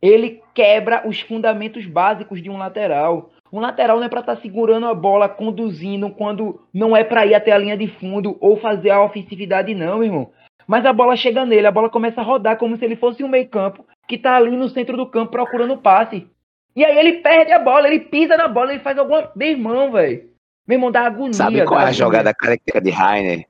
Ele 0.00 0.40
quebra 0.54 1.06
os 1.06 1.20
fundamentos 1.20 1.84
básicos 1.84 2.42
de 2.42 2.48
um 2.48 2.56
lateral. 2.56 3.28
Um 3.52 3.60
lateral 3.60 3.98
não 3.98 4.06
é 4.06 4.08
para 4.08 4.20
estar 4.20 4.36
tá 4.36 4.40
segurando 4.40 4.86
a 4.86 4.94
bola, 4.94 5.28
conduzindo 5.28 6.08
quando 6.08 6.62
não 6.72 6.96
é 6.96 7.04
para 7.04 7.26
ir 7.26 7.34
até 7.34 7.52
a 7.52 7.58
linha 7.58 7.76
de 7.76 7.88
fundo 7.88 8.38
ou 8.40 8.56
fazer 8.56 8.88
a 8.88 9.04
ofensividade, 9.04 9.74
não, 9.74 10.02
irmão. 10.02 10.30
Mas 10.66 10.84
a 10.84 10.92
bola 10.92 11.16
chega 11.16 11.46
nele, 11.46 11.66
a 11.66 11.72
bola 11.72 11.88
começa 11.88 12.20
a 12.20 12.24
rodar 12.24 12.58
como 12.58 12.76
se 12.76 12.84
ele 12.84 12.96
fosse 12.96 13.22
um 13.22 13.28
meio-campo 13.28 13.86
que 14.08 14.18
tá 14.18 14.36
ali 14.36 14.50
no 14.56 14.68
centro 14.68 14.96
do 14.96 15.06
campo 15.06 15.32
procurando 15.32 15.76
passe. 15.76 16.26
E 16.74 16.84
aí 16.84 16.98
ele 16.98 17.20
perde 17.20 17.52
a 17.52 17.58
bola, 17.58 17.88
ele 17.88 18.00
pisa 18.00 18.36
na 18.36 18.48
bola, 18.48 18.72
ele 18.72 18.82
faz 18.82 18.98
alguma. 18.98 19.30
Meu 19.34 19.48
irmão, 19.48 19.92
velho. 19.92 20.28
Meu 20.66 20.76
irmão, 20.76 20.90
dá 20.90 21.06
agonia. 21.06 21.32
Sabe 21.32 21.64
qual 21.64 21.80
é 21.80 21.84
a 21.84 21.92
jogada 21.92 22.34
característica 22.34 22.80
de 22.80 22.90
Rainer? 22.90 23.46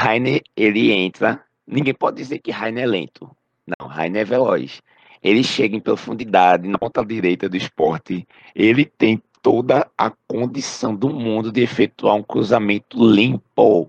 Rainer, 0.00 0.42
ele 0.56 0.92
entra. 0.92 1.42
Ninguém 1.66 1.94
pode 1.94 2.18
dizer 2.18 2.38
que 2.38 2.50
Rainer 2.50 2.84
é 2.84 2.86
lento. 2.86 3.30
Não, 3.66 3.86
Rainer 3.86 4.22
é 4.22 4.24
veloz. 4.24 4.82
Ele 5.22 5.42
chega 5.42 5.76
em 5.76 5.80
profundidade, 5.80 6.68
na 6.68 6.78
ponta 6.78 7.04
direita 7.04 7.48
do 7.48 7.56
esporte. 7.56 8.26
Ele 8.54 8.84
tem 8.84 9.20
toda 9.42 9.88
a 9.96 10.12
condição 10.26 10.94
do 10.94 11.08
mundo 11.08 11.50
de 11.50 11.62
efetuar 11.62 12.14
um 12.14 12.22
cruzamento 12.22 12.98
limpo. 12.98 13.88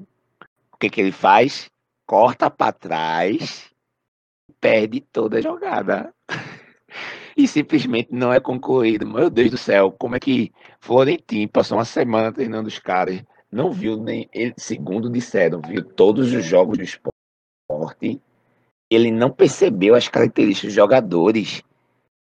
O 0.72 0.78
que, 0.80 0.90
que 0.90 1.02
ele 1.02 1.12
faz? 1.12 1.70
Corta 2.10 2.50
para 2.50 2.72
trás, 2.72 3.70
perde 4.60 5.00
toda 5.00 5.38
a 5.38 5.42
jogada. 5.42 6.12
e 7.38 7.48
simplesmente 7.48 8.10
não 8.12 8.34
é 8.34 8.40
concluído. 8.40 9.06
Meu 9.06 9.30
Deus 9.30 9.52
do 9.52 9.58
céu, 9.60 9.92
como 9.92 10.16
é 10.16 10.20
que 10.20 10.52
Florentino 10.80 11.48
passou 11.52 11.78
uma 11.78 11.86
semana 11.86 12.34
treinando 12.34 12.68
os 12.68 12.80
caras, 12.80 13.24
não 13.52 13.72
viu 13.72 13.96
nem 13.96 14.28
ele, 14.34 14.56
segundo 14.58 15.08
disseram, 15.08 15.62
viu 15.62 15.84
todos 15.84 16.34
os 16.34 16.44
jogos 16.44 16.80
do 16.80 16.84
esporte. 16.84 18.20
Ele 18.90 19.12
não 19.12 19.30
percebeu 19.30 19.94
as 19.94 20.08
características 20.08 20.70
dos 20.70 20.76
jogadores. 20.76 21.62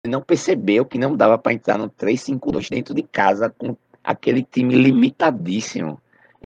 Ele 0.04 0.10
não 0.10 0.20
percebeu 0.20 0.84
que 0.84 0.98
não 0.98 1.16
dava 1.16 1.38
para 1.38 1.52
entrar 1.52 1.78
no 1.78 1.88
3-5-2 1.88 2.70
dentro 2.70 2.92
de 2.92 3.04
casa 3.04 3.48
com 3.50 3.76
aquele 4.02 4.42
time 4.42 4.74
limitadíssimo. 4.74 6.02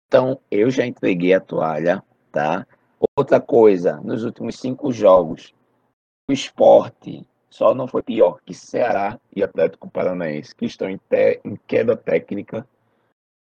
Então, 0.05 0.41
eu 0.51 0.69
já 0.69 0.85
entreguei 0.85 1.33
a 1.33 1.39
toalha, 1.39 2.03
tá? 2.33 2.67
Outra 3.17 3.39
coisa, 3.39 3.97
nos 4.01 4.23
últimos 4.23 4.59
cinco 4.59 4.91
jogos, 4.91 5.53
o 6.29 6.33
esporte 6.33 7.25
só 7.49 7.73
não 7.73 7.87
foi 7.87 8.03
pior 8.03 8.39
que 8.45 8.53
Ceará 8.53 9.19
e 9.35 9.41
Atlético 9.41 9.89
Paranaense, 9.89 10.55
que 10.55 10.65
estão 10.65 10.89
em, 10.89 10.99
em 11.43 11.55
queda 11.67 11.95
técnica. 11.95 12.67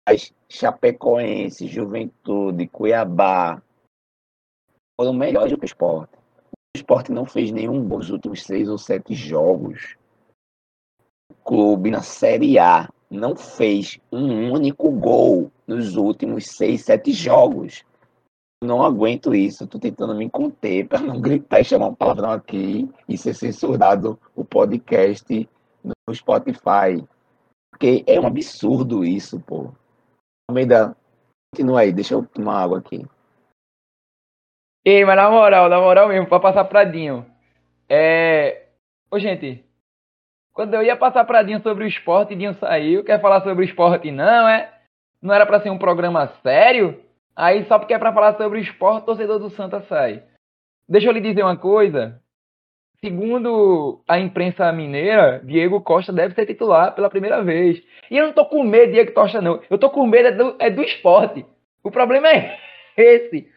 As 0.07 0.33
Chapecoense, 0.49 1.67
Juventude, 1.67 2.67
Cuiabá 2.67 3.61
foram 4.99 5.13
melhores 5.13 5.51
do 5.51 5.57
que 5.57 5.65
o 5.65 5.65
esporte. 5.65 6.15
O 6.15 6.77
esporte 6.77 7.11
não 7.11 7.25
fez 7.25 7.51
nenhum 7.51 7.87
gol 7.87 7.99
nos 7.99 8.09
últimos 8.09 8.43
seis 8.43 8.67
ou 8.67 8.77
sete 8.77 9.13
jogos. 9.13 9.95
O 11.31 11.35
clube 11.43 11.89
na 11.89 12.01
Série 12.01 12.59
A 12.59 12.89
não 13.09 13.35
fez 13.35 13.99
um 14.11 14.51
único 14.51 14.91
gol 14.91 15.51
nos 15.65 15.95
últimos 15.95 16.47
seis, 16.47 16.83
sete 16.83 17.11
jogos 17.13 17.83
não 18.65 18.83
aguento 18.83 19.33
isso, 19.33 19.67
tô 19.67 19.79
tentando 19.79 20.15
me 20.15 20.29
conter 20.29 20.87
para 20.87 20.99
não 20.99 21.19
gritar 21.21 21.59
e 21.59 21.63
chamar 21.63 21.87
um 21.87 21.95
palavrão 21.95 22.31
aqui 22.31 22.89
e 23.07 23.17
ser 23.17 23.33
censurado 23.33 24.19
o 24.35 24.43
podcast 24.43 25.49
no 25.83 26.15
Spotify. 26.15 27.03
Porque 27.71 28.03
é 28.07 28.19
um 28.19 28.27
absurdo 28.27 29.03
isso, 29.03 29.39
pô. 29.39 29.71
Almeida, 30.49 30.95
continua 31.53 31.81
aí, 31.81 31.91
deixa 31.91 32.13
eu 32.13 32.25
tomar 32.25 32.63
água 32.63 32.79
aqui. 32.79 33.05
Ei, 34.83 35.03
mas 35.03 35.15
na 35.15 35.29
moral, 35.29 35.67
na 35.67 35.79
moral 35.79 36.07
mesmo, 36.07 36.27
pra 36.27 36.39
passar 36.39 36.63
pradinho. 36.65 37.25
É. 37.89 38.67
Ô, 39.09 39.19
gente, 39.19 39.65
quando 40.53 40.73
eu 40.73 40.83
ia 40.83 40.95
passar 40.95 41.25
pradinho 41.25 41.61
sobre 41.61 41.83
o 41.83 41.87
esporte, 41.87 42.35
Dinho 42.35 42.53
saiu. 42.55 43.03
Quer 43.03 43.19
falar 43.19 43.41
sobre 43.41 43.65
o 43.65 43.67
esporte, 43.67 44.11
não, 44.11 44.47
é? 44.47 44.73
Não 45.21 45.33
era 45.33 45.45
para 45.45 45.59
ser 45.59 45.69
um 45.69 45.77
programa 45.77 46.27
sério? 46.41 47.03
Aí 47.35 47.65
só 47.65 47.77
porque 47.77 47.93
é 47.93 47.99
para 47.99 48.13
falar 48.13 48.37
sobre 48.37 48.59
o 48.59 48.61
esporte, 48.61 49.03
o 49.03 49.05
torcedor 49.07 49.39
do 49.39 49.49
Santa 49.49 49.81
sai. 49.81 50.23
Deixa 50.87 51.07
eu 51.07 51.11
lhe 51.11 51.19
dizer 51.19 51.43
uma 51.43 51.57
coisa. 51.57 52.21
Segundo 52.99 54.01
a 54.07 54.17
imprensa 54.19 54.71
mineira, 54.71 55.41
Diego 55.43 55.81
Costa 55.81 56.13
deve 56.13 56.33
ser 56.33 56.45
titular 56.45 56.95
pela 56.95 57.09
primeira 57.09 57.43
vez. 57.43 57.83
E 58.09 58.17
eu 58.17 58.27
não 58.27 58.33
tô 58.33 58.45
com 58.45 58.63
medo 58.63 58.87
de 58.87 58.93
Diego 58.93 59.11
Costa, 59.11 59.41
não. 59.41 59.61
Eu 59.69 59.77
tô 59.77 59.89
com 59.89 60.07
medo 60.07 60.29
é 60.29 60.31
do, 60.31 60.55
é 60.59 60.69
do 60.69 60.81
esporte. 60.81 61.45
O 61.83 61.91
problema 61.91 62.29
é 62.29 62.57
esse. 62.95 63.47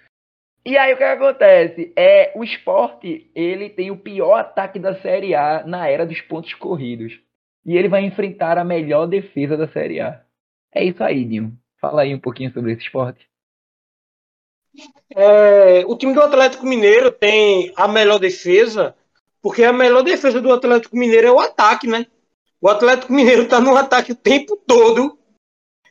E 0.66 0.76
aí 0.76 0.92
o 0.92 0.96
que, 0.96 1.04
acontece? 1.04 1.92
É, 1.96 2.32
o 2.34 2.44
esporte, 2.44 3.30
ele 3.34 3.70
tem 3.70 3.90
o 3.90 3.96
pior 3.96 4.34
ataque 4.34 4.78
da 4.78 5.00
Série 5.00 5.34
A 5.34 5.64
na 5.64 5.88
era 5.88 6.04
dos 6.04 6.20
pontos 6.20 6.52
corridos. 6.54 7.18
E 7.64 7.76
ele 7.76 7.88
vai 7.88 8.04
enfrentar 8.04 8.58
a 8.58 8.64
melhor 8.64 9.06
defesa 9.06 9.56
da 9.56 9.68
Série 9.68 10.00
A. 10.00 10.22
É 10.74 10.84
isso 10.84 11.02
aí, 11.02 11.24
Dinho. 11.24 11.56
Fala 11.80 12.02
aí 12.02 12.14
um 12.14 12.20
pouquinho 12.20 12.52
sobre 12.52 12.72
esse 12.72 12.82
esporte. 12.82 13.26
É, 15.14 15.84
o 15.86 15.96
time 15.96 16.14
do 16.14 16.22
Atlético 16.22 16.66
Mineiro 16.66 17.10
tem 17.10 17.72
a 17.76 17.88
melhor 17.88 18.18
defesa, 18.18 18.94
porque 19.42 19.64
a 19.64 19.72
melhor 19.72 20.02
defesa 20.02 20.40
do 20.40 20.52
Atlético 20.52 20.96
Mineiro 20.96 21.28
é 21.28 21.32
o 21.32 21.40
ataque, 21.40 21.86
né? 21.86 22.06
O 22.60 22.68
Atlético 22.68 23.12
Mineiro 23.12 23.48
tá 23.48 23.60
no 23.60 23.76
ataque 23.76 24.12
o 24.12 24.16
tempo 24.16 24.56
todo. 24.66 25.18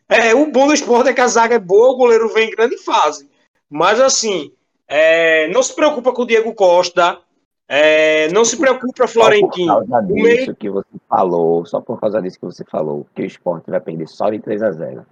É, 0.09 0.33
o 0.33 0.51
bom 0.51 0.67
do 0.67 0.73
esporte 0.73 1.09
é 1.09 1.13
que 1.13 1.21
a 1.21 1.27
zaga 1.27 1.55
é 1.55 1.59
boa, 1.59 1.89
o 1.89 1.97
goleiro 1.97 2.29
vem 2.29 2.47
em 2.47 2.55
grande 2.55 2.77
fase. 2.77 3.29
Mas 3.69 3.99
assim, 3.99 4.51
é, 4.87 5.47
não 5.49 5.61
se 5.61 5.75
preocupa 5.75 6.13
com 6.13 6.21
o 6.21 6.25
Diego 6.25 6.53
Costa, 6.53 7.19
é, 7.67 8.29
não 8.29 8.45
se 8.45 8.55
preocupa, 8.55 9.07
Florentino. 9.07 9.73
Só 9.73 9.81
por 9.81 9.89
causa 9.89 10.07
disso 10.07 10.23
meio... 10.23 10.55
que 10.55 10.69
você 10.69 10.89
falou, 11.09 11.65
só 11.65 11.81
por 11.81 11.99
causa 11.99 12.21
disso 12.21 12.39
que 12.39 12.45
você 12.45 12.63
falou, 12.63 13.05
que 13.13 13.21
o 13.21 13.25
esporte 13.25 13.69
vai 13.69 13.81
perder 13.81 14.07
só 14.07 14.29
de 14.29 14.39
3 14.39 14.63
a 14.63 14.71
0 14.71 15.05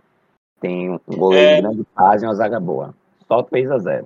Tem 0.62 0.90
um 0.90 1.00
goleiro 1.10 1.50
é... 1.50 1.56
de 1.56 1.62
grande 1.62 1.86
fase 1.94 2.24
e 2.24 2.28
uma 2.28 2.36
zaga 2.36 2.60
boa. 2.60 2.94
Só 3.28 3.44
3 3.44 3.72
a 3.72 3.78
0 3.78 4.06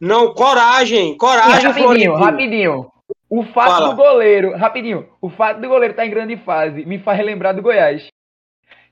Não, 0.00 0.34
coragem, 0.34 1.16
coragem, 1.16 1.70
Rapidinho, 1.70 2.14
rapidinho. 2.14 2.92
O 3.28 3.42
fato 3.44 3.70
Fala. 3.70 3.88
do 3.90 3.96
goleiro, 3.96 4.56
rapidinho, 4.56 5.08
o 5.20 5.28
fato 5.28 5.60
do 5.60 5.68
goleiro 5.68 5.92
estar 5.92 6.02
tá 6.02 6.06
em 6.06 6.10
grande 6.10 6.36
fase 6.38 6.84
me 6.84 6.98
faz 7.00 7.24
lembrar 7.24 7.52
do 7.52 7.62
Goiás. 7.62 8.08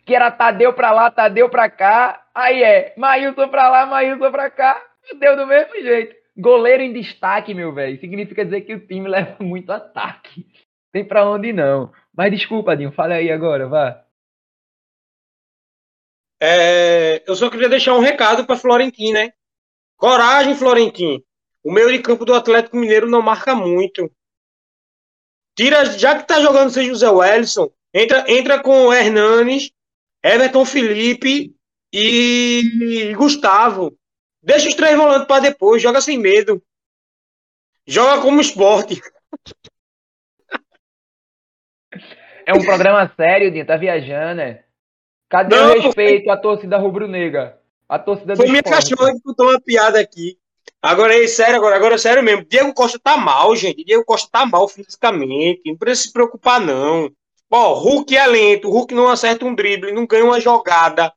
Que 0.05 0.14
era 0.14 0.30
Tadeu 0.30 0.72
pra 0.72 0.90
lá, 0.90 1.11
Tadeu 1.11 1.49
pra 1.49 1.70
cá. 1.70 2.26
Aí 2.34 2.62
é, 2.62 2.95
Maílson 2.97 3.49
pra 3.49 3.70
lá, 3.70 3.86
Maílson 3.86 4.30
pra 4.30 4.51
cá. 4.51 4.80
Deu 5.18 5.36
do 5.36 5.47
mesmo 5.47 5.74
jeito. 5.80 6.14
Goleiro 6.36 6.82
em 6.82 6.92
destaque, 6.92 7.55
meu 7.55 7.72
velho. 7.72 7.99
Significa 8.01 8.45
dizer 8.45 8.62
que 8.62 8.74
o 8.74 8.86
time 8.86 9.09
leva 9.09 9.36
muito 9.40 9.70
ataque. 9.70 10.47
Tem 10.92 11.05
pra 11.05 11.28
onde 11.28 11.53
não. 11.53 11.90
Mas 12.14 12.30
desculpa, 12.30 12.76
Dinho, 12.76 12.92
fala 12.92 13.14
aí 13.14 13.30
agora, 13.30 13.66
vá. 13.66 14.04
É, 16.45 17.22
eu 17.26 17.34
só 17.34 17.49
queria 17.49 17.68
deixar 17.68 17.95
um 17.95 18.01
recado 18.01 18.45
para 18.45 18.57
Florentino, 18.57 19.14
né? 19.14 19.32
Coragem, 19.97 20.55
Florentino. 20.55 21.24
O 21.62 21.72
meio 21.72 21.90
de 21.90 22.01
campo 22.01 22.24
do 22.24 22.34
Atlético 22.34 22.76
Mineiro 22.76 23.09
não 23.09 23.22
marca 23.22 23.55
muito. 23.55 24.11
Tira, 25.57 25.86
já 25.86 26.18
que 26.18 26.28
tá 26.28 26.40
jogando 26.40 26.70
sem 26.70 26.86
José 26.86 27.09
Wellison, 27.09 27.70
Entra, 27.95 28.24
entra 28.26 28.61
com 28.61 28.92
Hernanes, 28.92 29.70
Everton 30.20 30.64
Felipe 30.64 31.55
e 31.92 33.14
Gustavo. 33.16 33.97
Deixa 34.42 34.68
os 34.68 34.74
três 34.74 34.97
volantes 34.97 35.28
para 35.28 35.42
depois, 35.42 35.80
joga 35.80 36.01
sem 36.01 36.18
medo. 36.18 36.61
Joga 37.86 38.20
como 38.20 38.40
esporte. 38.40 39.01
É 42.45 42.53
um 42.53 42.64
programa 42.64 43.11
sério, 43.16 43.51
Dinho, 43.51 43.64
tá 43.64 43.76
viajando, 43.76 44.34
né? 44.34 44.64
Cadê 45.35 45.57
não, 45.57 45.70
o 45.70 45.80
respeito 45.80 46.30
à 46.30 46.37
torcida 46.37 46.78
rubro-negra? 46.78 47.61
A 47.89 47.99
torcida 47.99 48.37
Foi 48.37 48.47
minha 48.47 48.62
cachorra 48.62 49.12
que 49.12 49.20
botou 49.24 49.51
uma 49.51 49.61
piada 49.61 49.99
aqui. 49.99 50.39
Agora, 50.80 51.12
é 51.12 51.26
sério, 51.26 51.57
agora, 51.57 51.74
agora 51.74 51.97
é 51.97 51.99
sério 51.99 52.22
mesmo. 52.22 52.45
Diego 52.49 52.72
Costa 52.72 53.01
tá 53.03 53.16
mal, 53.16 53.57
gente. 53.57 53.85
Diego 53.85 54.05
Costa 54.05 54.28
tá 54.30 54.47
mal 54.47 54.68
fisicamente. 54.68 55.62
Não 55.66 55.76
precisa 55.76 56.07
se 56.07 56.12
preocupar, 56.12 56.61
não. 56.61 57.11
Ó, 57.51 57.74
Hulk 57.74 58.16
é 58.16 58.24
lento. 58.28 58.70
Hulk 58.70 58.95
não 58.95 59.09
acerta 59.09 59.45
um 59.45 59.57
drible, 59.57 59.91
não 59.91 60.07
ganha 60.07 60.24
uma 60.24 60.39
jogada. 60.39 61.12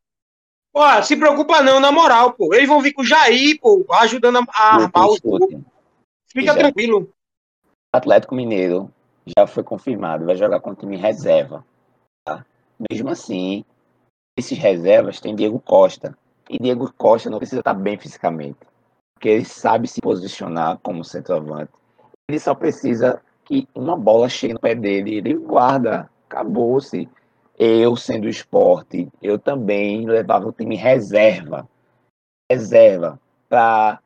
Ó, 0.73 1.01
se 1.03 1.15
preocupa 1.15 1.61
não, 1.61 1.79
na 1.79 1.91
moral, 1.91 2.33
pô. 2.33 2.55
Eles 2.55 2.67
vão 2.67 2.81
vir 2.81 2.93
com 2.93 3.03
o 3.03 3.05
Jair, 3.05 3.59
pô, 3.61 3.85
ajudando 4.01 4.37
a 4.37 4.75
armar 4.75 5.09
o 5.09 5.17
jogo. 5.23 5.63
Fica 6.25 6.53
já. 6.53 6.55
tranquilo. 6.55 7.13
Atlético 7.93 8.33
Mineiro 8.33 8.91
já 9.37 9.45
foi 9.45 9.61
confirmado, 9.61 10.25
vai 10.25 10.35
jogar 10.35 10.59
com 10.59 10.71
o 10.71 10.75
time 10.75 10.97
reserva. 10.97 11.63
Tá? 12.25 12.43
Mesmo 12.89 13.09
assim, 13.09 13.63
esses 14.37 14.57
reservas 14.57 15.19
tem 15.19 15.35
Diego 15.35 15.59
Costa. 15.59 16.15
E 16.47 16.59
Diego 16.59 16.93
Costa 16.95 17.29
não 17.29 17.39
precisa 17.39 17.59
estar 17.59 17.73
bem 17.73 17.97
fisicamente. 17.97 18.59
Porque 19.15 19.29
ele 19.29 19.45
sabe 19.45 19.87
se 19.87 19.99
posicionar 19.99 20.77
como 20.83 21.03
centroavante. 21.03 21.71
Ele 22.29 22.39
só 22.39 22.53
precisa 22.53 23.19
que 23.43 23.67
uma 23.73 23.97
bola 23.97 24.29
chegue 24.29 24.53
no 24.53 24.59
pé 24.59 24.75
dele, 24.75 25.15
ele 25.15 25.33
guarda. 25.33 26.07
Acabou-se. 26.29 27.09
Eu, 27.57 27.95
sendo 27.95 28.29
esporte, 28.29 29.09
eu 29.19 29.39
também 29.39 30.05
levava 30.05 30.47
o 30.47 30.51
time 30.53 30.75
reserva. 30.75 31.67
Reserva. 32.51 33.19
Para 33.49 33.99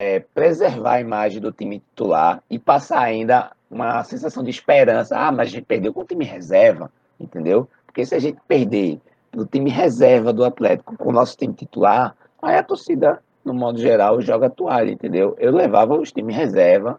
é, 0.00 0.18
preservar 0.18 0.94
a 0.94 1.00
imagem 1.00 1.40
do 1.40 1.52
time 1.52 1.78
titular 1.78 2.42
e 2.50 2.58
passar 2.58 3.00
ainda 3.00 3.52
uma 3.70 4.02
sensação 4.02 4.42
de 4.42 4.50
esperança. 4.50 5.16
Ah, 5.16 5.30
mas 5.30 5.48
a 5.48 5.50
gente 5.52 5.64
perdeu 5.64 5.94
com 5.94 6.00
o 6.00 6.04
time 6.04 6.24
reserva, 6.24 6.90
entendeu? 7.20 7.68
Porque 7.86 8.04
se 8.04 8.14
a 8.14 8.18
gente 8.18 8.40
perder 8.48 9.00
o 9.36 9.44
time 9.44 9.70
reserva 9.70 10.32
do 10.32 10.44
Atlético 10.44 10.96
com 10.96 11.10
o 11.10 11.12
nosso 11.12 11.36
time 11.36 11.52
titular, 11.52 12.16
aí 12.40 12.56
a 12.56 12.62
torcida, 12.62 13.22
no 13.44 13.52
modo 13.52 13.78
geral, 13.78 14.20
joga 14.20 14.48
toalha, 14.48 14.90
entendeu? 14.90 15.36
Eu 15.38 15.54
levava 15.54 15.94
os 15.94 16.10
times 16.10 16.34
reserva, 16.34 16.98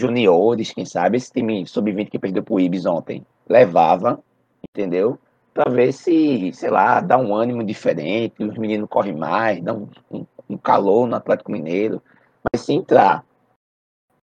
juniores, 0.00 0.72
quem 0.72 0.84
sabe, 0.84 1.16
esse 1.16 1.32
time 1.32 1.64
sub-20 1.64 2.10
que 2.10 2.18
perdeu 2.18 2.42
pro 2.42 2.58
Ibis 2.58 2.84
ontem, 2.84 3.24
levava, 3.48 4.22
entendeu? 4.68 5.18
Para 5.54 5.70
ver 5.70 5.92
se, 5.92 6.52
sei 6.52 6.70
lá, 6.70 7.00
dá 7.00 7.16
um 7.16 7.32
ânimo 7.32 7.62
diferente, 7.62 8.42
os 8.42 8.58
meninos 8.58 8.88
correm 8.88 9.14
mais, 9.14 9.62
dá 9.62 9.72
um, 9.72 9.88
um, 10.10 10.26
um 10.50 10.56
calor 10.56 11.06
no 11.06 11.14
Atlético 11.14 11.52
Mineiro. 11.52 12.02
Mas 12.42 12.62
se 12.62 12.72
entrar 12.72 13.24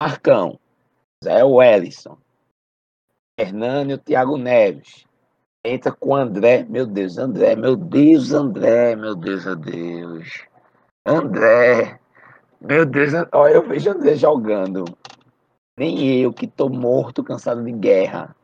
Marcão, 0.02 0.60
Zé 1.24 1.42
Wellison, 1.46 2.18
Hernânio, 3.40 3.98
Thiago 3.98 4.38
Neves, 4.38 5.06
entra 5.66 5.92
com 5.92 6.10
o 6.10 6.16
André, 6.16 6.64
meu 6.64 6.86
Deus, 6.86 7.18
André, 7.18 7.56
meu 7.56 7.76
Deus, 7.76 8.32
André, 8.32 8.96
meu 8.96 9.16
Deus, 9.16 9.46
meu 9.46 9.56
Deus. 9.56 10.46
André, 11.06 12.00
meu 12.62 12.86
Deus, 12.86 13.12
olha, 13.32 13.54
eu 13.56 13.68
vejo 13.68 13.92
André 13.92 14.16
jogando. 14.16 14.86
Nem 15.78 16.22
eu 16.22 16.32
que 16.32 16.48
tô 16.48 16.70
morto, 16.70 17.24
cansado 17.24 17.64
de 17.64 17.72
guerra. 17.72 18.36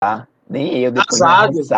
Tá? 0.00 0.28
Nem 0.48 0.78
eu 0.78 0.92
depois 0.92 1.18
de 1.18 1.74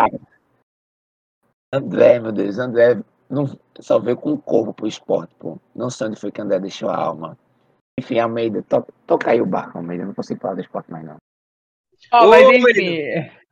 André, 1.73 2.19
meu 2.19 2.31
Deus, 2.31 2.57
André 2.57 3.01
não, 3.29 3.59
só 3.79 3.99
veio 3.99 4.17
com 4.17 4.33
o 4.33 4.41
corpo 4.41 4.73
pro 4.73 4.87
esporte, 4.87 5.33
pô. 5.35 5.59
Não 5.73 5.89
sei 5.89 6.07
onde 6.07 6.19
foi 6.19 6.31
que 6.31 6.41
André 6.41 6.59
deixou 6.59 6.89
a 6.89 6.95
alma. 6.95 7.37
Enfim, 7.99 8.19
Almeida, 8.19 8.61
to, 8.63 8.85
toca 9.07 9.31
aí 9.31 9.41
o 9.41 9.45
barco, 9.45 9.77
Almeida. 9.77 10.05
Não 10.05 10.13
consigo 10.13 10.39
falar 10.39 10.55
do 10.55 10.61
esporte 10.61 10.91
mais, 10.91 11.05
não. 11.05 11.17
Oh, 12.13 12.27
mas 12.27 12.47
enfim. 12.47 12.59
Almeida, 12.59 13.44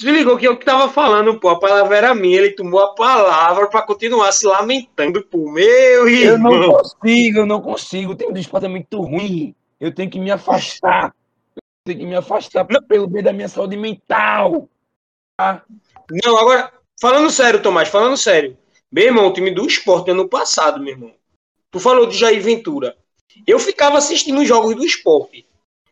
se 0.00 0.10
ligou 0.10 0.38
que 0.38 0.48
eu 0.48 0.56
que 0.56 0.64
tava 0.64 0.90
falando, 0.90 1.38
pô, 1.38 1.50
a 1.50 1.58
palavra 1.58 1.96
era 1.96 2.14
minha, 2.14 2.38
ele 2.38 2.52
tomou 2.52 2.80
a 2.80 2.94
palavra 2.94 3.68
para 3.68 3.82
continuar 3.82 4.32
se 4.32 4.46
lamentando, 4.46 5.22
pô, 5.22 5.50
meu 5.50 6.08
irmão. 6.08 6.52
Eu 6.52 6.60
não 6.60 6.72
consigo, 6.72 7.38
eu 7.38 7.46
não 7.46 7.60
consigo, 7.60 8.12
o 8.12 8.16
tempo 8.16 8.32
do 8.32 8.38
esporte 8.38 8.66
é 8.66 8.68
muito 8.68 9.00
ruim, 9.00 9.54
eu 9.78 9.94
tenho 9.94 10.10
que 10.10 10.18
me 10.18 10.30
afastar, 10.30 11.14
eu 11.54 11.62
tenho 11.84 11.98
que 11.98 12.06
me 12.06 12.16
afastar 12.16 12.66
não. 12.70 12.82
pelo 12.82 13.06
bem 13.06 13.22
da 13.22 13.32
minha 13.32 13.48
saúde 13.48 13.76
mental. 13.76 14.68
Tá? 15.36 15.62
Não, 16.24 16.38
agora, 16.38 16.72
falando 17.00 17.28
sério, 17.30 17.62
Tomás, 17.62 17.88
falando 17.88 18.16
sério, 18.16 18.56
meu 18.90 19.04
irmão, 19.04 19.26
o 19.26 19.32
time 19.32 19.50
do 19.50 19.66
esporte 19.66 20.10
ano 20.10 20.28
passado, 20.28 20.80
meu 20.80 20.94
irmão, 20.94 21.12
tu 21.70 21.78
falou 21.78 22.06
de 22.06 22.16
Jair 22.16 22.42
Ventura, 22.42 22.96
eu 23.46 23.58
ficava 23.58 23.98
assistindo 23.98 24.40
os 24.40 24.48
jogos 24.48 24.74
do 24.74 24.84
esporte, 24.84 25.46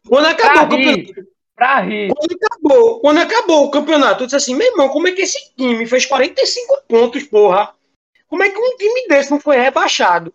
quando 0.07 0.27
acabou 0.27 0.79
o 0.79 0.83
campeonato 0.83 1.38
Pra 1.59 1.81
rir. 1.81 2.15
Quando 2.15 2.39
acabou, 2.41 3.01
quando 3.01 3.19
acabou 3.19 3.65
o 3.67 3.71
campeonato, 3.73 4.23
eu 4.23 4.27
disse 4.29 4.37
assim, 4.37 4.55
meu 4.55 4.69
irmão, 4.69 4.89
como 4.91 5.09
é 5.09 5.13
que 5.13 5.23
esse 5.23 5.53
time 5.57 5.85
fez 5.89 6.07
45 6.07 6.83
pontos, 6.87 7.25
porra? 7.25 7.75
Como 8.29 8.45
é 8.45 8.49
que 8.49 8.57
um 8.57 8.77
time 8.77 9.09
desse 9.09 9.33
não 9.33 9.41
foi 9.41 9.57
rebaixado? 9.57 10.33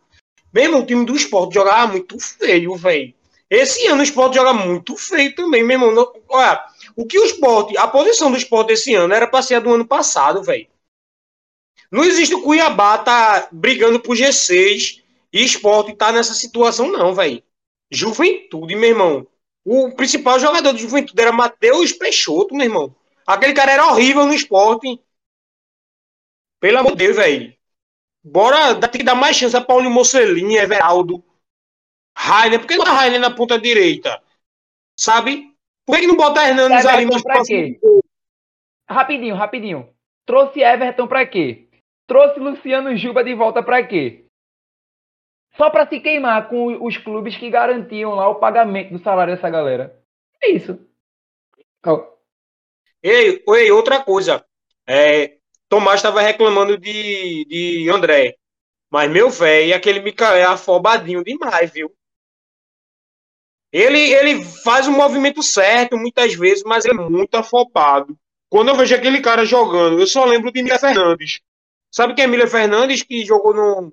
Meu 0.52 0.66
irmão, 0.66 0.82
o 0.82 0.86
time 0.86 1.06
do 1.06 1.16
esporte 1.16 1.54
jogava 1.54 1.94
muito 1.94 2.20
feio, 2.20 2.76
velho. 2.76 3.14
Esse 3.50 3.88
ano 3.88 4.02
o 4.02 4.04
esporte 4.04 4.36
joga 4.36 4.52
muito 4.52 4.98
feio 4.98 5.34
também, 5.34 5.64
meu 5.64 5.76
irmão. 5.76 5.94
Não, 5.94 6.14
olha, 6.28 6.62
o 6.94 7.06
que 7.06 7.18
o 7.18 7.24
esporte, 7.24 7.78
a 7.78 7.88
posição 7.88 8.30
do 8.30 8.38
esporte 8.38 8.74
esse 8.74 8.94
ano 8.94 9.14
era 9.14 9.26
pra 9.26 9.42
ser 9.42 9.56
a 9.56 9.60
do 9.62 9.74
ano 9.74 9.88
passado, 9.88 10.44
velho. 10.44 10.68
Não 11.90 12.04
existe 12.04 12.36
o 12.36 12.42
Cuiabá 12.42 12.98
tá 12.98 13.48
brigando 13.50 13.98
por 13.98 14.18
G6 14.18 15.02
e 15.32 15.42
esporte 15.42 15.96
tá 15.96 16.12
nessa 16.12 16.34
situação, 16.34 16.92
não, 16.92 17.16
velho. 17.16 17.42
Juventude, 17.90 18.76
meu 18.76 18.90
irmão. 18.90 19.28
O 19.66 19.92
principal 19.96 20.40
jogador 20.40 20.74
do 20.74 20.80
Juventude 20.80 21.22
era 21.22 21.32
Matheus 21.32 21.92
Peixoto, 21.94 22.54
meu 22.54 22.66
irmão. 22.66 22.96
Aquele 23.26 23.54
cara 23.54 23.72
era 23.72 23.88
horrível 23.88 24.26
no 24.26 24.34
esporte. 24.34 25.00
Pelo 26.60 26.80
amor 26.80 26.92
de 26.92 26.98
Deus, 26.98 27.16
velho. 27.16 27.56
Bora 28.24 28.80
tem 28.80 29.00
que 29.00 29.04
dar 29.04 29.16
mais 29.16 29.36
chance 29.36 29.56
a 29.56 29.62
Paulinho 29.62 29.92
Mocelin, 29.92 30.56
Everaldo, 30.56 31.24
Rainer. 32.18 32.60
Por 32.60 32.68
que 32.68 32.78
não 32.78 32.86
Rainer 32.86 33.20
na 33.20 33.34
ponta 33.34 33.60
direita? 33.60 34.22
Sabe? 34.98 35.54
Por 35.86 36.00
que, 36.00 36.08
não 36.08 36.16
bota 36.16 36.48
Hernandes 36.48 36.86
ali 36.86 37.06
no 37.06 37.22
pra 37.22 37.44
quê? 37.44 37.80
Rapidinho, 38.90 39.36
rapidinho. 39.36 39.94
Trouxe 40.26 40.62
Everton 40.62 41.08
pra 41.08 41.26
quê? 41.26 41.68
Trouxe 42.08 42.40
Luciano 42.40 42.96
Juba 42.96 43.24
de 43.24 43.34
volta 43.34 43.62
pra 43.62 43.86
quê? 43.86 44.26
Só 45.56 45.70
para 45.70 45.88
se 45.88 46.00
queimar 46.00 46.50
com 46.50 46.84
os 46.86 46.98
clubes 46.98 47.36
que 47.36 47.50
garantiam 47.50 48.16
lá 48.16 48.28
o 48.28 48.36
pagamento 48.36 48.94
do 48.94 49.04
salário 49.04 49.36
dessa 49.36 49.50
galera. 49.50 50.00
É 50.42 50.52
isso. 50.52 50.80
Oh. 51.86 52.04
Ei, 53.02 53.44
ei, 53.48 53.72
outra 53.72 54.02
coisa. 54.02 54.44
É, 54.88 55.38
Tomás 55.70 55.96
estava 55.96 56.22
reclamando 56.22 56.78
de, 56.78 57.46
de 57.46 57.90
André. 57.90 58.36
Mas, 58.90 59.12
meu 59.12 59.30
velho, 59.30 59.76
aquele 59.76 60.00
Micael 60.00 60.36
é 60.36 60.44
afobadinho 60.44 61.24
demais, 61.24 61.72
viu? 61.72 61.92
Ele, 63.72 64.00
ele 64.00 64.44
faz 64.44 64.88
o 64.88 64.92
movimento 64.92 65.42
certo 65.42 65.98
muitas 65.98 66.36
vezes, 66.36 66.64
mas 66.64 66.86
é 66.86 66.94
muito 66.94 67.36
afobado. 67.36 68.16
Quando 68.50 68.70
eu 68.70 68.76
vejo 68.76 68.94
aquele 68.94 69.20
cara 69.20 69.46
jogando, 69.46 70.00
eu 70.00 70.06
só 70.06 70.26
lembro 70.26 70.52
de 70.52 70.60
Emília 70.60 70.78
Fernandes. 70.78 71.42
Sabe 71.92 72.14
quem 72.14 72.26
é 72.26 72.28
Emília 72.28 72.48
Fernandes, 72.48 73.02
que 73.02 73.26
jogou 73.26 73.52
no, 73.52 73.92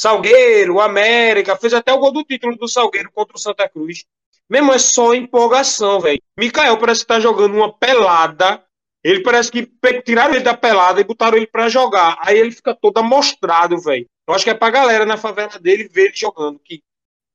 Salgueiro, 0.00 0.80
América, 0.80 1.58
fez 1.58 1.74
até 1.74 1.92
o 1.92 1.98
gol 1.98 2.10
do 2.10 2.24
título 2.24 2.56
do 2.56 2.66
Salgueiro 2.66 3.12
contra 3.12 3.36
o 3.36 3.38
Santa 3.38 3.68
Cruz. 3.68 4.06
Mesmo 4.48 4.72
é 4.72 4.78
só 4.78 5.14
empolgação, 5.14 6.00
velho. 6.00 6.18
Mikael 6.38 6.78
parece 6.78 7.02
que 7.02 7.06
tá 7.06 7.20
jogando 7.20 7.54
uma 7.54 7.70
pelada. 7.70 8.64
Ele 9.04 9.22
parece 9.22 9.52
que 9.52 9.70
tiraram 10.02 10.34
ele 10.34 10.42
da 10.42 10.56
pelada 10.56 11.02
e 11.02 11.04
botaram 11.04 11.36
ele 11.36 11.46
para 11.46 11.68
jogar. 11.68 12.18
Aí 12.22 12.38
ele 12.38 12.50
fica 12.50 12.74
todo 12.74 12.96
amostrado, 12.96 13.78
velho. 13.78 14.06
Eu 14.26 14.32
acho 14.32 14.42
que 14.42 14.48
é 14.48 14.54
pra 14.54 14.70
galera 14.70 15.04
na 15.04 15.18
favela 15.18 15.58
dele 15.58 15.86
ver 15.86 16.06
ele 16.06 16.16
jogando. 16.16 16.58
Que, 16.58 16.82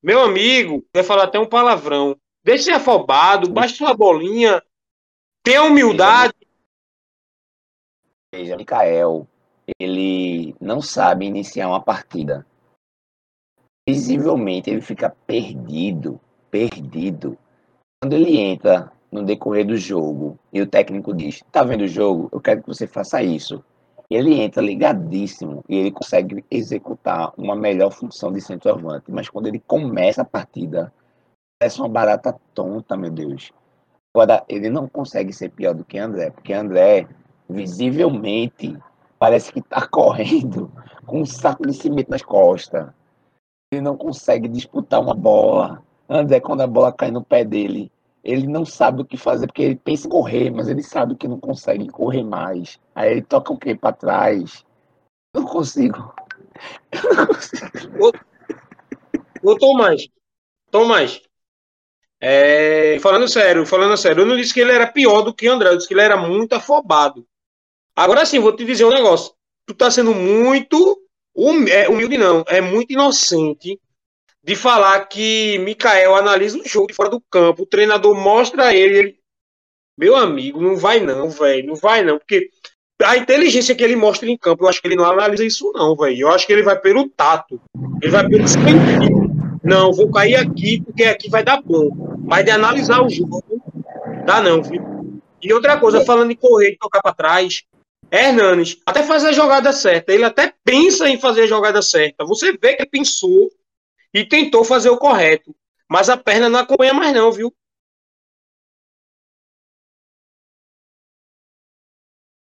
meu 0.02 0.24
amigo, 0.24 0.84
vai 0.92 1.04
falar 1.04 1.26
até 1.26 1.38
um 1.38 1.46
palavrão. 1.46 2.18
Deixa 2.44 2.64
ser 2.64 2.72
afobado, 2.72 3.48
baixa 3.48 3.76
sua 3.76 3.94
bolinha. 3.94 4.60
Tenha 5.44 5.62
humildade. 5.62 6.34
Veja, 8.34 8.58
Mikael, 8.58 9.28
ele 9.80 10.56
não 10.60 10.82
sabe 10.82 11.28
iniciar 11.28 11.68
uma 11.68 11.82
partida 11.82 12.44
visivelmente 13.88 14.70
ele 14.70 14.82
fica 14.82 15.16
perdido, 15.28 16.20
perdido. 16.50 17.38
Quando 18.02 18.14
ele 18.14 18.38
entra 18.38 18.92
no 19.12 19.24
decorrer 19.24 19.66
do 19.66 19.78
jogo 19.78 20.40
e 20.52 20.62
o 20.62 20.68
técnico 20.68 21.14
diz: 21.14 21.44
"Tá 21.52 21.64
vendo 21.64 21.82
o 21.82 21.88
jogo? 21.88 22.30
Eu 22.32 22.42
quero 22.42 22.62
que 22.62 22.68
você 22.68 22.88
faça 22.88 23.22
isso". 23.22 23.64
Ele 24.10 24.40
entra 24.40 24.62
ligadíssimo 24.62 25.64
e 25.68 25.78
ele 25.78 25.92
consegue 25.92 26.44
executar 26.50 27.34
uma 27.38 27.56
melhor 27.56 27.92
função 27.92 28.32
de 28.32 28.40
centroavante, 28.40 29.12
mas 29.12 29.30
quando 29.30 29.48
ele 29.48 29.60
começa 29.60 30.22
a 30.22 30.26
partida, 30.26 30.94
parece 31.60 31.80
uma 31.80 31.90
barata 31.90 32.36
tonta, 32.54 32.96
meu 32.96 33.10
Deus. 33.10 33.52
Agora, 34.14 34.46
ele 34.48 34.70
não 34.70 34.88
consegue 34.88 35.34
ser 35.34 35.50
pior 35.50 35.74
do 35.74 35.84
que 35.84 35.98
André, 35.98 36.30
porque 36.30 36.54
André, 36.54 37.08
visivelmente, 37.50 38.78
parece 39.18 39.52
que 39.52 39.60
está 39.60 39.86
correndo 39.90 40.72
com 41.06 41.22
um 41.22 41.26
saco 41.26 41.66
de 41.68 41.74
cimento 41.74 42.12
nas 42.12 42.22
costas. 42.22 42.88
Ele 43.72 43.82
não 43.82 43.98
consegue 43.98 44.48
disputar 44.48 45.02
uma 45.02 45.14
bola. 45.14 45.84
André, 46.08 46.40
quando 46.40 46.62
a 46.62 46.68
bola 46.68 46.94
cai 46.94 47.12
no 47.12 47.24
pé 47.24 47.44
dele, 47.44 47.92
ele 48.24 48.48
não 48.48 48.66
sabe 48.66 49.02
o 49.02 49.06
que 49.06 49.18
fazer, 49.18 49.48
porque 49.48 49.62
ele 49.62 49.76
pensa 49.76 50.08
em 50.08 50.10
correr, 50.10 50.50
mas 50.52 50.68
ele 50.68 50.82
sabe 50.82 51.16
que 51.16 51.28
não 51.28 51.40
consegue 51.40 51.88
correr 51.90 52.24
mais. 52.24 52.80
Aí 52.94 53.12
ele 53.12 53.22
toca 53.22 53.54
o 53.54 53.58
quê 53.58 53.76
para 53.76 53.96
trás? 53.96 54.66
Não 55.34 55.46
consigo. 55.46 56.14
Eu 56.92 57.16
não 57.16 57.28
consigo. 57.28 58.14
Ô, 59.44 59.52
ô 59.52 59.58
Tomás, 59.58 60.08
Tomás, 60.72 61.22
é, 62.20 62.98
falando 63.00 63.28
sério, 63.28 63.66
falando 63.66 63.96
sério, 63.96 64.22
eu 64.22 64.26
não 64.26 64.38
disse 64.38 64.54
que 64.54 64.60
ele 64.60 64.72
era 64.72 64.88
pior 64.88 65.22
do 65.22 65.34
que 65.34 65.48
André, 65.48 65.70
eu 65.70 65.78
disse 65.78 65.88
que 65.88 65.94
ele 65.94 66.02
era 66.02 66.18
muito 66.18 66.54
afobado. 66.54 67.28
Agora 67.96 68.26
sim, 68.26 68.40
vou 68.40 68.56
te 68.56 68.66
dizer 68.66 68.86
um 68.86 68.90
negócio. 68.90 69.34
Tu 69.68 69.74
tá 69.74 69.92
sendo 69.92 70.14
muito 70.14 71.05
humilde, 71.36 72.18
não, 72.18 72.44
é 72.48 72.62
muito 72.62 72.94
inocente 72.94 73.80
de 74.44 74.56
falar 74.56 75.06
que 75.06 75.58
Mikael 75.60 76.16
analisa 76.16 76.60
o 76.60 76.68
jogo 76.68 76.88
de 76.88 76.94
fora 76.94 77.10
do 77.10 77.22
campo, 77.32 77.64
o 77.64 77.68
treinador 77.68 78.16
mostra 78.16 78.66
a 78.66 78.76
ele, 78.76 78.98
ele 78.98 79.20
meu 79.98 80.16
amigo, 80.16 80.62
não 80.62 80.76
vai 80.76 81.00
não, 81.00 81.30
velho, 81.30 81.68
não 81.68 81.76
vai 81.76 82.04
não, 82.04 82.18
porque 82.20 82.50
a 83.04 83.18
inteligência 83.18 83.76
que 83.76 83.84
ele 83.84 83.96
mostra 83.96 84.30
em 84.30 84.38
campo, 84.38 84.64
eu 84.64 84.70
acho 84.70 84.82
que 84.82 84.88
ele 84.88 84.96
não 84.96 85.06
analisa 85.06 85.44
isso 85.44 85.72
não, 85.74 85.96
velho. 85.96 86.18
Eu 86.18 86.30
acho 86.30 86.48
que 86.48 86.54
ele 86.54 86.64
vai 86.64 86.80
pelo 86.80 87.10
tato, 87.10 87.60
ele 88.02 88.12
vai 88.12 88.28
pelo 88.28 88.48
sentido. 88.48 89.26
Não, 89.64 89.92
vou 89.92 90.10
cair 90.12 90.36
aqui 90.36 90.82
porque 90.82 91.04
aqui 91.04 91.30
vai 91.30 91.44
dar 91.44 91.62
bom. 91.62 91.90
Mas 92.24 92.46
de 92.46 92.52
analisar 92.52 93.02
o 93.02 93.10
jogo, 93.10 93.44
dá 94.26 94.42
não, 94.42 94.62
viu? 94.62 95.22
E 95.42 95.54
outra 95.54 95.80
coisa, 95.80 96.06
falando 96.06 96.32
em 96.32 96.36
correr 96.36 96.72
e 96.72 96.78
tocar 96.78 97.02
para 97.02 97.14
trás, 97.14 97.64
Hernanes, 98.12 98.82
até 98.86 99.04
fazer 99.04 99.30
a 99.30 99.34
jogada 99.34 99.72
certa, 99.74 100.14
ele 100.14 100.24
até 100.24 100.54
pensa 100.64 101.10
em 101.10 101.20
fazer 101.20 101.44
a 101.44 101.48
jogada 101.48 101.82
certa. 101.82 102.26
Você 102.26 102.52
vê 102.54 102.76
que 102.76 102.84
ele 102.84 102.90
pensou 102.90 103.50
e 104.14 104.26
tentou 104.26 104.64
fazer 104.64 104.90
o 104.90 104.98
correto. 104.98 105.56
Mas 105.90 106.10
a 106.10 106.18
perna 106.18 106.50
não 106.50 106.60
acompanha 106.60 106.94
mais, 106.94 107.14
não, 107.14 107.32
viu? 107.32 107.54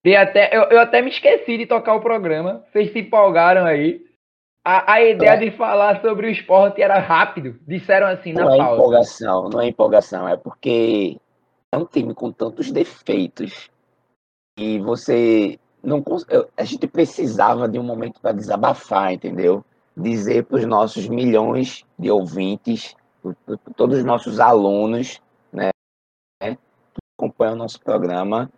E 0.04 0.16
até, 0.16 0.56
eu, 0.56 0.62
eu 0.64 0.80
até 0.80 1.00
me 1.00 1.10
esqueci 1.10 1.56
de 1.56 1.66
tocar 1.66 1.94
o 1.94 2.00
programa. 2.00 2.64
Vocês 2.72 2.92
se 2.92 2.98
empolgaram 2.98 3.64
aí. 3.64 4.04
A, 4.64 4.94
a 4.94 5.02
ideia 5.02 5.30
é. 5.30 5.36
de 5.36 5.50
falar 5.56 6.00
sobre 6.00 6.26
o 6.26 6.30
esporte 6.30 6.82
era 6.82 6.98
rápido. 6.98 7.58
Disseram 7.66 8.08
assim 8.08 8.32
na 8.32 8.44
não 8.44 8.56
pausa. 8.56 8.70
É 8.70 8.74
empolgação, 8.74 9.48
não 9.48 9.60
é 9.60 9.66
empolgação, 9.68 10.28
é 10.28 10.36
porque 10.36 11.18
é 11.72 11.76
um 11.76 11.84
time 11.84 12.14
com 12.14 12.30
tantos 12.30 12.70
defeitos 12.70 13.71
e 14.56 14.78
você 14.80 15.58
não 15.82 16.02
a 16.56 16.64
gente 16.64 16.86
precisava 16.86 17.68
de 17.68 17.78
um 17.78 17.82
momento 17.82 18.20
para 18.20 18.32
desabafar, 18.32 19.12
entendeu? 19.12 19.64
dizer 19.96 20.44
para 20.44 20.58
os 20.58 20.64
nossos 20.64 21.08
milhões 21.08 21.84
de 21.98 22.10
ouvintes, 22.10 22.94
para 23.22 23.56
todos 23.76 23.98
os 23.98 24.04
nossos 24.04 24.40
alunos, 24.40 25.20
né, 25.52 25.70
que 26.40 26.56
acompanham 27.18 27.54
o 27.54 27.58
nosso 27.58 27.80
programa, 27.80 28.50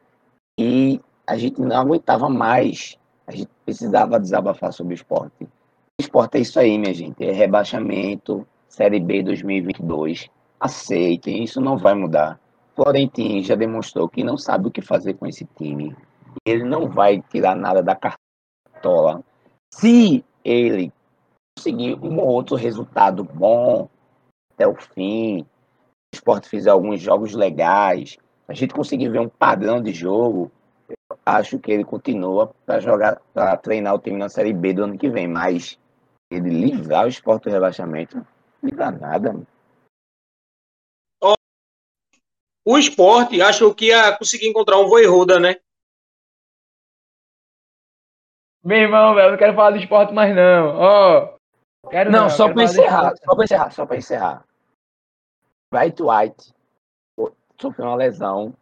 e 0.58 1.00
a 1.26 1.36
gente 1.36 1.60
não 1.60 1.76
aguentava 1.76 2.28
mais, 2.28 2.96
a 3.26 3.32
gente 3.32 3.50
precisava 3.64 4.20
desabafar 4.20 4.72
sobre 4.72 4.94
o 4.94 4.96
esporte. 4.96 5.44
O 5.44 6.02
esporte 6.02 6.38
é 6.38 6.40
isso 6.40 6.58
aí, 6.58 6.78
minha 6.78 6.94
gente, 6.94 7.24
é 7.24 7.32
rebaixamento, 7.32 8.46
Série 8.68 9.00
B 9.00 9.22
2022, 9.22 10.28
aceitem, 10.58 11.44
isso 11.44 11.60
não 11.60 11.76
vai 11.76 11.94
mudar. 11.94 12.40
Florentino 12.74 13.42
já 13.42 13.54
demonstrou 13.54 14.08
que 14.08 14.24
não 14.24 14.36
sabe 14.36 14.68
o 14.68 14.70
que 14.70 14.82
fazer 14.82 15.14
com 15.14 15.26
esse 15.26 15.44
time. 15.56 15.96
Ele 16.44 16.64
não 16.64 16.88
vai 16.88 17.22
tirar 17.22 17.54
nada 17.54 17.82
da 17.82 17.96
cartola. 17.96 19.22
Se 19.72 20.24
ele 20.44 20.92
conseguir 21.56 21.94
um 22.02 22.18
ou 22.18 22.28
outro 22.28 22.56
resultado 22.56 23.24
bom 23.24 23.88
até 24.52 24.66
o 24.66 24.74
fim, 24.74 25.42
o 25.42 25.46
esporte 26.14 26.48
fizer 26.48 26.70
alguns 26.70 27.00
jogos 27.00 27.32
legais, 27.34 28.16
a 28.46 28.54
gente 28.54 28.74
conseguir 28.74 29.08
ver 29.08 29.20
um 29.20 29.28
padrão 29.28 29.80
de 29.80 29.92
jogo, 29.92 30.50
eu 30.88 31.16
acho 31.24 31.58
que 31.58 31.72
ele 31.72 31.84
continua 31.84 32.52
para 32.66 32.80
jogar, 32.80 33.20
para 33.32 33.56
treinar 33.56 33.94
o 33.94 33.98
time 33.98 34.18
na 34.18 34.28
Série 34.28 34.52
B 34.52 34.72
do 34.72 34.84
ano 34.84 34.98
que 34.98 35.08
vem, 35.08 35.26
mas 35.26 35.78
ele 36.30 36.50
livrar 36.50 37.06
o 37.06 37.08
esporte 37.08 37.44
do 37.44 37.50
rebaixamento, 37.50 38.16
não 38.16 38.26
livra 38.62 38.90
nada. 38.90 39.40
O 42.66 42.78
esporte 42.78 43.42
achou 43.42 43.74
que 43.74 43.88
ia 43.88 44.16
conseguir 44.16 44.48
encontrar 44.48 44.78
um 44.78 44.88
Voivoda, 44.88 45.38
né? 45.38 45.56
Meu 48.64 48.78
irmão, 48.78 49.14
velho, 49.14 49.32
não 49.32 49.38
quero 49.38 49.54
falar 49.54 49.72
do 49.72 49.76
esporte 49.76 50.14
mais 50.14 50.34
não. 50.34 50.78
Ó, 50.78 51.38
Quero 51.90 52.10
não, 52.10 52.22
não 52.22 52.30
só 52.30 52.50
para 52.50 52.62
encerrar, 52.62 53.14
só 53.18 53.34
para 53.34 53.44
encerrar, 53.44 53.70
só 53.70 53.86
para 53.86 53.96
encerrar. 53.98 54.44
White 55.74 56.02
White 56.02 56.54
sofreu 57.60 57.88
uma 57.88 57.96
lesão 57.96 58.56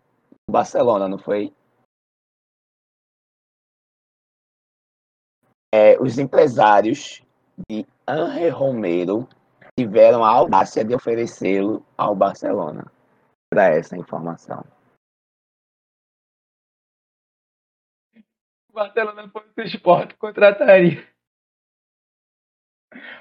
no 0.48 0.52
Barcelona, 0.52 1.08
não 1.08 1.18
foi? 1.18 1.54
É, 5.72 5.96
os 6.02 6.18
empresários 6.18 7.22
de 7.70 7.86
Ange 8.06 8.48
Romero 8.48 9.28
tiveram 9.78 10.24
a 10.24 10.28
audácia 10.28 10.84
de 10.84 10.92
oferecê-lo 10.92 11.86
ao 11.96 12.16
Barcelona 12.16 12.90
para 13.52 13.66
essa 13.66 13.94
informação. 13.98 14.64
O 18.70 18.72
Barcelona 18.72 19.28
foi 19.28 19.42
o 19.58 19.60
esporte 19.60 20.14
contrataria. 20.14 21.06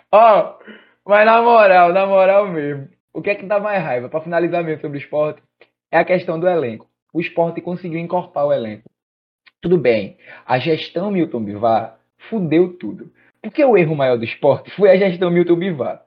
Ó, 0.10 0.58
mas 1.06 1.26
na 1.26 1.42
moral, 1.42 1.92
na 1.92 2.06
moral 2.06 2.48
mesmo, 2.48 2.88
o 3.12 3.22
que 3.22 3.30
é 3.30 3.36
que 3.36 3.46
dá 3.46 3.60
mais 3.60 3.84
raiva, 3.84 4.08
para 4.08 4.22
finalizar 4.22 4.64
mesmo 4.64 4.80
sobre 4.80 5.00
o 5.00 5.02
esporte, 5.02 5.44
é 5.92 5.98
a 5.98 6.06
questão 6.06 6.40
do 6.40 6.48
elenco. 6.48 6.90
O 7.12 7.20
esporte 7.20 7.60
conseguiu 7.60 8.00
encorpar 8.00 8.46
o 8.46 8.54
elenco. 8.54 8.90
Tudo 9.60 9.78
bem, 9.78 10.18
a 10.46 10.58
gestão 10.60 11.12
Milton 11.12 11.44
Bivar 11.44 12.00
fudeu 12.30 12.78
tudo. 12.78 13.12
Porque 13.42 13.66
o 13.66 13.78
erro 13.78 13.98
maior 13.98 14.18
do 14.18 14.24
esporte 14.24 14.72
foi 14.78 14.92
a 14.92 14.96
gestão 14.96 15.30
Milton 15.30 15.58
Bivar. 15.58 16.06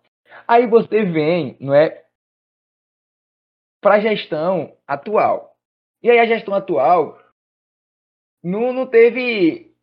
Aí 0.48 0.66
você 0.66 1.04
vem, 1.04 1.58
não 1.60 1.74
é, 1.74 2.03
para 3.84 3.96
a 3.96 4.00
gestão 4.00 4.72
atual. 4.88 5.54
E 6.02 6.10
aí 6.10 6.18
a 6.18 6.24
gestão 6.24 6.54
atual 6.54 7.18
não, 8.42 8.72
não 8.72 8.86
teve 8.86 9.74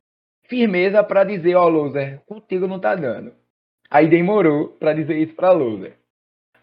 firmeza 0.50 1.04
para 1.04 1.24
dizer, 1.24 1.54
ó, 1.54 1.66
oh, 1.66 1.70
loser, 1.70 2.20
contigo 2.26 2.68
não 2.68 2.80
tá 2.80 2.96
dando. 2.96 3.32
Aí 3.92 4.10
demorou 4.10 4.70
para 4.70 4.94
dizer 4.94 5.20
isso 5.20 5.36
para 5.36 5.52
loser. 5.52 5.98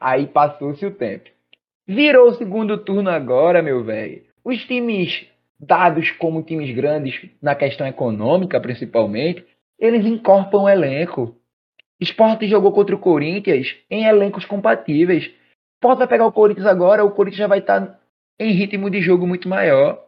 Aí 0.00 0.26
passou-se 0.26 0.84
o 0.84 0.90
tempo. 0.90 1.30
Virou 1.86 2.28
o 2.28 2.34
segundo 2.34 2.76
turno 2.76 3.08
agora, 3.08 3.62
meu 3.62 3.84
velho. 3.84 4.24
Os 4.44 4.64
times 4.64 5.24
dados 5.60 6.10
como 6.10 6.42
times 6.42 6.74
grandes 6.74 7.30
na 7.40 7.54
questão 7.54 7.86
econômica, 7.86 8.60
principalmente, 8.60 9.46
eles 9.78 10.04
encorpam 10.04 10.64
o 10.64 10.68
elenco. 10.68 11.36
Esporte 12.00 12.48
jogou 12.48 12.72
contra 12.72 12.96
o 12.96 12.98
Corinthians 12.98 13.76
em 13.88 14.06
elencos 14.06 14.44
compatíveis. 14.44 15.30
Pode 15.80 16.06
pegar 16.06 16.26
o 16.26 16.32
Corinthians 16.32 16.66
agora, 16.66 17.04
o 17.04 17.10
Corinthians 17.10 17.38
já 17.38 17.46
vai 17.46 17.60
estar 17.60 17.86
tá 17.86 18.00
em 18.38 18.52
ritmo 18.52 18.90
de 18.90 19.00
jogo 19.00 19.26
muito 19.26 19.48
maior. 19.48 20.04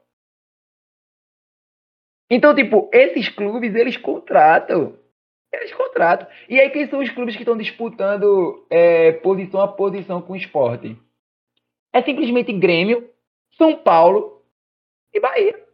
Então, 2.28 2.54
tipo, 2.54 2.88
esses 2.92 3.28
clubes, 3.28 3.74
eles 3.74 3.96
contratam. 3.96 4.96
Eles 5.52 5.72
contratam. 5.74 6.28
E 6.48 6.60
aí, 6.60 6.70
quem 6.70 6.88
são 6.88 7.00
os 7.00 7.10
clubes 7.10 7.34
que 7.34 7.42
estão 7.42 7.56
disputando 7.56 8.66
é, 8.70 9.12
posição 9.12 9.60
a 9.60 9.68
posição 9.68 10.22
com 10.22 10.34
o 10.34 10.36
esporte? 10.36 10.96
É 11.92 12.02
simplesmente 12.02 12.52
Grêmio, 12.52 13.10
São 13.56 13.76
Paulo 13.76 14.44
e 15.12 15.18
Bahia. 15.18 15.66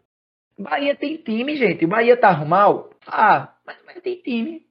Bahia 0.59 0.97
tem 0.97 1.19
time, 1.19 1.57
gente. 1.57 1.87
Bahia 1.87 2.17
tá 2.17 2.35
mal? 2.43 2.89
Ah, 3.07 3.55
mas, 3.67 3.77
mas 3.85 4.01
tem 4.01 4.17
time. 4.23 4.67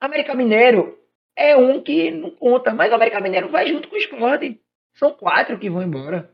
América 0.00 0.34
Mineiro 0.34 0.98
é 1.36 1.56
um 1.56 1.82
que 1.82 2.10
não 2.10 2.30
conta, 2.30 2.74
mas 2.74 2.90
o 2.90 2.94
América 2.94 3.20
Mineiro 3.20 3.48
vai 3.48 3.66
junto 3.66 3.88
com 3.88 3.94
o 3.94 3.98
esporte. 3.98 4.60
São 4.94 5.12
quatro 5.12 5.58
que 5.58 5.70
vão 5.70 5.82
embora. 5.82 6.30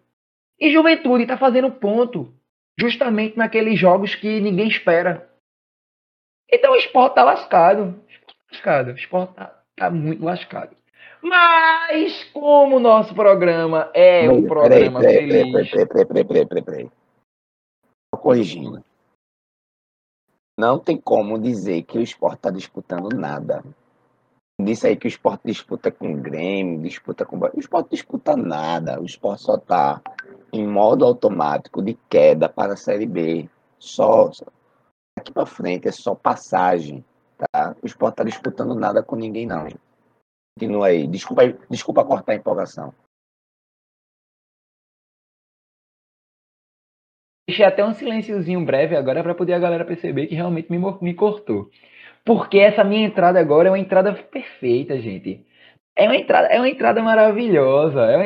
E 0.59 0.73
Juventude 0.73 1.27
tá 1.27 1.39
fazendo 1.39 1.71
ponto. 1.71 2.35
Justamente 2.79 3.37
naqueles 3.37 3.79
jogos 3.79 4.15
que 4.15 4.41
ninguém 4.41 4.69
espera. 4.69 5.29
Então 6.51 6.73
o 6.73 6.77
esporte 6.77 7.15
tá 7.15 7.25
lascado. 7.25 8.03
lascado. 8.51 8.93
O 8.93 8.95
esporte 8.95 9.35
tá, 9.35 9.63
tá 9.77 9.91
muito 9.91 10.25
lascado. 10.25 10.77
Mas, 11.21 12.25
como 12.33 12.77
o 12.77 12.81
nosso 12.81 13.15
programa 13.15 13.91
é 13.93 14.31
um 14.31 14.47
programa 14.47 15.01
peraí, 15.01 15.27
peraí, 15.27 15.53
feliz. 15.53 15.71
Peraí, 15.71 15.87
peraí, 15.87 16.07
peraí, 16.07 16.25
peraí, 16.25 16.47
peraí, 16.47 16.65
peraí. 16.65 16.91
Corrigindo. 18.13 18.85
Não 20.59 20.79
tem 20.79 20.97
como 20.97 21.39
dizer 21.39 21.83
que 21.83 21.99
o 21.99 22.03
esporte 22.03 22.37
está 22.37 22.51
disputando 22.51 23.15
nada. 23.17 23.63
Disse 24.61 24.89
aí 24.89 24.97
que 24.97 25.07
o 25.07 25.09
esporte 25.09 25.43
disputa 25.45 25.91
com 25.91 26.13
o 26.13 26.21
Grêmio, 26.21 26.83
disputa 26.83 27.25
com. 27.25 27.39
O 27.39 27.61
esporte 27.61 27.91
disputa 27.91 28.37
nada. 28.37 29.01
O 29.01 29.05
esporte 29.05 29.43
só 29.43 29.55
está 29.55 30.03
em 30.53 30.67
modo 30.67 31.05
automático 31.05 31.81
de 31.81 31.95
queda 32.09 32.49
para 32.49 32.73
a 32.73 32.77
Série 32.77 33.07
B. 33.07 33.49
Só 33.79 34.31
aqui 35.19 35.33
para 35.33 35.47
frente 35.47 35.87
é 35.87 35.93
só 35.93 36.15
passagem, 36.15 37.05
tá? 37.37 37.77
O 37.83 37.87
Sport 37.87 38.17
tá 38.17 38.25
disputando 38.25 38.75
nada 38.75 39.03
com 39.03 39.15
ninguém 39.15 39.47
não. 39.47 39.69
Continua 40.59 40.89
aí. 40.89 41.07
Desculpa, 41.07 41.43
desculpa 41.71 42.05
cortar 42.05 42.33
a 42.33 42.37
empolgação. 42.37 42.93
Deixei 47.49 47.65
até 47.65 47.85
um 47.85 47.95
silênciozinho 47.95 48.65
breve 48.65 48.95
agora 48.95 49.23
para 49.23 49.35
poder 49.35 49.55
a 49.55 49.59
galera 49.59 49.85
perceber 49.85 50.27
que 50.27 50.35
realmente 50.35 50.71
me, 50.71 50.79
me 51.01 51.15
cortou. 51.15 51.71
Porque 52.25 52.59
essa 52.59 52.85
minha 52.85 53.07
entrada 53.07 53.41
agora 53.41 53.69
é 53.69 53.71
uma 53.71 53.79
entrada 53.79 54.13
perfeita, 54.13 54.99
gente. 55.01 55.45
É 55.97 56.05
uma 56.05 56.17
entrada, 56.17 56.49
é 56.49 56.59
uma 56.59 56.69
entrada 56.69 57.03
maravilhosa. 57.03 58.01
É 58.03 58.17
uma... 58.17 58.25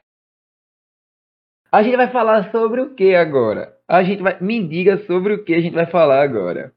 A 1.70 1.82
gente 1.82 1.96
vai 1.96 2.10
falar 2.10 2.50
sobre 2.50 2.80
o 2.80 2.94
que 2.94 3.14
agora? 3.14 3.76
A 3.88 4.02
gente 4.02 4.22
vai. 4.22 4.38
Me 4.40 4.66
diga 4.66 4.98
sobre 5.06 5.34
o 5.34 5.44
que 5.44 5.54
a 5.54 5.60
gente 5.60 5.74
vai 5.74 5.86
falar 5.86 6.22
agora. 6.22 6.72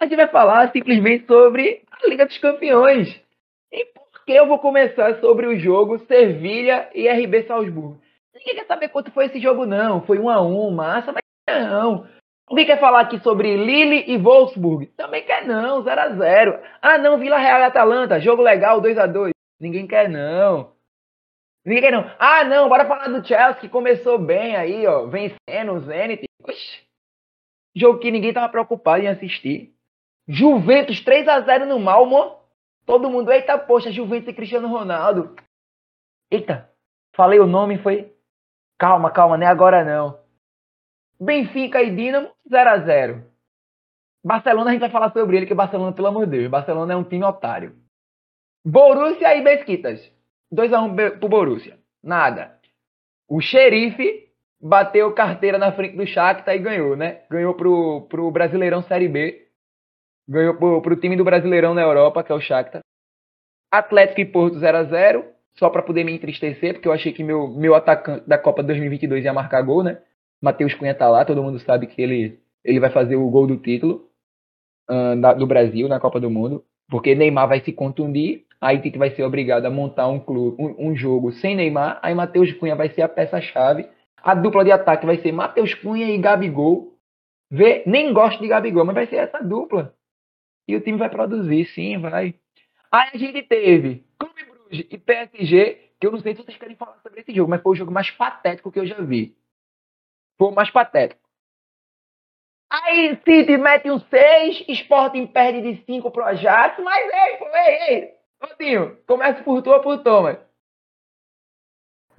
A 0.00 0.04
gente 0.04 0.16
vai 0.16 0.28
falar 0.28 0.72
simplesmente 0.72 1.26
sobre 1.26 1.82
a 1.90 2.08
Liga 2.08 2.26
dos 2.26 2.38
Campeões. 2.38 3.08
E 3.72 3.84
por 3.86 4.24
que 4.24 4.32
eu 4.32 4.46
vou 4.46 4.58
começar 4.58 5.20
sobre 5.20 5.46
o 5.46 5.58
jogo 5.58 5.98
Sevilha 6.00 6.90
e 6.94 7.08
RB 7.08 7.44
Salzburgo? 7.44 8.00
Ninguém 8.34 8.56
quer 8.56 8.66
saber 8.66 8.88
quanto 8.88 9.10
foi 9.12 9.26
esse 9.26 9.40
jogo, 9.40 9.64
não. 9.64 10.02
Foi 10.02 10.18
um 10.18 10.28
a 10.28 10.42
um, 10.42 10.70
massa, 10.70 11.12
mas 11.12 11.22
não. 11.48 12.06
Alguém 12.46 12.64
quer 12.64 12.78
falar 12.78 13.00
aqui 13.00 13.18
sobre 13.20 13.56
Lille 13.56 14.04
e 14.06 14.16
Wolfsburg? 14.16 14.86
Também 14.96 15.24
quer 15.24 15.44
não, 15.44 15.82
0 15.82 16.00
a 16.00 16.08
0 16.10 16.62
Ah, 16.80 16.96
não, 16.96 17.18
Vila 17.18 17.38
Real 17.38 17.58
e 17.60 17.64
Atalanta, 17.64 18.20
jogo 18.20 18.42
legal, 18.42 18.80
2 18.80 18.96
a 18.98 19.06
2 19.06 19.32
Ninguém 19.58 19.86
quer 19.86 20.08
não. 20.08 20.72
Ninguém 21.64 21.82
quer 21.82 21.90
não. 21.90 22.08
Ah, 22.18 22.44
não, 22.44 22.68
bora 22.68 22.86
falar 22.86 23.08
do 23.08 23.26
Chelsea 23.26 23.60
que 23.60 23.68
começou 23.68 24.18
bem 24.18 24.54
aí, 24.54 24.86
ó, 24.86 25.06
vencendo 25.06 25.72
o 25.72 25.80
Zenit. 25.80 26.24
Oxi. 26.44 26.86
Jogo 27.74 27.98
que 27.98 28.10
ninguém 28.10 28.32
tava 28.32 28.48
preocupado 28.48 29.02
em 29.02 29.08
assistir. 29.08 29.74
Juventus 30.28 31.00
3 31.00 31.26
a 31.26 31.40
0 31.40 31.66
no 31.66 31.80
Malmo. 31.80 32.38
Todo 32.84 33.10
mundo, 33.10 33.32
eita, 33.32 33.58
poxa, 33.58 33.90
Juventus 33.90 34.28
e 34.28 34.32
Cristiano 34.32 34.68
Ronaldo. 34.68 35.34
Eita, 36.30 36.70
falei 37.14 37.40
o 37.40 37.46
nome, 37.46 37.78
foi. 37.78 38.14
Calma, 38.78 39.10
calma, 39.10 39.36
não 39.36 39.46
é 39.46 39.50
agora 39.50 39.84
não. 39.84 40.25
Benfica 41.20 41.82
e 41.82 41.94
Dinamo, 41.94 42.30
0 42.48 42.70
a 42.70 42.78
0 42.78 43.24
Barcelona, 44.24 44.70
a 44.70 44.72
gente 44.72 44.80
vai 44.80 44.90
falar 44.90 45.12
sobre 45.12 45.36
ele, 45.36 45.46
que 45.46 45.54
Barcelona, 45.54 45.92
pelo 45.92 46.08
amor 46.08 46.26
de 46.26 46.38
Deus, 46.38 46.50
Barcelona 46.50 46.92
é 46.92 46.96
um 46.96 47.04
time 47.04 47.24
otário. 47.24 47.76
Borussia 48.64 49.36
e 49.36 49.42
Besquitas, 49.42 50.00
2 50.50 50.72
a 50.72 50.80
1 50.80 50.96
pro 51.20 51.28
Borussia. 51.28 51.78
Nada. 52.02 52.58
O 53.28 53.40
xerife 53.40 54.28
bateu 54.60 55.12
carteira 55.14 55.58
na 55.58 55.70
frente 55.70 55.96
do 55.96 56.06
Shakhtar 56.06 56.56
e 56.56 56.58
ganhou, 56.58 56.96
né? 56.96 57.22
Ganhou 57.30 57.54
pro, 57.54 58.02
pro 58.08 58.30
Brasileirão 58.32 58.82
Série 58.82 59.08
B. 59.08 59.46
Ganhou 60.28 60.56
pro, 60.56 60.82
pro 60.82 60.96
time 60.96 61.16
do 61.16 61.22
Brasileirão 61.22 61.72
na 61.72 61.82
Europa, 61.82 62.24
que 62.24 62.32
é 62.32 62.34
o 62.34 62.40
Shakhtar. 62.40 62.80
Atlético 63.70 64.20
e 64.20 64.24
Porto 64.24 64.58
0 64.58 64.78
a 64.78 64.84
0 64.84 65.24
só 65.54 65.70
para 65.70 65.82
poder 65.82 66.04
me 66.04 66.12
entristecer, 66.12 66.74
porque 66.74 66.88
eu 66.88 66.92
achei 66.92 67.12
que 67.12 67.24
meu, 67.24 67.48
meu 67.48 67.74
atacante 67.74 68.28
da 68.28 68.36
Copa 68.36 68.62
2022 68.62 69.24
ia 69.24 69.32
marcar 69.32 69.62
gol, 69.62 69.82
né? 69.82 70.02
Matheus 70.42 70.74
Cunha 70.74 70.94
tá 70.94 71.08
lá, 71.08 71.24
todo 71.24 71.42
mundo 71.42 71.58
sabe 71.60 71.86
que 71.86 72.00
ele, 72.00 72.38
ele 72.64 72.80
vai 72.80 72.90
fazer 72.90 73.16
o 73.16 73.28
gol 73.30 73.46
do 73.46 73.56
título 73.56 74.08
uh, 74.90 75.20
da, 75.20 75.32
do 75.32 75.46
Brasil 75.46 75.88
na 75.88 76.00
Copa 76.00 76.20
do 76.20 76.30
Mundo, 76.30 76.64
porque 76.88 77.14
Neymar 77.14 77.48
vai 77.48 77.60
se 77.60 77.72
contundir, 77.72 78.44
aí 78.60 78.80
Tite 78.80 78.98
vai 78.98 79.10
ser 79.10 79.22
obrigado 79.22 79.66
a 79.66 79.70
montar 79.70 80.08
um, 80.08 80.20
clube, 80.20 80.56
um, 80.62 80.90
um 80.90 80.96
jogo 80.96 81.32
sem 81.32 81.56
Neymar, 81.56 81.98
aí 82.02 82.14
Matheus 82.14 82.52
Cunha 82.52 82.76
vai 82.76 82.90
ser 82.90 83.02
a 83.02 83.08
peça-chave, 83.08 83.88
a 84.22 84.34
dupla 84.34 84.64
de 84.64 84.72
ataque 84.72 85.06
vai 85.06 85.18
ser 85.18 85.32
Matheus 85.32 85.72
Cunha 85.74 86.10
e 86.10 86.18
Gabigol. 86.18 86.94
Vê, 87.48 87.84
nem 87.86 88.12
gosto 88.12 88.40
de 88.40 88.48
Gabigol, 88.48 88.84
mas 88.84 88.94
vai 88.96 89.06
ser 89.06 89.16
essa 89.16 89.38
dupla. 89.38 89.94
E 90.66 90.74
o 90.74 90.80
time 90.80 90.98
vai 90.98 91.08
produzir, 91.08 91.64
sim, 91.66 91.98
vai. 91.98 92.34
Aí 92.90 93.10
a 93.14 93.16
gente 93.16 93.40
teve 93.42 94.04
Clube 94.18 94.44
Bruges 94.44 94.86
e 94.90 94.98
PSG, 94.98 95.90
que 96.00 96.06
eu 96.06 96.10
não 96.10 96.18
sei 96.18 96.34
se 96.34 96.42
vocês 96.42 96.58
querem 96.58 96.74
falar 96.74 96.98
sobre 97.04 97.20
esse 97.20 97.32
jogo, 97.32 97.48
mas 97.48 97.62
foi 97.62 97.72
o 97.72 97.76
jogo 97.76 97.92
mais 97.92 98.10
patético 98.10 98.72
que 98.72 98.80
eu 98.80 98.86
já 98.86 99.00
vi. 99.00 99.36
Foi 100.38 100.48
o 100.48 100.54
mais 100.54 100.70
patético. 100.70 101.20
Aí 102.70 103.18
City 103.24 103.56
mete 103.56 103.90
um 103.90 103.98
6, 103.98 104.64
Sporting 104.68 105.26
perde 105.26 105.62
de 105.62 105.84
5 105.84 106.10
pro 106.10 106.24
Ajax, 106.24 106.82
mas 106.82 106.98
ei, 106.98 107.36
pô, 107.36 107.46
ei, 107.54 107.94
ei, 107.94 108.14
Todinho, 108.40 108.98
começa 109.06 109.42
por 109.42 109.62
tu 109.62 109.70
ou 109.70 109.80
por 109.80 110.02
Thomas? 110.02 110.38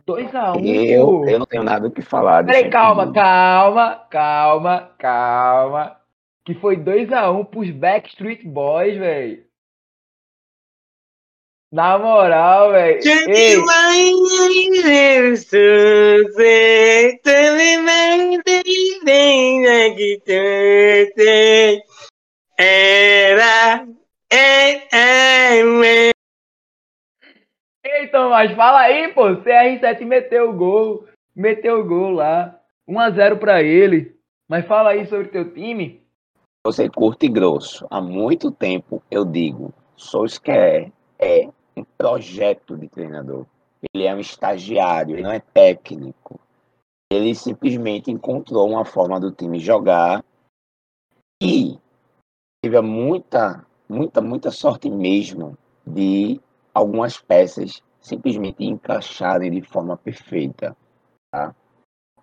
2x1. 0.07 0.55
Um, 0.55 0.65
eu, 0.65 1.25
eu 1.27 1.39
não 1.39 1.45
tenho 1.45 1.63
nada 1.63 1.87
o 1.87 1.91
que 1.91 2.01
falar. 2.01 2.45
Peraí, 2.45 2.69
calma, 2.69 3.11
calma, 3.11 3.95
calma, 4.09 4.95
calma. 4.97 5.97
Que 6.45 6.55
foi 6.55 6.77
2x1 6.77 7.39
um 7.39 7.43
pros 7.43 7.69
Backstreet 7.71 8.47
Boys, 8.47 8.97
velho. 8.97 9.46
Na 11.71 11.99
moral, 11.99 12.71
velho. 12.71 13.01
Era. 22.57 23.85
Ei, 27.83 28.07
Tomás, 28.07 28.51
fala 28.53 28.79
aí, 28.79 29.09
pô. 29.13 29.23
CR7 29.35 30.05
meteu 30.05 30.49
o 30.49 30.53
gol. 30.53 31.05
Meteu 31.35 31.81
o 31.81 31.85
gol 31.85 32.11
lá. 32.11 32.57
1x0 32.87 33.37
pra 33.39 33.61
ele. 33.61 34.15
Mas 34.47 34.65
fala 34.65 34.91
aí 34.91 35.05
sobre 35.07 35.27
teu 35.27 35.53
time. 35.53 36.01
Você 36.65 36.89
curto 36.89 37.25
e 37.25 37.29
grosso. 37.29 37.85
Há 37.89 37.99
muito 37.99 38.51
tempo 38.51 39.03
eu 39.11 39.25
digo. 39.25 39.73
Solskjaer 39.97 40.91
é 41.19 41.49
um 41.77 41.83
projeto 41.97 42.75
de 42.75 42.87
treinador. 42.87 43.45
Ele 43.93 44.05
é 44.05 44.13
um 44.13 44.19
estagiário, 44.19 45.15
ele 45.15 45.23
não 45.23 45.31
é 45.31 45.39
técnico. 45.39 46.39
Ele 47.11 47.33
simplesmente 47.35 48.11
encontrou 48.11 48.69
uma 48.69 48.83
forma 48.83 49.19
do 49.19 49.31
time 49.31 49.59
jogar 49.59 50.23
e 51.41 51.77
teve 52.61 52.81
muita, 52.81 53.65
muita, 53.87 54.19
muita 54.21 54.51
sorte 54.51 54.89
mesmo 54.89 55.57
de 55.85 56.41
algumas 56.73 57.19
peças 57.19 57.81
simplesmente 58.01 58.63
encaixarem 58.63 59.51
de 59.51 59.61
forma 59.61 59.95
perfeita. 59.95 60.75
Tá? 61.31 61.55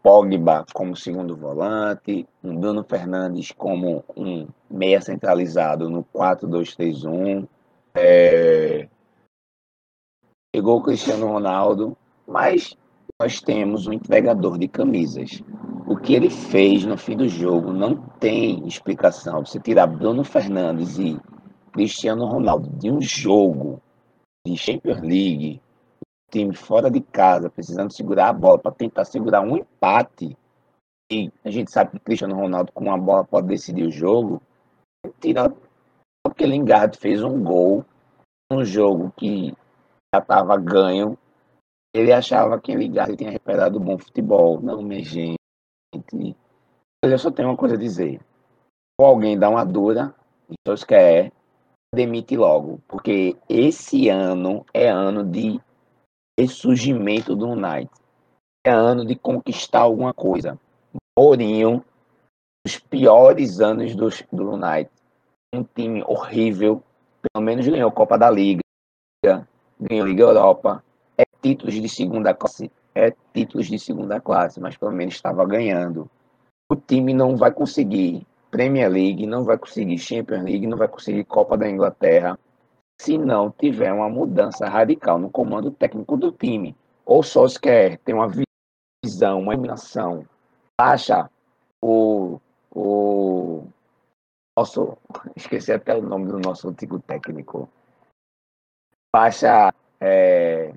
Pogba 0.02 0.66
como 0.74 0.94
segundo 0.94 1.34
volante, 1.34 2.26
um 2.42 2.56
Bruno 2.56 2.84
Fernandes 2.84 3.52
como 3.52 4.04
um 4.14 4.46
meia 4.68 5.00
centralizado 5.00 5.88
no 5.88 6.04
4-2-3-1, 6.04 7.48
é, 7.94 8.86
pegou 10.54 10.76
o 10.76 10.82
Cristiano 10.82 11.26
Ronaldo, 11.26 11.96
mas 12.28 12.76
nós 13.20 13.40
temos 13.40 13.88
um 13.88 13.92
entregador 13.92 14.56
de 14.56 14.68
camisas. 14.68 15.42
O 15.84 15.96
que 15.96 16.14
ele 16.14 16.30
fez 16.30 16.84
no 16.84 16.96
fim 16.96 17.16
do 17.16 17.28
jogo 17.28 17.72
não 17.72 17.96
tem 18.20 18.64
explicação. 18.64 19.44
Você 19.44 19.58
tirar 19.58 19.88
Bruno 19.88 20.22
Fernandes 20.22 20.96
e 20.96 21.20
Cristiano 21.72 22.26
Ronaldo 22.26 22.70
de 22.78 22.88
um 22.88 23.00
jogo 23.00 23.82
de 24.46 24.56
Champions 24.56 25.00
League, 25.00 25.60
time 26.30 26.54
fora 26.54 26.88
de 26.88 27.00
casa, 27.00 27.50
precisando 27.50 27.92
segurar 27.92 28.28
a 28.28 28.32
bola 28.32 28.56
para 28.56 28.70
tentar 28.70 29.06
segurar 29.06 29.40
um 29.40 29.56
empate, 29.56 30.38
e 31.10 31.32
a 31.44 31.50
gente 31.50 31.72
sabe 31.72 31.90
que 31.90 31.98
Cristiano 31.98 32.36
Ronaldo 32.36 32.70
com 32.70 32.84
uma 32.84 32.96
bola 32.96 33.24
pode 33.24 33.48
decidir 33.48 33.88
o 33.88 33.90
jogo, 33.90 34.40
tira 35.20 35.52
porque 36.22 36.46
Lingard 36.46 36.96
fez 36.96 37.24
um 37.24 37.42
gol 37.42 37.84
um 38.52 38.64
jogo 38.64 39.12
que 39.16 39.52
já 40.14 40.18
estava 40.18 40.56
ganho, 40.56 41.18
ele 41.92 42.12
achava 42.12 42.60
que 42.60 42.74
Lingard 42.74 43.16
tinha 43.16 43.30
recuperado 43.30 43.80
bom 43.80 43.98
futebol. 43.98 44.60
Não, 44.60 44.82
minha 44.82 45.02
gente. 45.02 45.36
Eu 47.02 47.18
só 47.18 47.30
tenho 47.30 47.48
uma 47.48 47.56
coisa 47.56 47.74
a 47.74 47.78
dizer. 47.78 48.20
Ou 48.98 49.06
alguém 49.06 49.38
dá 49.38 49.48
uma 49.48 49.64
dura, 49.64 50.14
então 50.48 50.74
quer 50.86 51.32
demite 51.94 52.36
logo, 52.36 52.80
porque 52.88 53.36
esse 53.48 54.08
ano 54.08 54.64
é 54.72 54.88
ano 54.88 55.24
de 55.24 55.60
ressurgimento 56.38 57.36
do 57.36 57.50
United. 57.50 57.90
É 58.66 58.70
ano 58.70 59.04
de 59.04 59.14
conquistar 59.14 59.80
alguma 59.80 60.12
coisa. 60.12 60.58
Mourinho, 61.16 61.84
os 62.66 62.78
piores 62.78 63.60
anos 63.60 63.94
do, 63.94 64.08
do 64.32 64.52
United. 64.52 64.90
Um 65.54 65.62
time 65.62 66.02
horrível, 66.04 66.82
pelo 67.22 67.44
menos 67.44 67.66
ganhou 67.68 67.88
a 67.88 67.92
Copa 67.92 68.18
da 68.18 68.28
Liga, 68.28 68.63
a 69.90 70.04
Liga 70.04 70.22
Europa, 70.22 70.82
é 71.18 71.24
títulos 71.42 71.74
de 71.74 71.88
segunda 71.88 72.34
classe, 72.34 72.70
é 72.94 73.12
títulos 73.32 73.66
de 73.66 73.78
segunda 73.78 74.20
classe, 74.20 74.60
mas 74.60 74.76
pelo 74.76 74.92
menos 74.92 75.14
estava 75.14 75.44
ganhando. 75.44 76.08
O 76.70 76.76
time 76.76 77.12
não 77.12 77.36
vai 77.36 77.52
conseguir 77.52 78.26
Premier 78.50 78.90
League, 78.90 79.26
não 79.26 79.44
vai 79.44 79.58
conseguir 79.58 79.98
Champions 79.98 80.42
League, 80.44 80.66
não 80.66 80.78
vai 80.78 80.88
conseguir 80.88 81.24
Copa 81.24 81.56
da 81.56 81.68
Inglaterra, 81.68 82.38
se 83.00 83.18
não 83.18 83.50
tiver 83.50 83.92
uma 83.92 84.08
mudança 84.08 84.68
radical 84.68 85.18
no 85.18 85.28
comando 85.28 85.70
técnico 85.70 86.16
do 86.16 86.32
time. 86.32 86.74
Ou 87.04 87.22
só 87.22 87.46
se 87.46 87.60
quer 87.60 87.98
ter 87.98 88.14
uma 88.14 88.30
visão, 89.04 89.40
uma 89.40 89.52
iluminação. 89.52 90.24
Baixa 90.80 91.28
o, 91.82 92.40
o 92.74 93.64
nosso. 94.56 94.96
Esqueci 95.36 95.72
até 95.72 95.94
o 95.94 96.02
nome 96.02 96.26
do 96.26 96.38
nosso 96.38 96.68
antigo 96.68 96.98
técnico. 97.00 97.68
Baixa. 99.14 99.72
É, 100.00 100.72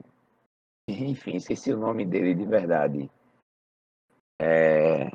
enfim, 0.87 1.37
esqueci 1.37 1.73
o 1.73 1.77
nome 1.77 2.05
dele 2.05 2.35
de 2.35 2.45
verdade. 2.45 3.09
É, 4.39 5.09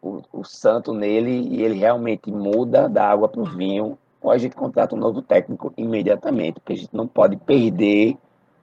o, 0.00 0.22
o 0.32 0.42
santo 0.42 0.94
nele 0.94 1.48
e 1.48 1.62
ele 1.62 1.74
realmente 1.74 2.30
muda 2.30 2.88
da 2.88 3.10
água 3.10 3.28
para 3.28 3.42
o 3.42 3.44
vinho, 3.44 3.98
ou 4.22 4.30
a 4.30 4.38
gente 4.38 4.56
contrata 4.56 4.94
um 4.94 4.98
novo 4.98 5.20
técnico 5.20 5.70
imediatamente, 5.76 6.54
porque 6.60 6.72
a 6.72 6.76
gente 6.76 6.96
não 6.96 7.06
pode 7.06 7.36
perder 7.36 8.16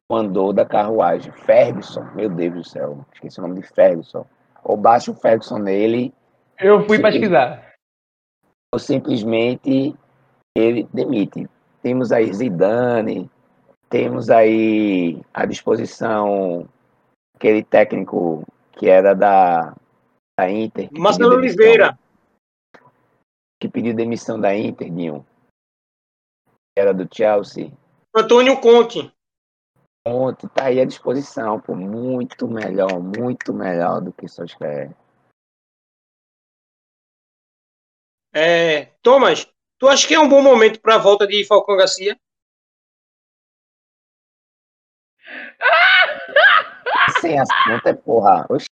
o 0.10 0.16
andor 0.16 0.52
da 0.52 0.66
carruagem. 0.66 1.32
Ferguson, 1.32 2.04
meu 2.16 2.32
Deus 2.32 2.54
do 2.56 2.64
céu, 2.64 3.06
esqueci 3.14 3.38
o 3.38 3.44
nome 3.44 3.62
de 3.62 3.68
Ferguson. 3.68 4.26
Ou 4.64 4.76
baixa 4.76 5.12
o 5.12 5.16
Ferguson 5.16 5.60
nele. 5.60 6.12
Eu 6.60 6.84
fui 6.88 7.00
pesquisar. 7.00 7.76
Ou 8.74 8.80
simplesmente 8.80 9.96
ele 10.58 10.90
demite. 10.92 11.48
Temos 11.88 12.12
aí 12.12 12.34
Zidane, 12.34 13.32
temos 13.90 14.30
aí 14.30 15.22
à 15.34 15.46
disposição 15.46 16.68
aquele 17.34 17.64
técnico 17.64 18.46
que 18.74 18.90
era 18.90 19.16
da, 19.16 19.74
da 20.38 20.52
Inter. 20.52 20.90
Marcelo 20.92 21.36
Oliveira. 21.36 21.98
Que 23.58 23.70
pediu 23.70 23.96
demissão 23.96 24.38
da 24.38 24.54
Inter, 24.54 24.92
Ninho. 24.92 25.26
Era 26.78 26.94
do 26.94 27.08
Chelsea. 27.10 27.72
Antônio 28.14 28.60
Conte. 28.60 29.10
Conte 30.06 30.46
tá 30.50 30.66
aí 30.66 30.82
à 30.82 30.86
disposição, 30.86 31.58
pô, 31.58 31.74
muito 31.74 32.50
melhor, 32.50 33.00
muito 33.00 33.54
melhor 33.54 34.02
do 34.02 34.12
que 34.12 34.28
Solskjaer. 34.28 34.94
É, 38.34 38.88
Thomas, 39.02 39.50
tu 39.80 39.88
acha 39.88 40.08
que 40.08 40.14
é 40.14 40.20
um 40.20 40.30
bom 40.30 40.42
momento 40.42 40.80
para 40.80 40.96
a 40.96 41.00
volta 41.00 41.28
de 41.28 41.46
Falcão 41.46 41.78
Garcia? 41.78 42.18
Sem 47.20 47.40
as 47.40 47.50
contas, 47.66 48.00
porra. 48.02 48.46
Oxi. 48.50 48.68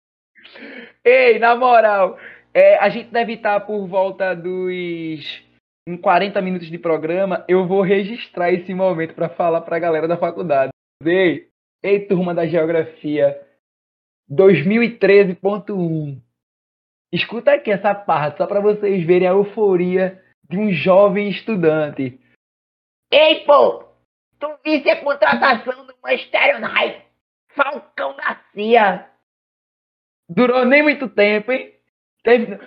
Ei, 1.03 1.39
na 1.39 1.55
moral, 1.55 2.17
é, 2.53 2.77
a 2.77 2.89
gente 2.89 3.09
deve 3.09 3.33
estar 3.33 3.59
por 3.61 3.87
volta 3.87 4.35
dos 4.35 5.43
em 5.87 5.97
40 5.97 6.41
minutos 6.41 6.69
de 6.69 6.77
programa. 6.77 7.43
Eu 7.47 7.67
vou 7.67 7.81
registrar 7.81 8.51
esse 8.51 8.73
momento 8.73 9.15
para 9.15 9.29
falar 9.29 9.61
para 9.61 9.77
a 9.77 9.79
galera 9.79 10.07
da 10.07 10.17
faculdade. 10.17 10.71
Ei, 11.03 11.49
ei, 11.81 12.05
turma 12.05 12.33
da 12.33 12.45
geografia 12.45 13.39
2013.1. 14.29 16.21
Escuta 17.11 17.53
aqui 17.53 17.71
essa 17.71 17.93
parte, 17.93 18.37
só 18.37 18.47
para 18.47 18.61
vocês 18.61 19.05
verem 19.05 19.27
a 19.27 19.31
euforia 19.31 20.21
de 20.51 20.57
um 20.57 20.69
jovem 20.71 21.29
estudante. 21.29 22.19
Ei, 23.09 23.45
pô! 23.45 23.85
Tu 24.37 24.47
viste 24.65 24.89
a 24.89 25.01
contratação 25.01 25.85
do 25.85 25.93
Manchester 26.03 26.57
United? 26.57 27.05
Falcão 27.55 28.15
Garcia. 28.17 29.07
Durou 30.29 30.65
nem 30.65 30.83
muito 30.83 31.07
tempo, 31.07 31.51
hein? 31.51 31.73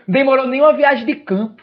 Demorou 0.09 0.47
nem 0.47 0.61
uma 0.61 0.73
viagem 0.73 1.05
de 1.05 1.17
campo 1.17 1.63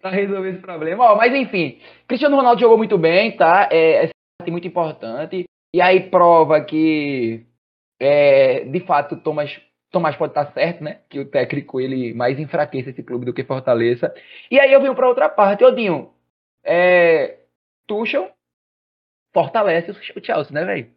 para 0.00 0.10
resolver 0.10 0.50
esse 0.50 0.60
problema. 0.60 1.12
Ó, 1.12 1.16
mas 1.16 1.34
enfim, 1.34 1.80
Cristiano 2.06 2.36
Ronaldo 2.36 2.60
jogou 2.60 2.76
muito 2.76 2.98
bem, 2.98 3.36
tá? 3.36 3.68
É, 3.72 4.06
é 4.06 4.50
muito 4.50 4.66
importante. 4.66 5.44
E 5.74 5.80
aí 5.80 6.10
prova 6.10 6.60
que, 6.60 7.46
é, 8.00 8.64
de 8.64 8.80
fato, 8.80 9.16
Thomas, 9.16 9.60
Thomas 9.90 10.16
pode 10.16 10.32
estar 10.32 10.52
certo, 10.52 10.84
né? 10.84 11.00
Que 11.08 11.20
o 11.20 11.24
técnico 11.24 11.80
ele 11.80 12.12
mais 12.12 12.38
enfraquece 12.38 12.90
esse 12.90 13.02
clube 13.02 13.24
do 13.24 13.32
que 13.32 13.44
fortaleça. 13.44 14.14
E 14.50 14.60
aí 14.60 14.72
eu 14.72 14.80
venho 14.80 14.94
para 14.94 15.08
outra 15.08 15.28
parte. 15.28 15.64
Odinho, 15.64 16.12
é, 16.62 17.38
Tuchel 17.86 18.30
fortalece 19.32 19.90
o 19.90 20.24
Chelsea, 20.24 20.52
né, 20.52 20.64
velho? 20.64 20.90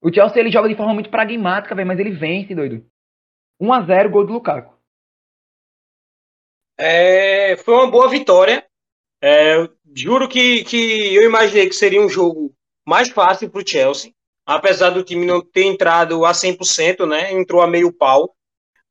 O 0.00 0.12
Chelsea 0.12 0.40
ele 0.40 0.50
joga 0.50 0.68
de 0.68 0.76
forma 0.76 0.94
muito 0.94 1.10
pragmática, 1.10 1.74
velho, 1.74 1.86
mas 1.86 1.98
ele 1.98 2.10
vence, 2.10 2.54
doido. 2.54 2.84
1 3.60 3.72
a 3.72 3.82
0 3.82 4.10
gol 4.10 4.26
do 4.26 4.32
Lukaku. 4.32 4.74
É, 6.78 7.56
foi 7.58 7.74
uma 7.74 7.90
boa 7.90 8.08
vitória. 8.08 8.66
É, 9.22 9.68
juro 9.94 10.28
que, 10.28 10.64
que 10.64 11.14
eu 11.14 11.22
imaginei 11.22 11.68
que 11.68 11.74
seria 11.74 12.00
um 12.00 12.08
jogo 12.08 12.52
mais 12.84 13.08
fácil 13.08 13.48
para 13.48 13.62
o 13.62 13.66
Chelsea, 13.66 14.12
apesar 14.46 14.90
do 14.90 15.02
time 15.02 15.26
não 15.26 15.40
ter 15.40 15.64
entrado 15.64 16.24
a 16.24 16.32
100%, 16.32 17.06
né? 17.06 17.32
Entrou 17.32 17.62
a 17.62 17.66
meio 17.66 17.92
pau. 17.92 18.34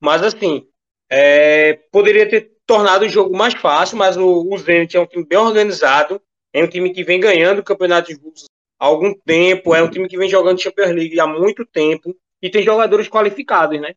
Mas, 0.00 0.22
assim, 0.22 0.66
é, 1.10 1.74
poderia 1.90 2.28
ter 2.28 2.52
tornado 2.66 3.04
o 3.04 3.08
jogo 3.08 3.36
mais 3.36 3.54
fácil, 3.54 3.96
mas 3.96 4.16
o, 4.16 4.48
o 4.50 4.58
Zenit 4.58 4.96
é 4.96 5.00
um 5.00 5.06
time 5.06 5.24
bem 5.24 5.38
organizado, 5.38 6.20
é 6.52 6.62
um 6.62 6.68
time 6.68 6.92
que 6.92 7.04
vem 7.04 7.20
ganhando 7.20 7.58
o 7.58 7.64
Campeonato 7.64 8.12
Russos 8.12 8.46
há 8.78 8.86
algum 8.86 9.14
tempo, 9.14 9.74
é 9.74 9.82
um 9.82 9.90
time 9.90 10.08
que 10.08 10.16
vem 10.16 10.28
jogando 10.28 10.60
Champions 10.60 10.90
League 10.90 11.20
há 11.20 11.26
muito 11.26 11.64
tempo 11.66 12.16
e 12.40 12.50
tem 12.50 12.62
jogadores 12.62 13.08
qualificados, 13.08 13.80
né? 13.80 13.94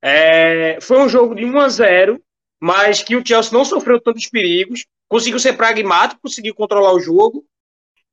É, 0.00 0.78
foi 0.80 0.98
um 0.98 1.08
jogo 1.08 1.34
de 1.34 1.44
1 1.44 1.58
a 1.58 1.68
0, 1.68 2.22
mas 2.60 3.02
que 3.02 3.16
o 3.16 3.26
Chelsea 3.26 3.52
não 3.52 3.64
sofreu 3.64 4.00
tantos 4.00 4.26
perigos, 4.26 4.84
conseguiu 5.08 5.40
ser 5.40 5.54
pragmático, 5.54 6.20
conseguiu 6.22 6.54
controlar 6.54 6.92
o 6.92 7.00
jogo 7.00 7.44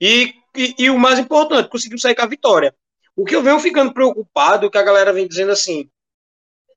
e, 0.05 0.33
e, 0.53 0.75
e, 0.79 0.89
o 0.89 0.99
mais 0.99 1.17
importante, 1.17 1.69
conseguiu 1.69 1.97
sair 1.97 2.13
com 2.13 2.23
a 2.23 2.27
vitória. 2.27 2.75
O 3.15 3.23
que 3.23 3.33
eu 3.33 3.41
venho 3.41 3.57
ficando 3.57 3.93
preocupado, 3.93 4.69
que 4.69 4.77
a 4.77 4.83
galera 4.83 5.13
vem 5.13 5.25
dizendo 5.25 5.53
assim, 5.53 5.89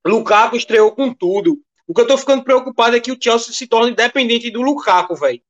Lukaku 0.07 0.57
estreou 0.57 0.93
com 0.93 1.13
tudo. 1.13 1.59
O 1.89 1.93
que 1.93 2.03
eu 2.03 2.07
tô 2.07 2.17
ficando 2.17 2.45
preocupado 2.45 2.95
é 2.95 3.01
que 3.01 3.11
o 3.11 3.19
Chelsea 3.21 3.53
se 3.53 3.67
torne 3.67 3.97
dependente 3.97 4.49
do 4.49 4.63
Lukaku, 4.63 5.17
velho. 5.17 5.43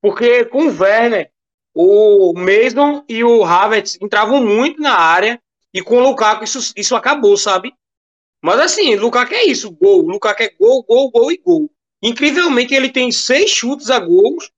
Porque 0.00 0.46
com 0.46 0.68
o 0.68 0.80
Werner, 0.80 1.30
o 1.74 2.32
Mason 2.32 3.04
e 3.06 3.22
o 3.22 3.44
Havertz 3.44 3.98
entravam 4.00 4.42
muito 4.42 4.80
na 4.80 4.94
área 4.94 5.38
e 5.74 5.82
com 5.82 5.98
o 5.98 6.02
Lukaku 6.02 6.44
isso, 6.44 6.72
isso 6.74 6.96
acabou, 6.96 7.36
sabe? 7.36 7.74
Mas 8.42 8.58
assim, 8.58 8.96
Lukaku 8.96 9.34
é 9.34 9.44
isso, 9.44 9.70
gol. 9.70 10.00
Lukaku 10.00 10.44
é 10.44 10.50
gol, 10.58 10.82
gol, 10.82 11.10
gol 11.10 11.30
e 11.30 11.36
gol. 11.36 11.70
Incrivelmente, 12.02 12.74
ele 12.74 12.88
tem 12.88 13.12
seis 13.12 13.50
chutes 13.50 13.90
a 13.90 13.98
gols 13.98 14.50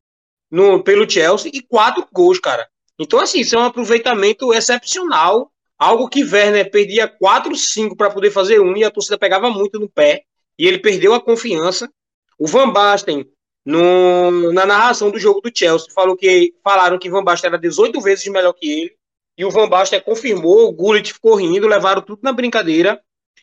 no, 0.51 0.83
pelo 0.83 1.09
Chelsea 1.09 1.51
e 1.55 1.63
quatro 1.63 2.07
gols, 2.13 2.41
cara. 2.41 2.69
Então, 2.99 3.21
assim, 3.21 3.41
isso 3.41 3.57
é 3.57 3.59
um 3.59 3.65
aproveitamento 3.65 4.53
excepcional. 4.53 5.51
Algo 5.79 6.09
que 6.09 6.23
Werner 6.23 6.71
perdia 6.71 7.09
4, 7.09 7.57
5 7.57 7.97
para 7.97 8.11
poder 8.11 8.31
fazer 8.31 8.61
um 8.61 8.77
e 8.77 8.85
a 8.85 8.91
torcida 8.91 9.17
pegava 9.17 9.49
muito 9.49 9.79
no 9.79 9.89
pé. 9.89 10.25
E 10.59 10.67
ele 10.67 10.79
perdeu 10.79 11.15
a 11.15 11.21
confiança. 11.21 11.91
O 12.39 12.47
Van 12.47 12.71
Basten, 12.71 13.27
no, 13.65 14.53
na 14.53 14.67
narração 14.67 15.11
do 15.11 15.19
jogo 15.19 15.41
do 15.41 15.51
Chelsea, 15.55 15.91
falou 15.95 16.17
que 16.17 16.55
falaram 16.63 16.99
que 16.99 17.09
Van 17.09 17.25
Basten 17.25 17.49
era 17.49 17.59
18 17.59 17.99
vezes 18.01 18.27
melhor 18.27 18.53
que 18.53 18.71
ele. 18.71 18.97
E 19.39 19.45
o 19.45 19.51
Van 19.51 19.69
Basten 19.69 20.03
confirmou, 20.03 20.69
o 20.69 20.73
Gullit 20.73 21.15
ficou 21.15 21.37
rindo, 21.37 21.67
levaram 21.67 22.03
tudo 22.03 22.21
na 22.23 22.33
brincadeira. 22.33 23.01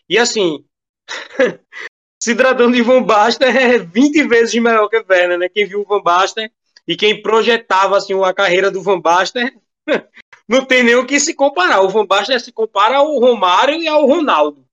E 0.08 0.20
assim, 0.20 0.64
se 2.22 2.36
tratando 2.36 2.76
de 2.76 2.84
Van 2.84 3.02
Basten, 3.02 3.48
é 3.48 3.80
20 3.80 4.28
vezes 4.28 4.54
melhor 4.62 4.88
que 4.90 5.04
Werner, 5.10 5.40
né? 5.40 5.50
Quem 5.50 5.66
viu 5.66 5.82
o 5.82 5.86
Van 5.86 6.04
Basten 6.04 6.52
e 6.88 6.96
quem 6.96 7.22
projetava 7.22 7.98
assim, 7.98 8.14
a 8.24 8.34
carreira 8.34 8.72
do 8.72 8.82
Van 8.82 9.00
Basten, 9.00 9.52
não 10.48 10.64
tem 10.64 10.84
nem 10.84 10.96
o 10.96 11.06
que 11.06 11.20
se 11.20 11.34
comparar. 11.34 11.82
O 11.82 11.90
Van 11.90 12.06
Basten 12.06 12.40
se 12.40 12.52
compara 12.52 12.98
ao 12.98 13.20
Romário 13.20 13.76
e 13.76 13.88
ao 13.88 14.06
Ronaldo. 14.06 14.66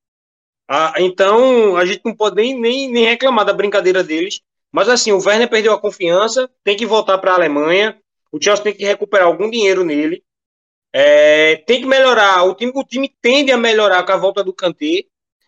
Ah, 0.69 0.95
então, 0.99 1.77
a 1.77 1.85
gente 1.85 2.03
não 2.05 2.15
pode 2.15 2.37
nem, 2.37 2.59
nem, 2.59 2.91
nem 2.91 3.05
reclamar 3.05 3.45
da 3.45 3.53
brincadeira 3.53 4.03
deles. 4.03 4.41
Mas 4.73 4.89
assim, 4.89 5.13
o 5.13 5.19
Werner 5.19 5.49
perdeu 5.49 5.73
a 5.73 5.81
confiança, 5.81 6.51
tem 6.63 6.77
que 6.77 6.87
voltar 6.87 7.19
para 7.19 7.33
a 7.33 7.35
Alemanha. 7.35 7.99
O 8.33 8.43
Chelsea 8.43 8.65
tem 8.65 8.75
que 8.75 8.85
recuperar 8.85 9.27
algum 9.27 9.51
dinheiro 9.51 9.85
nele. 9.85 10.23
É, 10.93 11.57
tem 11.67 11.81
que 11.81 11.87
melhorar. 11.87 12.45
O 12.45 12.55
time, 12.55 12.73
o 12.75 12.85
time 12.85 13.13
tende 13.21 13.53
a 13.53 13.57
melhorar 13.57 14.05
com 14.05 14.13
a 14.13 14.17
volta 14.17 14.43
do 14.43 14.53
Kanté. 14.53 15.05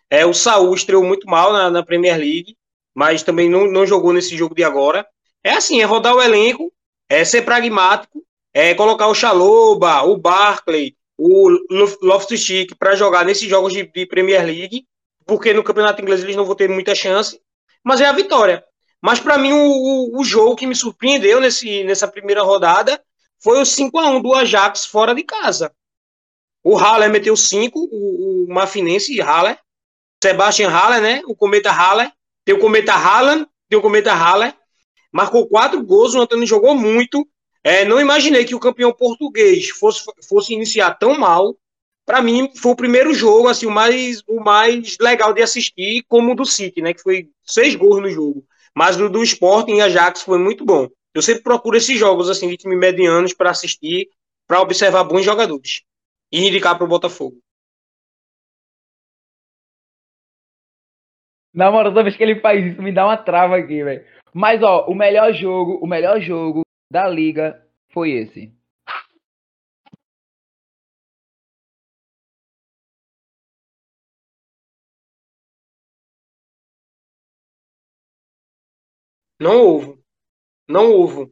É, 0.09 0.25
o 0.25 0.33
Saul 0.33 0.73
estreou 0.73 1.03
muito 1.03 1.27
mal 1.27 1.51
na, 1.51 1.69
na 1.69 1.83
Premier 1.83 2.17
League, 2.17 2.55
mas 2.93 3.23
também 3.23 3.49
não, 3.49 3.67
não 3.69 3.85
jogou 3.85 4.13
nesse 4.13 4.37
jogo 4.37 4.55
de 4.55 4.63
agora. 4.63 5.05
É 5.47 5.53
assim, 5.53 5.81
é 5.81 5.85
rodar 5.85 6.13
o 6.13 6.21
elenco, 6.21 6.73
é 7.07 7.23
ser 7.23 7.43
pragmático, 7.43 8.21
é 8.53 8.75
colocar 8.75 9.07
o 9.07 9.15
Chaloba, 9.15 10.03
o 10.03 10.17
Barclay, 10.17 10.93
o 11.17 11.47
Loftus-Cheek 12.01 12.75
para 12.75 12.97
jogar 12.97 13.23
nesses 13.23 13.47
jogos 13.47 13.71
de, 13.71 13.85
de, 13.85 14.05
Premier 14.05 14.45
League, 14.45 14.85
porque 15.25 15.53
no 15.53 15.63
Campeonato 15.63 16.01
Inglês 16.01 16.21
eles 16.21 16.35
não 16.35 16.43
vão 16.43 16.53
ter 16.53 16.67
muita 16.67 16.93
chance, 16.93 17.39
mas 17.81 18.01
é 18.01 18.05
a 18.05 18.11
vitória. 18.11 18.61
Mas 19.01 19.21
para 19.21 19.37
mim 19.37 19.53
o, 19.53 19.57
o, 19.57 20.19
o, 20.19 20.25
jogo 20.25 20.53
que 20.53 20.67
me 20.67 20.75
surpreendeu 20.75 21.39
nesse, 21.39 21.81
nessa 21.85 22.09
primeira 22.09 22.41
rodada 22.41 23.01
foi 23.41 23.61
o 23.61 23.65
5 23.65 23.97
a 23.99 24.09
1 24.09 24.21
do 24.21 24.33
Ajax 24.33 24.85
fora 24.85 25.15
de 25.15 25.23
casa. 25.23 25.71
O 26.61 26.75
Haller 26.75 27.09
meteu 27.09 27.37
5, 27.37 27.79
o, 27.79 28.43
o 28.43 28.53
Mafinense 28.53 29.17
Haller, 29.21 29.57
Sebastian 30.21 30.69
Haller, 30.69 31.01
né? 31.01 31.21
O 31.25 31.33
Cometa 31.33 31.71
Haller. 31.71 32.11
Tem 32.43 32.53
o 32.53 32.59
Cometa 32.59 32.91
Haaland, 32.91 33.47
tem 33.69 33.79
o 33.79 33.81
Cometa 33.81 34.13
Haller. 34.13 34.53
Marcou 35.17 35.47
quatro 35.47 35.83
gols, 35.83 36.13
o 36.13 36.21
Antônio 36.21 36.45
jogou 36.45 36.75
muito. 36.75 37.27
É, 37.63 37.83
não 37.83 37.99
imaginei 37.99 38.45
que 38.45 38.53
o 38.53 38.59
campeão 38.59 38.93
português 38.93 39.67
fosse, 39.69 40.03
fosse 40.29 40.53
iniciar 40.53 40.91
tão 40.91 41.17
mal 41.17 41.57
para 42.05 42.21
mim, 42.21 42.51
foi 42.55 42.71
o 42.73 42.75
primeiro 42.75 43.11
jogo, 43.15 43.47
assim, 43.47 43.65
o 43.65 43.71
mais, 43.71 44.21
o 44.27 44.39
mais 44.39 44.95
legal 45.01 45.33
de 45.33 45.41
assistir, 45.41 46.05
como 46.07 46.33
o 46.33 46.35
do 46.35 46.45
City, 46.45 46.83
né? 46.83 46.93
Que 46.93 47.01
foi 47.01 47.31
seis 47.43 47.73
gols 47.73 47.99
no 47.99 48.11
jogo. 48.11 48.45
Mas 48.75 49.01
o 49.01 49.09
do 49.09 49.23
Sporting 49.23 49.77
e 49.77 49.81
Ajax 49.81 50.21
foi 50.21 50.37
muito 50.37 50.63
bom. 50.63 50.87
Eu 51.15 51.23
sempre 51.23 51.41
procuro 51.41 51.77
esses 51.77 51.97
jogos, 51.97 52.29
assim, 52.29 52.47
de 52.47 52.55
time 52.55 52.75
medianos 52.75 53.33
para 53.33 53.49
assistir, 53.49 54.07
para 54.47 54.61
observar 54.61 55.03
bons 55.03 55.25
jogadores. 55.25 55.81
E 56.31 56.47
indicar 56.47 56.77
para 56.77 56.85
o 56.85 56.87
Botafogo. 56.87 57.37
Na 61.51 61.71
moral, 61.71 61.91
toda 61.91 62.03
vez 62.03 62.15
que 62.15 62.21
ele 62.21 62.39
faz 62.39 62.63
isso, 62.63 62.83
me 62.83 62.91
dá 62.91 63.03
uma 63.03 63.17
trava 63.17 63.57
aqui, 63.57 63.83
velho. 63.83 64.05
Mas, 64.33 64.61
ó, 64.61 64.85
o 64.87 64.95
melhor 64.95 65.33
jogo, 65.33 65.79
o 65.83 65.87
melhor 65.87 66.19
jogo 66.19 66.61
da 66.91 67.07
liga 67.07 67.65
foi 67.89 68.11
esse. 68.11 68.55
Não 79.39 79.61
houve. 79.61 79.99
Não 80.67 80.91
houve. 80.91 81.31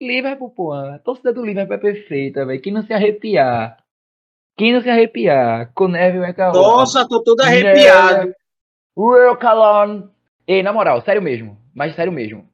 Liverpool, 0.00 0.50
pô, 0.50 0.72
a 0.72 0.98
torcida 0.98 1.32
do 1.32 1.44
Liverpool 1.44 1.74
é 1.74 1.78
perfeita, 1.78 2.44
velho. 2.44 2.60
Quem 2.60 2.72
não 2.72 2.82
se 2.82 2.92
arrepiar? 2.92 3.82
Quem 4.56 4.72
não 4.72 4.80
se 4.80 4.88
arrepiar? 4.88 5.72
Com 5.74 5.88
Neville 5.88 6.24
McCallum. 6.24 6.54
Nossa, 6.54 7.08
tô 7.08 7.22
todo 7.22 7.40
arrepiado. 7.40 8.32
Will 8.96 9.36
Calon. 9.36 10.08
Ei, 10.46 10.62
na 10.62 10.72
moral, 10.72 11.02
sério 11.02 11.20
mesmo. 11.20 11.58
Mas 11.74 11.94
sério 11.94 12.12
mesmo. 12.12 12.48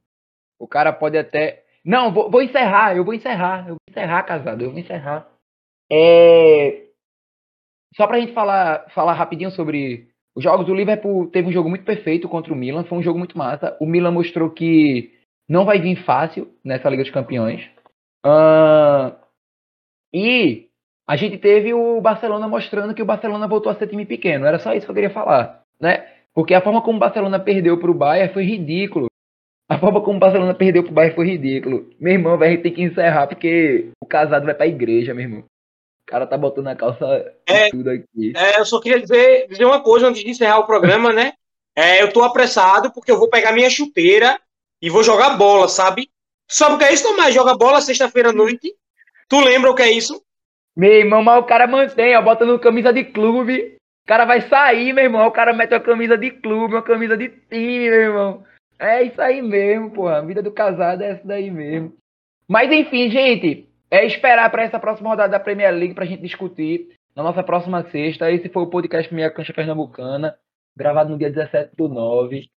O 0.58 0.66
cara 0.66 0.92
pode 0.92 1.16
até. 1.16 1.64
Não, 1.84 2.12
vou, 2.12 2.30
vou 2.30 2.42
encerrar, 2.42 2.96
eu 2.96 3.04
vou 3.04 3.14
encerrar. 3.14 3.68
Eu 3.68 3.74
vou 3.74 3.80
encerrar, 3.88 4.22
casado, 4.24 4.62
eu 4.62 4.70
vou 4.70 4.78
encerrar. 4.78 5.28
É. 5.90 6.86
Só 7.94 8.06
pra 8.06 8.18
gente 8.18 8.32
falar, 8.32 8.88
falar 8.90 9.12
rapidinho 9.12 9.50
sobre 9.50 10.08
os 10.34 10.42
jogos. 10.42 10.68
O 10.68 10.74
Liverpool 10.74 11.28
teve 11.28 11.48
um 11.48 11.52
jogo 11.52 11.68
muito 11.68 11.84
perfeito 11.84 12.28
contra 12.28 12.52
o 12.52 12.56
Milan. 12.56 12.84
Foi 12.84 12.98
um 12.98 13.02
jogo 13.02 13.18
muito 13.18 13.36
massa. 13.36 13.76
O 13.80 13.86
Milan 13.86 14.10
mostrou 14.10 14.50
que 14.50 15.12
não 15.48 15.64
vai 15.64 15.78
vir 15.78 15.96
fácil 16.04 16.50
nessa 16.64 16.88
Liga 16.88 17.02
dos 17.02 17.12
Campeões. 17.12 17.68
Uh, 18.24 19.14
e 20.12 20.68
a 21.06 21.16
gente 21.16 21.38
teve 21.38 21.74
o 21.74 22.00
Barcelona 22.00 22.48
mostrando 22.48 22.94
que 22.94 23.02
o 23.02 23.06
Barcelona 23.06 23.46
voltou 23.46 23.70
a 23.70 23.74
ser 23.74 23.88
time 23.88 24.06
pequeno. 24.06 24.46
Era 24.46 24.58
só 24.58 24.72
isso 24.72 24.86
que 24.86 24.90
eu 24.90 24.94
queria 24.94 25.10
falar, 25.10 25.62
né? 25.80 26.08
Porque 26.34 26.54
a 26.54 26.60
forma 26.60 26.82
como 26.82 26.96
o 26.96 27.00
Barcelona 27.00 27.38
perdeu 27.38 27.78
para 27.78 27.90
o 27.90 27.94
Bayern 27.94 28.32
foi 28.32 28.44
ridículo. 28.44 29.06
A 29.68 29.78
forma 29.78 30.00
como 30.02 30.16
o 30.16 30.20
Barcelona 30.20 30.54
perdeu 30.54 30.82
para 30.82 30.90
o 30.90 30.94
Bayern 30.94 31.14
foi 31.14 31.26
ridículo. 31.26 31.90
Meu 31.98 32.12
irmão, 32.12 32.38
vai 32.38 32.56
ter 32.58 32.70
que 32.70 32.82
encerrar 32.82 33.26
porque 33.26 33.90
o 34.02 34.06
casado 34.06 34.44
vai 34.44 34.54
para 34.54 34.64
a 34.64 34.68
igreja, 34.68 35.14
meu 35.14 35.24
irmão. 35.24 35.40
O 35.40 36.10
cara 36.10 36.26
tá 36.26 36.36
botando 36.36 36.66
a 36.68 36.76
calça 36.76 37.06
é, 37.46 37.70
tudo 37.70 37.90
aqui. 37.90 38.32
É, 38.36 38.58
eu 38.58 38.64
só 38.64 38.80
queria 38.80 39.00
dizer, 39.00 39.46
dizer 39.48 39.64
uma 39.64 39.80
coisa 39.80 40.08
antes 40.08 40.22
de 40.22 40.30
encerrar 40.30 40.58
o 40.58 40.66
programa, 40.66 41.12
né? 41.12 41.32
É, 41.74 42.02
eu 42.02 42.12
tô 42.12 42.22
apressado 42.22 42.92
porque 42.92 43.10
eu 43.10 43.18
vou 43.18 43.30
pegar 43.30 43.52
minha 43.52 43.70
chuteira 43.70 44.38
e 44.80 44.90
vou 44.90 45.02
jogar 45.02 45.36
bola, 45.36 45.68
sabe? 45.68 46.10
Sabe 46.48 46.74
o 46.74 46.78
que 46.78 46.84
é 46.84 46.92
isso, 46.92 47.04
Tomás? 47.04 47.34
Joga 47.34 47.56
bola 47.56 47.80
sexta-feira 47.80 48.30
à 48.30 48.32
noite. 48.32 48.74
Tu 49.28 49.40
lembra 49.40 49.70
o 49.70 49.74
que 49.74 49.82
é 49.82 49.90
isso? 49.90 50.22
Meu 50.76 50.92
irmão, 50.92 51.22
mas 51.22 51.42
o 51.42 51.46
cara 51.46 51.66
mantém, 51.66 52.16
ó, 52.16 52.20
bota 52.20 52.44
no 52.44 52.58
camisa 52.58 52.92
de 52.92 53.04
clube. 53.04 53.76
O 54.04 54.08
cara 54.08 54.24
vai 54.24 54.40
sair, 54.42 54.92
meu 54.92 55.04
irmão. 55.04 55.26
O 55.26 55.32
cara 55.32 55.52
mete 55.52 55.72
uma 55.72 55.80
camisa 55.80 56.18
de 56.18 56.30
clube, 56.30 56.74
uma 56.74 56.82
camisa 56.82 57.16
de 57.16 57.28
time, 57.28 57.90
meu 57.90 58.00
irmão. 58.00 58.44
É 58.78 59.02
isso 59.02 59.20
aí 59.22 59.40
mesmo, 59.40 59.90
porra. 59.90 60.18
A 60.18 60.22
vida 60.22 60.42
do 60.42 60.50
casado 60.50 61.02
é 61.02 61.10
essa 61.10 61.26
daí 61.26 61.50
mesmo. 61.50 61.94
Mas 62.48 62.70
enfim, 62.72 63.08
gente, 63.10 63.68
é 63.90 64.04
esperar 64.04 64.50
para 64.50 64.64
essa 64.64 64.80
próxima 64.80 65.10
rodada 65.10 65.30
da 65.30 65.40
Premier 65.40 65.72
League 65.72 65.94
pra 65.94 66.04
gente 66.04 66.22
discutir 66.22 66.88
na 67.14 67.22
nossa 67.22 67.42
próxima 67.42 67.84
sexta. 67.90 68.30
Esse 68.30 68.48
foi 68.48 68.62
o 68.64 68.70
podcast 68.70 69.12
Minha 69.14 69.30
Cancha 69.30 69.52
Pernambucana, 69.52 70.36
gravado 70.76 71.10
no 71.10 71.18
dia 71.18 71.30
17 71.30 71.76
do 71.76 71.88
9. 71.88 72.50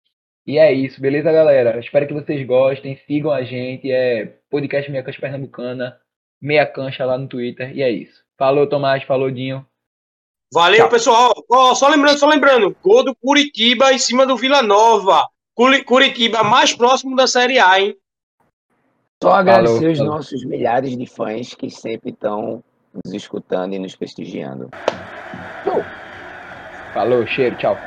E 0.48 0.58
é 0.58 0.72
isso, 0.72 1.02
beleza, 1.02 1.32
galera? 1.32 1.80
Espero 1.80 2.08
que 2.08 2.14
vocês 2.14 2.46
gostem, 2.46 2.98
sigam 3.06 3.32
a 3.32 3.43
gente. 3.43 3.91
É 3.91 4.38
podcast 4.50 4.89
Meia 4.89 5.04
Cancha 5.04 5.22
Pernambucana, 5.22 6.00
Meia 6.41 6.66
Cancha 6.66 7.06
lá 7.06 7.18
no 7.18 7.28
Twitter. 7.28 7.76
E 7.76 7.82
é 7.82 7.89
isso. 7.89 8.24
Falou, 8.38 8.68
Tomás. 8.68 9.04
Falou, 9.04 9.30
Dinho. 9.30 9.66
Valeu, 10.56 10.78
Tchau. 10.78 10.89
pessoal. 10.89 11.34
Oh, 11.49 11.76
só 11.76 11.89
lembrando, 11.89 12.18
só 12.18 12.28
lembrando. 12.28 12.74
Gol 12.82 13.03
do 13.03 13.14
Curitiba 13.14 13.91
em 13.91 13.99
cima 13.99 14.26
do 14.26 14.38
Vila 14.38 14.64
Nova. 14.64 15.28
Curitiba 15.86 16.45
mais 16.45 16.74
próximo 16.74 17.14
da 17.14 17.28
Série 17.28 17.60
A, 17.60 17.78
hein? 17.78 17.93
Só 19.22 19.34
agradecer 19.34 19.80
falou, 19.80 19.91
os 19.91 19.97
falou. 19.97 20.14
nossos 20.14 20.45
milhares 20.45 20.97
de 20.97 21.06
fãs 21.06 21.53
que 21.53 21.70
sempre 21.70 22.12
estão 22.12 22.64
nos 23.03 23.14
escutando 23.14 23.74
e 23.74 23.80
nos 23.80 23.97
prestigiando. 23.97 24.70
Falou, 26.93 27.28
cheiro, 27.28 27.58
tchau. 27.58 27.78